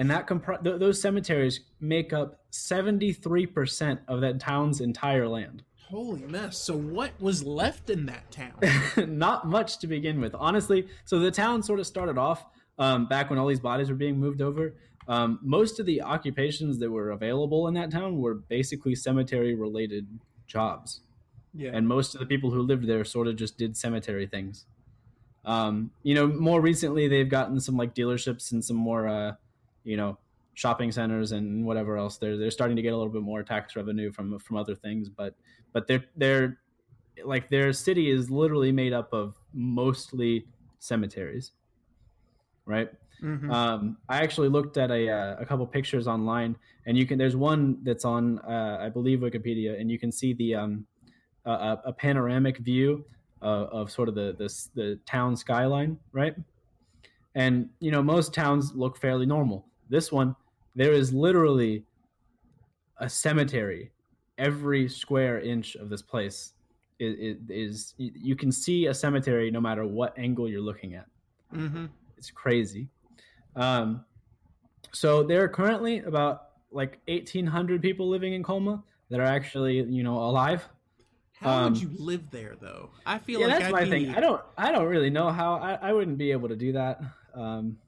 And 0.00 0.10
that 0.10 0.26
compri- 0.26 0.64
th- 0.64 0.80
those 0.80 0.98
cemeteries 0.98 1.60
make 1.78 2.14
up 2.14 2.40
73% 2.52 3.98
of 4.08 4.22
that 4.22 4.40
town's 4.40 4.80
entire 4.80 5.28
land. 5.28 5.62
holy 5.90 6.22
mess. 6.22 6.56
So 6.56 6.74
what 6.74 7.10
was 7.20 7.44
left 7.44 7.90
in 7.90 8.06
that 8.06 8.30
town? 8.30 8.54
Not 9.18 9.46
much 9.46 9.78
to 9.80 9.86
begin 9.86 10.18
with, 10.18 10.34
honestly. 10.34 10.88
So 11.04 11.18
the 11.18 11.30
town 11.30 11.62
sort 11.62 11.80
of 11.80 11.86
started 11.86 12.16
off 12.16 12.46
um, 12.78 13.08
back 13.08 13.28
when 13.28 13.38
all 13.38 13.46
these 13.46 13.60
bodies 13.60 13.90
were 13.90 13.94
being 13.94 14.18
moved 14.18 14.40
over. 14.40 14.74
Um, 15.06 15.38
most 15.42 15.78
of 15.78 15.84
the 15.84 16.00
occupations 16.00 16.78
that 16.78 16.90
were 16.90 17.10
available 17.10 17.68
in 17.68 17.74
that 17.74 17.90
town 17.90 18.20
were 18.22 18.32
basically 18.34 18.94
cemetery 18.94 19.54
related 19.54 20.06
jobs. 20.46 21.02
yeah, 21.52 21.72
and 21.74 21.86
most 21.86 22.14
of 22.14 22.20
the 22.20 22.26
people 22.26 22.50
who 22.52 22.62
lived 22.62 22.86
there 22.86 23.04
sort 23.04 23.26
of 23.26 23.36
just 23.36 23.58
did 23.58 23.76
cemetery 23.76 24.26
things. 24.26 24.64
Um, 25.44 25.90
you 26.02 26.14
know, 26.14 26.26
more 26.26 26.62
recently 26.62 27.06
they've 27.06 27.28
gotten 27.28 27.60
some 27.60 27.76
like 27.76 27.94
dealerships 27.94 28.50
and 28.50 28.64
some 28.64 28.76
more, 28.76 29.06
uh, 29.06 29.34
you 29.84 29.96
know, 29.96 30.18
shopping 30.54 30.92
centers 30.92 31.32
and 31.32 31.64
whatever 31.64 31.96
else. 31.96 32.18
They're 32.18 32.36
they're 32.36 32.50
starting 32.50 32.76
to 32.76 32.82
get 32.82 32.92
a 32.92 32.96
little 32.96 33.12
bit 33.12 33.22
more 33.22 33.42
tax 33.42 33.76
revenue 33.76 34.12
from 34.12 34.38
from 34.38 34.56
other 34.56 34.74
things, 34.74 35.08
but 35.08 35.34
but 35.72 35.86
they're 35.86 36.04
they're 36.16 36.58
like 37.24 37.48
their 37.48 37.72
city 37.72 38.10
is 38.10 38.30
literally 38.30 38.72
made 38.72 38.92
up 38.92 39.12
of 39.12 39.36
mostly 39.52 40.46
cemeteries, 40.78 41.52
right? 42.64 42.90
Mhm. 43.22 43.52
Um, 43.52 43.98
I 44.08 44.22
actually 44.22 44.48
looked 44.48 44.78
at 44.78 44.90
a, 44.90 45.10
uh, 45.10 45.36
a 45.38 45.44
couple 45.44 45.66
pictures 45.66 46.08
online, 46.08 46.56
and 46.86 46.96
you 46.96 47.06
can. 47.06 47.18
There's 47.18 47.36
one 47.36 47.82
that's 47.84 48.04
on, 48.04 48.38
uh, 48.40 48.78
I 48.80 48.88
believe, 48.88 49.20
Wikipedia, 49.20 49.78
and 49.78 49.90
you 49.90 49.98
can 49.98 50.10
see 50.10 50.32
the 50.32 50.54
um, 50.54 50.86
a, 51.44 51.92
panoramic 51.92 52.58
view 52.58 53.04
uh, 53.42 53.66
of 53.72 53.90
sort 53.90 54.08
of 54.08 54.14
the, 54.14 54.34
the 54.38 54.48
the 54.74 55.00
town 55.06 55.36
skyline, 55.36 55.98
right? 56.12 56.34
And 57.34 57.70
you 57.80 57.90
know, 57.90 58.02
most 58.02 58.32
towns 58.32 58.74
look 58.74 58.96
fairly 58.96 59.26
normal. 59.26 59.66
This 59.90 60.10
one, 60.12 60.34
there 60.74 60.92
is 60.92 61.12
literally 61.12 61.84
a 62.98 63.08
cemetery 63.08 63.90
every 64.38 64.88
square 64.88 65.40
inch 65.40 65.74
of 65.74 65.90
this 65.90 66.00
place. 66.00 66.54
Is, 66.98 67.38
is 67.48 67.94
you 67.96 68.36
can 68.36 68.52
see 68.52 68.86
a 68.86 68.94
cemetery 68.94 69.50
no 69.50 69.60
matter 69.60 69.86
what 69.86 70.16
angle 70.18 70.48
you're 70.48 70.60
looking 70.60 70.94
at 70.94 71.06
Mhm. 71.52 71.88
it's 72.18 72.30
crazy. 72.30 72.88
Um, 73.56 74.04
so 74.92 75.22
there 75.22 75.42
are 75.42 75.48
currently 75.48 76.00
about 76.00 76.48
like 76.70 77.00
1,800 77.08 77.80
people 77.80 78.06
living 78.08 78.34
in 78.34 78.42
Colma 78.42 78.84
that 79.08 79.18
are 79.18 79.24
actually, 79.24 79.80
you 79.82 80.02
know, 80.02 80.18
alive. 80.18 80.68
How 81.32 81.50
um, 81.50 81.72
would 81.72 81.82
you 81.82 81.90
live 81.96 82.30
there 82.30 82.54
though? 82.60 82.90
I 83.06 83.18
feel 83.18 83.40
Yeah, 83.40 83.46
like 83.46 83.54
that's 83.58 83.64
I'd 83.68 83.72
my 83.72 83.84
be, 83.84 83.90
thing. 83.90 84.10
I 84.14 84.20
don't, 84.20 84.42
I 84.58 84.70
don't 84.70 84.86
really 84.86 85.10
know 85.10 85.30
how. 85.30 85.54
I, 85.54 85.78
I 85.80 85.92
wouldn't 85.94 86.18
be 86.18 86.32
able 86.32 86.48
to 86.48 86.56
do 86.56 86.72
that. 86.72 87.00
Um, 87.34 87.78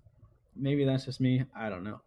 maybe 0.57 0.85
that's 0.85 1.05
just 1.05 1.21
me. 1.21 1.45
I 1.57 1.69
don't 1.69 1.85
know. 1.85 2.01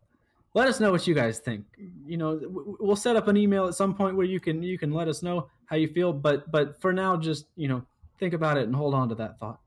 Let 0.53 0.67
us 0.69 0.79
know 0.79 0.91
what 0.91 1.05
you 1.05 1.13
guys 1.13 1.39
think. 1.39 1.65
You 2.05 2.17
know, 2.17 2.39
we'll 2.79 2.95
set 2.95 3.15
up 3.17 3.27
an 3.27 3.35
email 3.35 3.67
at 3.67 3.75
some 3.75 3.93
point 3.93 4.15
where 4.15 4.25
you 4.25 4.39
can 4.39 4.63
you 4.63 4.77
can 4.77 4.91
let 4.93 5.07
us 5.09 5.21
know 5.21 5.47
how 5.65 5.75
you 5.75 5.87
feel. 5.87 6.13
But 6.13 6.49
but 6.51 6.79
for 6.81 6.93
now, 6.93 7.17
just 7.17 7.45
you 7.57 7.67
know, 7.67 7.83
think 8.19 8.33
about 8.33 8.57
it 8.57 8.63
and 8.65 8.75
hold 8.75 8.93
on 8.93 9.09
to 9.09 9.15
that 9.15 9.37
thought. 9.39 9.59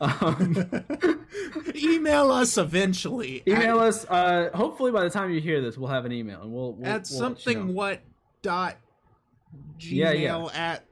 Um, 0.00 0.56
email 1.76 2.32
us 2.32 2.58
eventually. 2.58 3.42
email 3.46 3.80
at, 3.80 3.86
us. 3.88 4.04
Uh, 4.08 4.50
hopefully, 4.54 4.90
by 4.90 5.04
the 5.04 5.10
time 5.10 5.30
you 5.30 5.40
hear 5.40 5.60
this, 5.60 5.78
we'll 5.78 5.90
have 5.90 6.04
an 6.04 6.12
email 6.12 6.42
and 6.42 6.52
we'll, 6.52 6.72
we'll 6.72 6.86
at 6.86 6.88
we'll 6.88 6.94
let 6.96 7.10
you 7.10 7.16
something 7.16 7.66
know. 7.68 7.72
what 7.72 8.00
dot 8.42 8.76
Yeah, 9.78 10.10
yeah. 10.12 10.30
gmail 10.30 10.54
at 10.54 10.84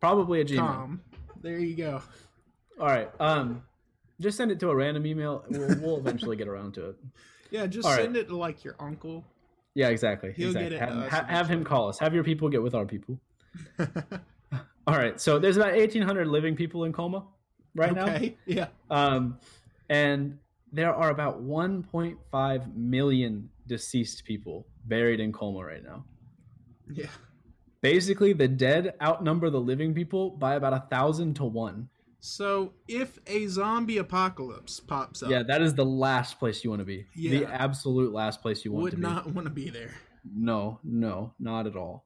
probably 0.00 0.40
a 0.40 0.44
Gmail. 0.44 0.58
com. 0.58 1.00
There 1.42 1.58
you 1.58 1.74
go. 1.74 2.00
All 2.80 2.86
right. 2.86 3.10
Um, 3.20 3.62
just 4.20 4.36
send 4.36 4.50
it 4.50 4.60
to 4.60 4.70
a 4.70 4.74
random 4.74 5.06
email. 5.06 5.44
We'll, 5.48 5.80
we'll 5.80 5.96
eventually 5.98 6.36
get 6.36 6.48
around 6.48 6.74
to 6.74 6.90
it. 6.90 6.96
Yeah, 7.50 7.66
just 7.66 7.86
All 7.86 7.92
right. 7.94 8.02
send 8.02 8.14
it 8.14 8.28
to 8.28 8.36
like 8.36 8.62
your 8.62 8.76
uncle. 8.78 9.24
Yeah, 9.74 9.88
exactly. 9.88 10.34
He'll 10.36 10.52
get 10.52 10.70
it 10.70 10.80
have, 10.80 11.08
ha- 11.08 11.24
have 11.26 11.48
him 11.48 11.64
call 11.64 11.88
us. 11.88 11.98
Have 11.98 12.12
your 12.12 12.22
people 12.22 12.50
get 12.50 12.62
with 12.62 12.74
our 12.74 12.84
people. 12.84 13.18
All 14.86 14.96
right. 14.96 15.18
So 15.18 15.38
there's 15.38 15.56
about 15.56 15.72
1,800 15.72 16.26
living 16.26 16.56
people 16.56 16.84
in 16.84 16.92
Colma 16.92 17.24
right 17.74 17.94
now. 17.94 18.06
okay. 18.08 18.36
Yeah. 18.44 18.66
Um, 18.90 19.38
and 19.88 20.38
there 20.72 20.94
are 20.94 21.08
about 21.08 21.42
1.5 21.42 22.74
million 22.76 23.48
deceased 23.66 24.24
people 24.26 24.66
buried 24.84 25.20
in 25.20 25.32
Colma 25.32 25.64
right 25.64 25.82
now. 25.82 26.04
Yeah. 26.92 27.06
Basically, 27.80 28.32
the 28.32 28.48
dead 28.48 28.94
outnumber 29.00 29.50
the 29.50 29.60
living 29.60 29.94
people 29.94 30.30
by 30.30 30.56
about 30.56 30.72
a 30.72 30.84
thousand 30.90 31.34
to 31.36 31.44
one. 31.44 31.88
So 32.20 32.72
if 32.88 33.18
a 33.26 33.46
zombie 33.46 33.98
apocalypse 33.98 34.80
pops 34.80 35.22
up, 35.22 35.30
Yeah, 35.30 35.42
that 35.44 35.62
is 35.62 35.74
the 35.74 35.84
last 35.84 36.38
place 36.38 36.64
you 36.64 36.70
want 36.70 36.80
to 36.80 36.84
be. 36.86 37.06
Yeah, 37.14 37.30
The 37.30 37.44
absolute 37.46 38.12
last 38.12 38.42
place 38.42 38.64
you 38.64 38.72
want 38.72 38.82
would 38.84 38.90
to 38.92 38.96
be. 38.96 39.02
not 39.02 39.26
want 39.34 39.46
to 39.46 39.52
be 39.52 39.70
there. 39.70 39.94
No, 40.34 40.80
no, 40.82 41.32
not 41.38 41.66
at 41.66 41.76
all. 41.76 42.04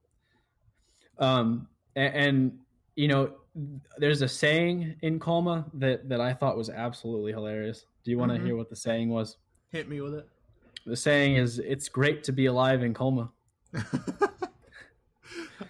Um, 1.19 1.67
and, 1.97 2.15
and 2.15 2.59
you 2.95 3.09
know, 3.09 3.33
there's 3.99 4.23
a 4.23 4.29
saying 4.29 4.97
in 5.03 5.19
Colma 5.19 5.65
that 5.75 6.09
that 6.09 6.21
I 6.21 6.33
thought 6.35 6.57
was 6.57 6.69
absolutely 6.71 7.33
hilarious. 7.33 7.87
Do 8.05 8.11
you 8.11 8.19
want 8.19 8.33
to 8.33 8.39
Mhm. 8.39 8.45
hear 8.45 8.57
what 8.57 8.69
the 8.71 8.77
saying 8.77 9.09
was? 9.09 9.37
Hit 9.71 9.89
me 9.89 10.01
with 10.01 10.15
it. 10.15 10.29
The 10.87 10.97
saying 10.97 11.37
is, 11.37 11.59
"It's 11.59 11.89
great 11.89 12.25
to 12.25 12.33
be 12.33 12.47
alive 12.47 12.83
in 12.83 12.93
Colma." 12.95 13.31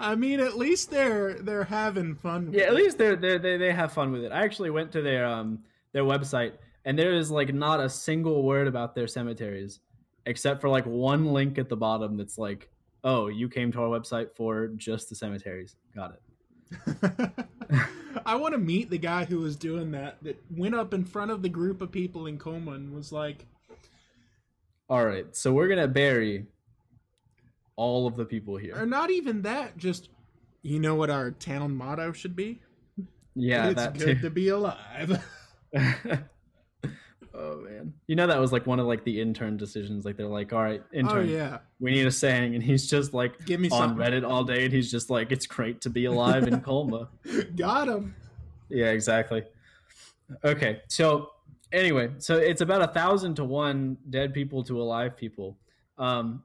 I 0.00 0.14
mean, 0.14 0.40
at 0.40 0.56
least 0.56 0.90
they're 0.90 1.34
they're 1.34 1.64
having 1.64 2.14
fun. 2.14 2.46
with 2.46 2.54
Yeah, 2.54 2.64
at 2.64 2.74
least 2.74 2.98
they're, 2.98 3.16
they're, 3.16 3.38
they 3.38 3.56
they 3.56 3.72
have 3.72 3.92
fun 3.92 4.12
with 4.12 4.24
it. 4.24 4.32
I 4.32 4.42
actually 4.44 4.70
went 4.70 4.92
to 4.92 5.02
their 5.02 5.26
um 5.26 5.60
their 5.92 6.04
website, 6.04 6.52
and 6.84 6.98
there 6.98 7.12
is 7.12 7.30
like 7.30 7.52
not 7.54 7.80
a 7.80 7.88
single 7.88 8.42
word 8.42 8.66
about 8.66 8.94
their 8.94 9.06
cemeteries, 9.06 9.80
except 10.26 10.60
for 10.60 10.68
like 10.68 10.84
one 10.84 11.26
link 11.26 11.58
at 11.58 11.68
the 11.68 11.76
bottom 11.76 12.16
that's 12.16 12.38
like, 12.38 12.70
"Oh, 13.04 13.28
you 13.28 13.48
came 13.48 13.72
to 13.72 13.80
our 13.82 13.88
website 13.88 14.34
for 14.34 14.68
just 14.68 15.08
the 15.08 15.14
cemeteries." 15.14 15.76
Got 15.94 16.14
it. 16.14 16.22
I 18.26 18.36
want 18.36 18.52
to 18.52 18.58
meet 18.58 18.90
the 18.90 18.98
guy 18.98 19.24
who 19.24 19.38
was 19.38 19.56
doing 19.56 19.90
that. 19.92 20.22
That 20.22 20.42
went 20.50 20.74
up 20.74 20.94
in 20.94 21.04
front 21.04 21.30
of 21.30 21.42
the 21.42 21.48
group 21.48 21.82
of 21.82 21.90
people 21.90 22.26
in 22.26 22.38
Colma 22.38 22.72
and 22.72 22.94
was 22.94 23.12
like, 23.12 23.46
All 24.88 25.04
right, 25.04 25.34
so 25.36 25.52
we're 25.52 25.68
gonna 25.68 25.88
bury 25.88 26.46
all 27.76 28.06
of 28.06 28.16
the 28.16 28.24
people 28.24 28.56
here. 28.56 28.76
or 28.76 28.86
not 28.86 29.10
even 29.10 29.42
that. 29.42 29.76
Just 29.76 30.08
you 30.62 30.78
know 30.78 30.94
what 30.94 31.10
our 31.10 31.30
town 31.30 31.74
motto 31.74 32.12
should 32.12 32.36
be? 32.36 32.60
Yeah, 33.34 33.68
it's 33.68 33.76
that 33.76 33.98
good 33.98 34.16
too. 34.16 34.22
to 34.22 34.30
be 34.30 34.48
alive. 34.48 35.24
oh 37.34 37.56
man, 37.60 37.94
you 38.06 38.14
know 38.14 38.26
that 38.26 38.38
was 38.38 38.52
like 38.52 38.66
one 38.66 38.78
of 38.78 38.86
like 38.86 39.04
the 39.04 39.20
intern 39.20 39.56
decisions. 39.56 40.04
Like 40.04 40.16
they're 40.16 40.26
like, 40.26 40.52
all 40.52 40.62
right, 40.62 40.82
intern, 40.92 41.18
oh 41.18 41.22
yeah, 41.22 41.58
we 41.80 41.92
need 41.92 42.06
a 42.06 42.10
saying, 42.10 42.54
and 42.54 42.62
he's 42.62 42.88
just 42.88 43.14
like 43.14 43.44
give 43.46 43.58
me 43.58 43.70
on 43.70 43.78
something. 43.78 44.06
Reddit 44.06 44.28
all 44.28 44.44
day, 44.44 44.64
and 44.64 44.72
he's 44.72 44.90
just 44.90 45.10
like, 45.10 45.32
it's 45.32 45.46
great 45.46 45.80
to 45.82 45.90
be 45.90 46.04
alive 46.04 46.46
in 46.46 46.60
Colma. 46.60 47.08
Got 47.56 47.88
him. 47.88 48.14
Yeah, 48.68 48.90
exactly. 48.90 49.44
Okay, 50.44 50.82
so 50.88 51.30
anyway, 51.72 52.10
so 52.18 52.36
it's 52.36 52.60
about 52.60 52.82
a 52.82 52.88
thousand 52.88 53.36
to 53.36 53.44
one 53.44 53.96
dead 54.10 54.34
people 54.34 54.62
to 54.64 54.80
alive 54.80 55.16
people, 55.16 55.58
um, 55.98 56.42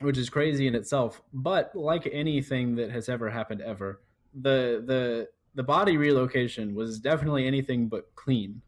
which 0.00 0.18
is 0.18 0.28
crazy 0.30 0.66
in 0.66 0.74
itself. 0.74 1.22
But 1.32 1.74
like 1.74 2.08
anything 2.12 2.74
that 2.76 2.90
has 2.90 3.08
ever 3.08 3.30
happened 3.30 3.60
ever, 3.60 4.00
the 4.34 4.82
the 4.86 5.28
the 5.54 5.62
body 5.62 5.96
relocation 5.96 6.74
was 6.74 6.98
definitely 6.98 7.46
anything 7.46 7.88
but 7.88 8.14
clean. 8.16 8.60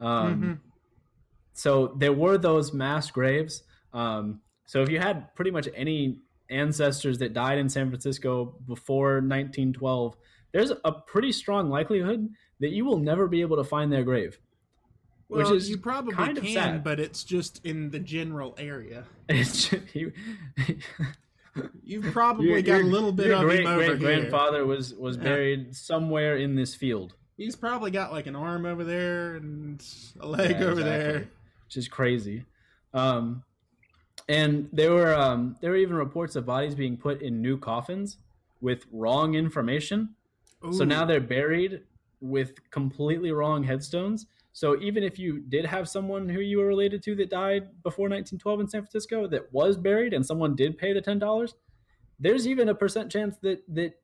Um, 0.00 0.42
Mhm. 0.42 0.58
So 1.52 1.94
there 1.98 2.12
were 2.12 2.36
those 2.36 2.72
mass 2.74 3.10
graves. 3.10 3.62
Um, 3.92 4.40
so 4.66 4.82
if 4.82 4.90
you 4.90 4.98
had 4.98 5.34
pretty 5.34 5.50
much 5.50 5.68
any 5.74 6.20
ancestors 6.50 7.18
that 7.18 7.32
died 7.32 7.58
in 7.58 7.68
San 7.68 7.88
Francisco 7.88 8.56
before 8.66 9.20
1912, 9.22 10.16
there's 10.52 10.72
a 10.84 10.92
pretty 10.92 11.32
strong 11.32 11.70
likelihood 11.70 12.28
that 12.60 12.70
you 12.70 12.84
will 12.84 12.98
never 12.98 13.26
be 13.28 13.40
able 13.40 13.56
to 13.56 13.64
find 13.64 13.90
their 13.92 14.02
grave. 14.04 14.38
Well, 15.28 15.40
which 15.50 15.56
is 15.56 15.68
you 15.70 15.78
probably 15.78 16.14
kind 16.14 16.38
of 16.38 16.44
can, 16.44 16.52
sad. 16.54 16.84
but 16.84 17.00
it's 17.00 17.24
just 17.24 17.60
in 17.64 17.90
the 17.90 17.98
general 17.98 18.54
area. 18.58 19.04
It's 19.28 19.68
just, 19.70 19.82
you, 19.94 20.12
You've 21.82 22.12
probably 22.12 22.48
your- 22.48 22.62
got 22.62 22.82
a 22.82 22.84
little 22.84 23.12
bit 23.12 23.30
of 23.30 23.40
great 23.40 23.60
him 23.60 23.66
over 23.66 23.76
great 23.96 23.98
here. 23.98 24.20
grandfather 24.20 24.66
was 24.66 24.94
was 24.94 25.16
Yeah. 25.16 25.22
buried 25.24 25.74
somewhere 25.74 26.36
in 26.36 26.54
this 26.54 26.74
field. 26.74 27.14
He's 27.36 27.56
probably 27.56 27.90
got 27.90 28.12
like 28.12 28.26
an 28.26 28.36
arm 28.36 28.66
over 28.66 28.84
there 28.84 29.36
and 29.36 29.82
a 30.20 30.26
leg 30.26 30.50
Yeah, 30.52 30.56
over 30.64 30.72
exactly. 30.72 30.82
there. 30.84 31.28
which 31.66 31.76
is 31.76 31.88
crazy. 31.88 32.44
Um, 32.94 33.42
and 34.28 34.68
there 34.72 34.92
were 34.92 35.14
um, 35.14 35.56
there 35.60 35.70
were 35.70 35.76
even 35.76 35.96
reports 35.96 36.36
of 36.36 36.44
bodies 36.46 36.74
being 36.74 36.96
put 36.96 37.22
in 37.22 37.40
new 37.40 37.58
coffins 37.58 38.18
with 38.60 38.84
wrong 38.92 39.34
information. 39.34 40.10
So 40.72 40.84
now 40.84 41.04
they're 41.04 41.20
buried 41.20 41.82
with 42.20 42.70
completely 42.70 43.30
wrong 43.30 43.62
headstones. 43.62 44.26
So 44.56 44.80
even 44.80 45.02
if 45.02 45.18
you 45.18 45.40
did 45.40 45.66
have 45.66 45.86
someone 45.86 46.30
who 46.30 46.40
you 46.40 46.56
were 46.56 46.66
related 46.66 47.02
to 47.02 47.14
that 47.16 47.28
died 47.28 47.64
before 47.82 48.08
1912 48.08 48.60
in 48.60 48.68
San 48.68 48.80
Francisco 48.80 49.26
that 49.26 49.52
was 49.52 49.76
buried 49.76 50.14
and 50.14 50.24
someone 50.24 50.56
did 50.56 50.78
pay 50.78 50.94
the 50.94 51.02
ten 51.02 51.18
dollars, 51.18 51.54
there's 52.18 52.48
even 52.48 52.70
a 52.70 52.74
percent 52.74 53.12
chance 53.12 53.36
that 53.42 53.62
that 53.74 54.00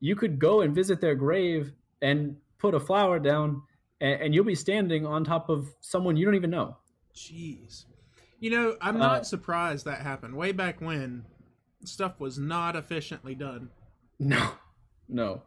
you 0.00 0.16
could 0.16 0.40
go 0.40 0.62
and 0.62 0.74
visit 0.74 1.00
their 1.00 1.14
grave 1.14 1.72
and 2.02 2.36
put 2.58 2.74
a 2.74 2.80
flower 2.80 3.20
down, 3.20 3.62
and, 4.00 4.22
and 4.22 4.34
you'll 4.34 4.44
be 4.44 4.56
standing 4.56 5.06
on 5.06 5.22
top 5.22 5.48
of 5.48 5.72
someone 5.82 6.16
you 6.16 6.24
don't 6.24 6.34
even 6.34 6.50
know. 6.50 6.76
Jeez. 7.14 7.84
You 8.40 8.50
know, 8.50 8.76
I'm 8.80 8.96
Uh, 8.96 9.06
not 9.06 9.26
surprised 9.28 9.84
that 9.84 10.00
happened. 10.00 10.34
Way 10.34 10.50
back 10.50 10.80
when, 10.80 11.26
stuff 11.84 12.18
was 12.18 12.40
not 12.40 12.74
efficiently 12.74 13.36
done. 13.36 13.70
No, 14.18 14.50
no. 15.08 15.42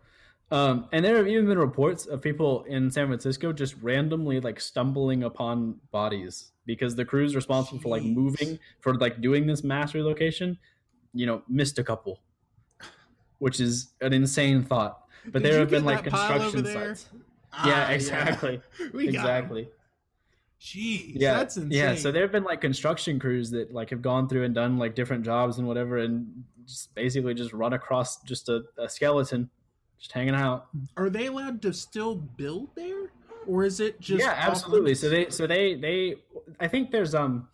Um, 0.52 0.88
and 0.92 1.06
there 1.06 1.16
have 1.18 1.28
even 1.28 1.46
been 1.46 1.60
reports 1.60 2.08
of 2.08 2.22
people 2.22 2.64
in 2.64 2.90
San 2.90 3.08
Francisco 3.08 3.54
just 3.54 3.76
randomly 3.82 4.40
like 4.40 4.60
stumbling 4.60 5.24
upon 5.24 5.76
bodies 5.92 6.52
because 6.66 6.96
the 6.96 7.06
crews 7.06 7.36
responsible 7.36 7.80
for 7.80 7.90
like 7.90 8.04
moving 8.04 8.58
for 8.80 8.96
like 8.96 9.22
doing 9.22 9.46
this 9.46 9.64
mass 9.64 9.94
relocation, 9.94 10.58
you 11.14 11.28
know, 11.28 11.44
missed 11.48 11.78
a 11.78 11.84
couple, 11.84 12.22
which 13.38 13.60
is 13.60 13.94
an 14.02 14.14
insane 14.14 14.64
thought. 14.64 15.04
But 15.26 15.44
Did 15.44 15.52
there 15.52 15.60
have 15.60 15.70
been 15.70 15.86
like 15.86 16.04
that 16.06 16.14
pile 16.14 16.42
over 16.42 16.52
construction 16.52 16.88
sites. 16.88 17.06
Ah, 17.54 17.68
yeah, 17.68 17.90
exactly, 17.90 18.62
him. 18.80 19.00
exactly. 19.00 19.70
Jeez, 20.60 21.14
yeah, 21.16 21.36
that's 21.36 21.58
insane. 21.58 21.72
yeah. 21.72 21.96
So 21.96 22.12
there 22.12 22.22
have 22.24 22.32
been 22.32 22.44
like 22.44 22.62
construction 22.62 23.20
crews 23.20 23.52
that 23.52 23.74
like 23.74 23.92
have 23.92 24.02
gone 24.02 24.28
through 24.28 24.44
and 24.44 24.54
done 24.54 24.78
like 24.78 24.96
different 24.96 25.24
jobs 25.24 25.58
and 25.58 25.68
whatever, 25.68 25.98
and 25.98 26.44
just 26.66 26.94
basically 26.96 27.34
just 27.34 27.54
run 27.54 27.74
across 27.74 28.22
just 28.24 28.50
a, 28.50 28.64
a 28.78 28.90
skeleton, 28.90 29.50
just 30.00 30.12
hanging 30.12 30.36
out. 30.36 30.68
Are 30.98 31.10
they 31.10 31.28
allowed 31.28 31.62
to 31.64 31.74
still 31.74 32.16
build 32.16 32.70
there, 32.76 33.12
or 33.46 33.66
is 33.66 33.80
it 33.80 34.00
just 34.00 34.24
yeah, 34.24 34.34
absolutely. 34.38 34.96
So 34.96 35.10
they, 35.10 35.30
so 35.30 35.46
they, 35.46 35.76
they. 35.76 36.16
I 36.60 36.68
think 36.68 36.92
there's 36.92 37.14
um. 37.14 37.48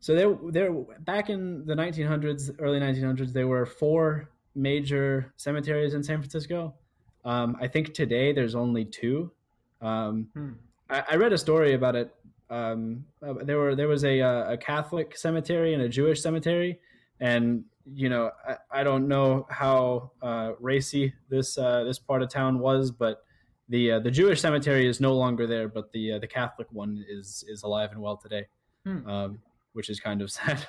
So 0.00 0.14
there, 0.14 0.36
there. 0.50 0.72
Back 1.00 1.28
in 1.28 1.66
the 1.66 1.74
1900s, 1.74 2.56
early 2.58 2.80
1900s, 2.80 3.32
there 3.32 3.46
were 3.46 3.66
four 3.66 4.30
major 4.54 5.32
cemeteries 5.36 5.94
in 5.94 6.02
San 6.02 6.18
Francisco. 6.18 6.74
Um, 7.24 7.56
I 7.60 7.68
think 7.68 7.92
today 7.92 8.32
there's 8.32 8.54
only 8.54 8.84
two. 8.84 9.30
Um, 9.82 10.28
Hmm. 10.34 10.50
I, 10.88 11.04
I 11.12 11.16
read 11.16 11.32
a 11.32 11.38
story 11.38 11.74
about 11.74 11.94
it. 11.94 12.14
Um, 12.48 13.04
uh, 13.22 13.34
there 13.42 13.58
were 13.58 13.74
there 13.76 13.88
was 13.88 14.04
a 14.04 14.20
uh, 14.20 14.52
a 14.52 14.56
Catholic 14.56 15.16
cemetery 15.16 15.74
and 15.74 15.82
a 15.82 15.88
Jewish 15.88 16.20
cemetery, 16.20 16.80
and 17.20 17.64
you 17.92 18.08
know 18.08 18.30
I, 18.46 18.80
I 18.80 18.84
don't 18.84 19.08
know 19.08 19.46
how 19.50 20.12
uh, 20.22 20.52
racy 20.60 21.12
this 21.28 21.58
uh, 21.58 21.84
this 21.84 21.98
part 21.98 22.22
of 22.22 22.28
town 22.30 22.58
was, 22.58 22.90
but 22.90 23.24
the 23.68 23.92
uh, 23.92 24.00
the 24.00 24.10
Jewish 24.10 24.40
cemetery 24.40 24.86
is 24.86 25.00
no 25.00 25.14
longer 25.14 25.46
there, 25.46 25.68
but 25.68 25.92
the 25.92 26.12
uh, 26.12 26.18
the 26.18 26.26
Catholic 26.26 26.68
one 26.72 27.04
is 27.08 27.44
is 27.48 27.62
alive 27.62 27.90
and 27.92 28.00
well 28.00 28.16
today, 28.16 28.46
Hmm. 28.84 29.08
um, 29.08 29.42
which 29.72 29.88
is 29.90 30.00
kind 30.00 30.22
of 30.22 30.30
sad. 30.38 30.66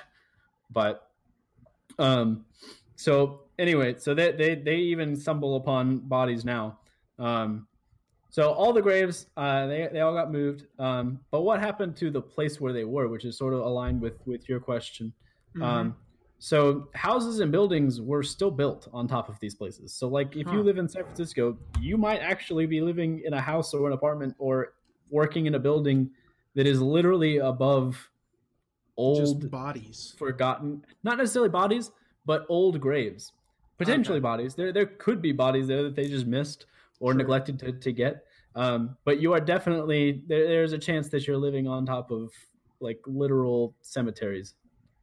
but 0.70 1.10
um, 1.98 2.44
so 2.96 3.42
anyway, 3.58 3.96
so 3.98 4.14
they 4.14 4.32
they 4.32 4.54
they 4.54 4.76
even 4.76 5.16
stumble 5.16 5.56
upon 5.56 5.98
bodies 5.98 6.44
now. 6.44 6.78
Um, 7.18 7.66
so 8.30 8.50
all 8.50 8.72
the 8.72 8.80
graves, 8.82 9.26
uh, 9.36 9.66
they 9.66 9.88
they 9.92 10.00
all 10.00 10.14
got 10.14 10.32
moved. 10.32 10.66
Um, 10.78 11.20
but 11.30 11.42
what 11.42 11.60
happened 11.60 11.96
to 11.96 12.10
the 12.10 12.22
place 12.22 12.60
where 12.60 12.72
they 12.72 12.84
were, 12.84 13.08
which 13.08 13.24
is 13.24 13.36
sort 13.36 13.52
of 13.54 13.60
aligned 13.60 14.00
with 14.00 14.24
with 14.26 14.48
your 14.48 14.60
question? 14.60 15.12
Mhm. 15.56 15.62
Um, 15.62 15.96
so 16.44 16.88
houses 16.94 17.38
and 17.38 17.52
buildings 17.52 18.00
were 18.00 18.24
still 18.24 18.50
built 18.50 18.88
on 18.92 19.06
top 19.06 19.28
of 19.28 19.38
these 19.38 19.54
places. 19.54 19.94
So 19.94 20.08
like 20.08 20.34
if 20.34 20.48
Huh. 20.48 20.56
you 20.56 20.62
live 20.64 20.76
in 20.76 20.88
San 20.88 21.04
Francisco, 21.04 21.56
you 21.80 21.96
might 21.96 22.18
actually 22.18 22.66
be 22.66 22.80
living 22.80 23.22
in 23.24 23.32
a 23.34 23.40
house 23.40 23.72
or 23.72 23.86
an 23.86 23.92
apartment 23.92 24.34
or 24.38 24.74
working 25.08 25.46
in 25.46 25.54
a 25.54 25.58
building 25.60 26.10
that 26.56 26.66
is 26.66 26.80
literally 26.82 27.36
above 27.36 28.10
old 28.96 29.42
just 29.42 29.50
bodies. 29.52 30.14
forgotten 30.18 30.84
not 31.04 31.16
necessarily 31.16 31.48
bodies 31.48 31.92
but 32.26 32.44
old 32.48 32.80
graves 32.80 33.32
potentially 33.78 34.18
Okay. 34.18 34.22
bodies 34.22 34.54
there 34.56 34.72
there 34.72 34.86
could 34.86 35.22
be 35.22 35.32
bodies 35.32 35.66
there 35.68 35.82
that 35.84 35.94
they 35.94 36.08
just 36.08 36.26
missed 36.26 36.66
or 37.00 37.12
Sure. 37.12 37.18
neglected 37.18 37.58
to, 37.60 37.72
to 37.72 37.92
get 37.92 38.24
um, 38.54 38.96
but 39.06 39.18
you 39.20 39.32
are 39.32 39.40
definitely 39.40 40.22
there, 40.26 40.46
there's 40.46 40.72
a 40.74 40.78
chance 40.78 41.08
that 41.08 41.26
you're 41.26 41.38
living 41.38 41.66
on 41.68 41.86
top 41.86 42.10
of 42.10 42.30
like 42.80 43.00
literal 43.06 43.74
cemeteries 43.80 44.54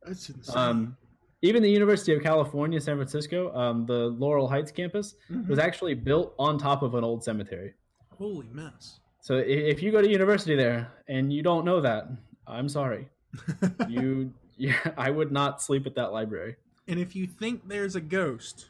That's 0.04 0.30
insane. 0.30 0.56
um, 0.56 0.98
even 1.42 1.62
the 1.64 1.70
university 1.70 2.14
of 2.14 2.22
california 2.22 2.80
san 2.82 2.96
francisco 2.96 3.54
um, 3.56 3.86
the 3.86 4.08
laurel 4.24 4.48
heights 4.48 4.72
campus 4.72 5.16
Mhm. 5.32 5.48
was 5.48 5.60
actually 5.60 5.94
built 5.94 6.34
on 6.38 6.58
top 6.58 6.84
of 6.84 6.96
an 6.96 7.04
old 7.04 7.24
cemetery 7.24 7.74
Holy 8.18 8.48
mess. 8.52 9.00
so 9.22 9.36
if 9.38 9.82
you 9.82 9.92
go 9.92 10.02
to 10.02 10.10
university 10.10 10.56
there 10.56 10.92
and 11.08 11.32
you 11.32 11.42
don't 11.42 11.64
know 11.66 11.80
that 11.82 12.10
i'm 12.48 12.68
sorry 12.68 13.08
you 13.88 14.34
yeah, 14.58 14.76
i 14.98 15.10
would 15.10 15.32
not 15.32 15.62
sleep 15.62 15.86
at 15.86 15.96
that 15.96 16.12
library 16.12 16.56
and 16.88 17.00
if 17.00 17.16
you 17.16 17.28
think 17.28 17.68
there's 17.68 17.96
a 17.96 18.02
ghost, 18.02 18.70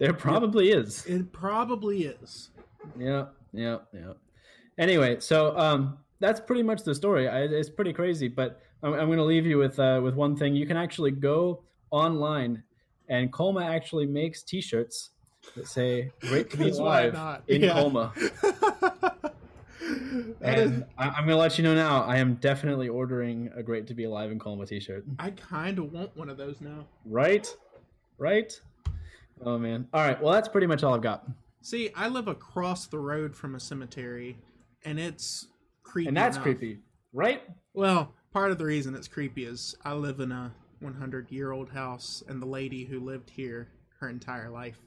There 0.00 0.12
probably 0.12 0.72
is. 0.72 1.06
it 1.06 1.30
probably 1.30 2.02
is. 2.02 2.50
Yeah, 2.98 3.26
yeah, 3.52 3.76
yeah. 3.94 4.14
Anyway, 4.76 5.20
so 5.20 5.56
um, 5.56 5.98
that's 6.18 6.40
pretty 6.40 6.64
much 6.64 6.82
the 6.82 6.92
story. 6.96 7.28
I, 7.28 7.42
it's 7.42 7.70
pretty 7.70 7.92
crazy, 7.92 8.26
but 8.26 8.60
I'm, 8.82 8.94
I'm 8.94 9.06
going 9.06 9.18
to 9.18 9.24
leave 9.24 9.46
you 9.46 9.56
with 9.56 9.78
uh, 9.78 10.00
with 10.02 10.16
one 10.16 10.34
thing. 10.34 10.56
You 10.56 10.66
can 10.66 10.76
actually 10.76 11.12
go 11.12 11.62
online, 11.90 12.62
and 13.08 13.32
Colma 13.32 13.64
actually 13.64 14.06
makes 14.06 14.42
T-shirts 14.42 15.10
that 15.56 15.66
say 15.68 16.10
"Great 16.20 16.50
to 16.50 16.56
be 16.56 16.70
alive 16.70 17.16
in 17.48 17.62
Yeah. 17.62 17.72
Colma." 17.72 18.12
That 20.40 20.58
is- 20.58 20.70
And 20.70 20.84
I, 20.98 21.08
I'm 21.08 21.24
going 21.26 21.28
to 21.28 21.36
let 21.36 21.58
you 21.58 21.64
know 21.64 21.74
now. 21.74 22.02
I 22.02 22.16
am 22.18 22.34
definitely 22.36 22.88
ordering 22.88 23.50
a 23.56 23.62
"Great 23.62 23.86
to 23.88 23.94
be 23.94 24.04
alive 24.04 24.30
in 24.30 24.38
Colma" 24.38 24.66
T-shirt. 24.66 25.04
I 25.18 25.30
kind 25.30 25.78
of 25.78 25.92
want 25.92 26.16
one 26.16 26.28
of 26.28 26.36
those 26.36 26.60
now. 26.60 26.86
Right, 27.04 27.54
right. 28.18 28.58
Oh 29.44 29.58
man. 29.58 29.88
All 29.92 30.02
right. 30.02 30.20
Well, 30.22 30.32
that's 30.32 30.48
pretty 30.48 30.66
much 30.66 30.82
all 30.84 30.94
I've 30.94 31.02
got. 31.02 31.26
See, 31.62 31.90
I 31.96 32.08
live 32.08 32.28
across 32.28 32.86
the 32.86 32.98
road 32.98 33.34
from 33.34 33.54
a 33.54 33.60
cemetery, 33.60 34.38
and 34.84 34.98
it's 35.00 35.46
creepy. 35.82 36.08
And 36.08 36.16
that's 36.16 36.36
enough. 36.36 36.44
creepy, 36.44 36.78
right? 37.12 37.42
Well, 37.74 38.12
part 38.32 38.50
of 38.50 38.58
the 38.58 38.64
reason 38.64 38.94
it's 38.94 39.08
creepy 39.08 39.44
is 39.44 39.74
I 39.84 39.94
live 39.94 40.20
in 40.20 40.30
a 40.32 40.52
100 40.80 41.30
year 41.30 41.52
old 41.52 41.70
house, 41.70 42.22
and 42.28 42.40
the 42.42 42.46
lady 42.46 42.84
who 42.84 43.00
lived 43.00 43.30
here 43.30 43.68
her 44.00 44.08
entire 44.08 44.50
life 44.50 44.78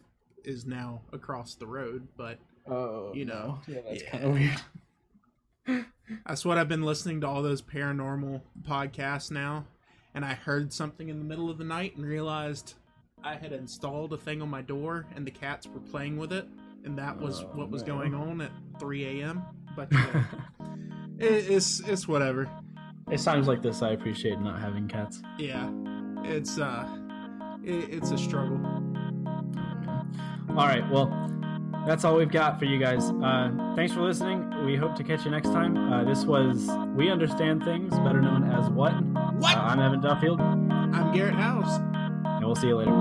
is 0.43 0.65
now 0.65 1.01
across 1.11 1.55
the 1.55 1.67
road. 1.67 2.07
But 2.17 2.39
Oh, 2.67 3.13
You 3.13 3.25
know, 3.25 3.59
yeah, 3.67 3.79
that's 3.87 4.03
yeah. 4.03 4.09
kind 4.11 4.23
of 4.23 4.31
weird. 4.33 5.85
that's 6.25 6.45
what 6.45 6.57
I've 6.57 6.69
been 6.69 6.83
listening 6.83 7.21
to 7.21 7.27
all 7.27 7.41
those 7.41 7.61
paranormal 7.61 8.41
podcasts 8.67 9.31
now. 9.31 9.65
And 10.15 10.23
I 10.23 10.33
heard 10.35 10.71
something 10.71 11.09
in 11.09 11.17
the 11.19 11.25
middle 11.25 11.49
of 11.49 11.57
the 11.57 11.63
night 11.63 11.95
and 11.97 12.05
realized 12.05 12.75
I 13.23 13.35
had 13.35 13.51
installed 13.51 14.13
a 14.13 14.17
thing 14.17 14.41
on 14.41 14.49
my 14.49 14.61
door, 14.61 15.05
and 15.15 15.25
the 15.25 15.31
cats 15.31 15.65
were 15.67 15.79
playing 15.79 16.17
with 16.17 16.31
it, 16.31 16.47
and 16.85 16.97
that 16.99 17.19
was 17.19 17.41
Oh, 17.41 17.45
what 17.53 17.69
was 17.71 17.81
no. 17.81 17.87
going 17.87 18.13
on 18.13 18.41
at 18.41 18.51
3 18.79 19.21
a.m. 19.21 19.43
But 19.75 19.91
know, 19.91 20.23
it, 21.19 21.25
it's 21.49 21.79
it's 21.81 22.07
whatever. 22.07 22.49
It's 23.09 23.23
times 23.23 23.47
like 23.47 23.61
this 23.61 23.81
I 23.81 23.91
appreciate 23.91 24.39
not 24.39 24.59
having 24.59 24.87
cats. 24.87 25.21
Yeah, 25.37 25.69
it's 26.23 26.57
uh, 26.57 26.87
it, 27.63 27.89
it's 27.93 28.11
a 28.11 28.17
struggle. 28.17 28.59
All 30.49 30.67
right, 30.67 30.83
well, 30.91 31.09
that's 31.85 32.05
all 32.05 32.15
we've 32.15 32.31
got 32.31 32.59
for 32.59 32.65
you 32.65 32.79
guys. 32.79 33.09
Uh, 33.09 33.73
thanks 33.75 33.93
for 33.93 34.01
listening. 34.01 34.65
We 34.65 34.75
hope 34.75 34.95
to 34.95 35.03
catch 35.03 35.25
you 35.25 35.31
next 35.31 35.49
time. 35.49 35.75
Uh, 35.77 36.03
this 36.03 36.25
was 36.25 36.69
We 36.95 37.09
Understand 37.09 37.63
Things, 37.63 37.91
better 37.99 38.21
known 38.21 38.49
as 38.51 38.69
What? 38.69 38.93
What? 39.35 39.57
Uh, 39.57 39.61
I'm 39.61 39.79
Evan 39.79 40.01
Duffield, 40.01 40.39
I'm 40.41 41.11
Garrett 41.13 41.35
House. 41.35 41.79
and 42.25 42.45
we'll 42.45 42.55
see 42.55 42.67
you 42.67 42.77
later. 42.77 42.91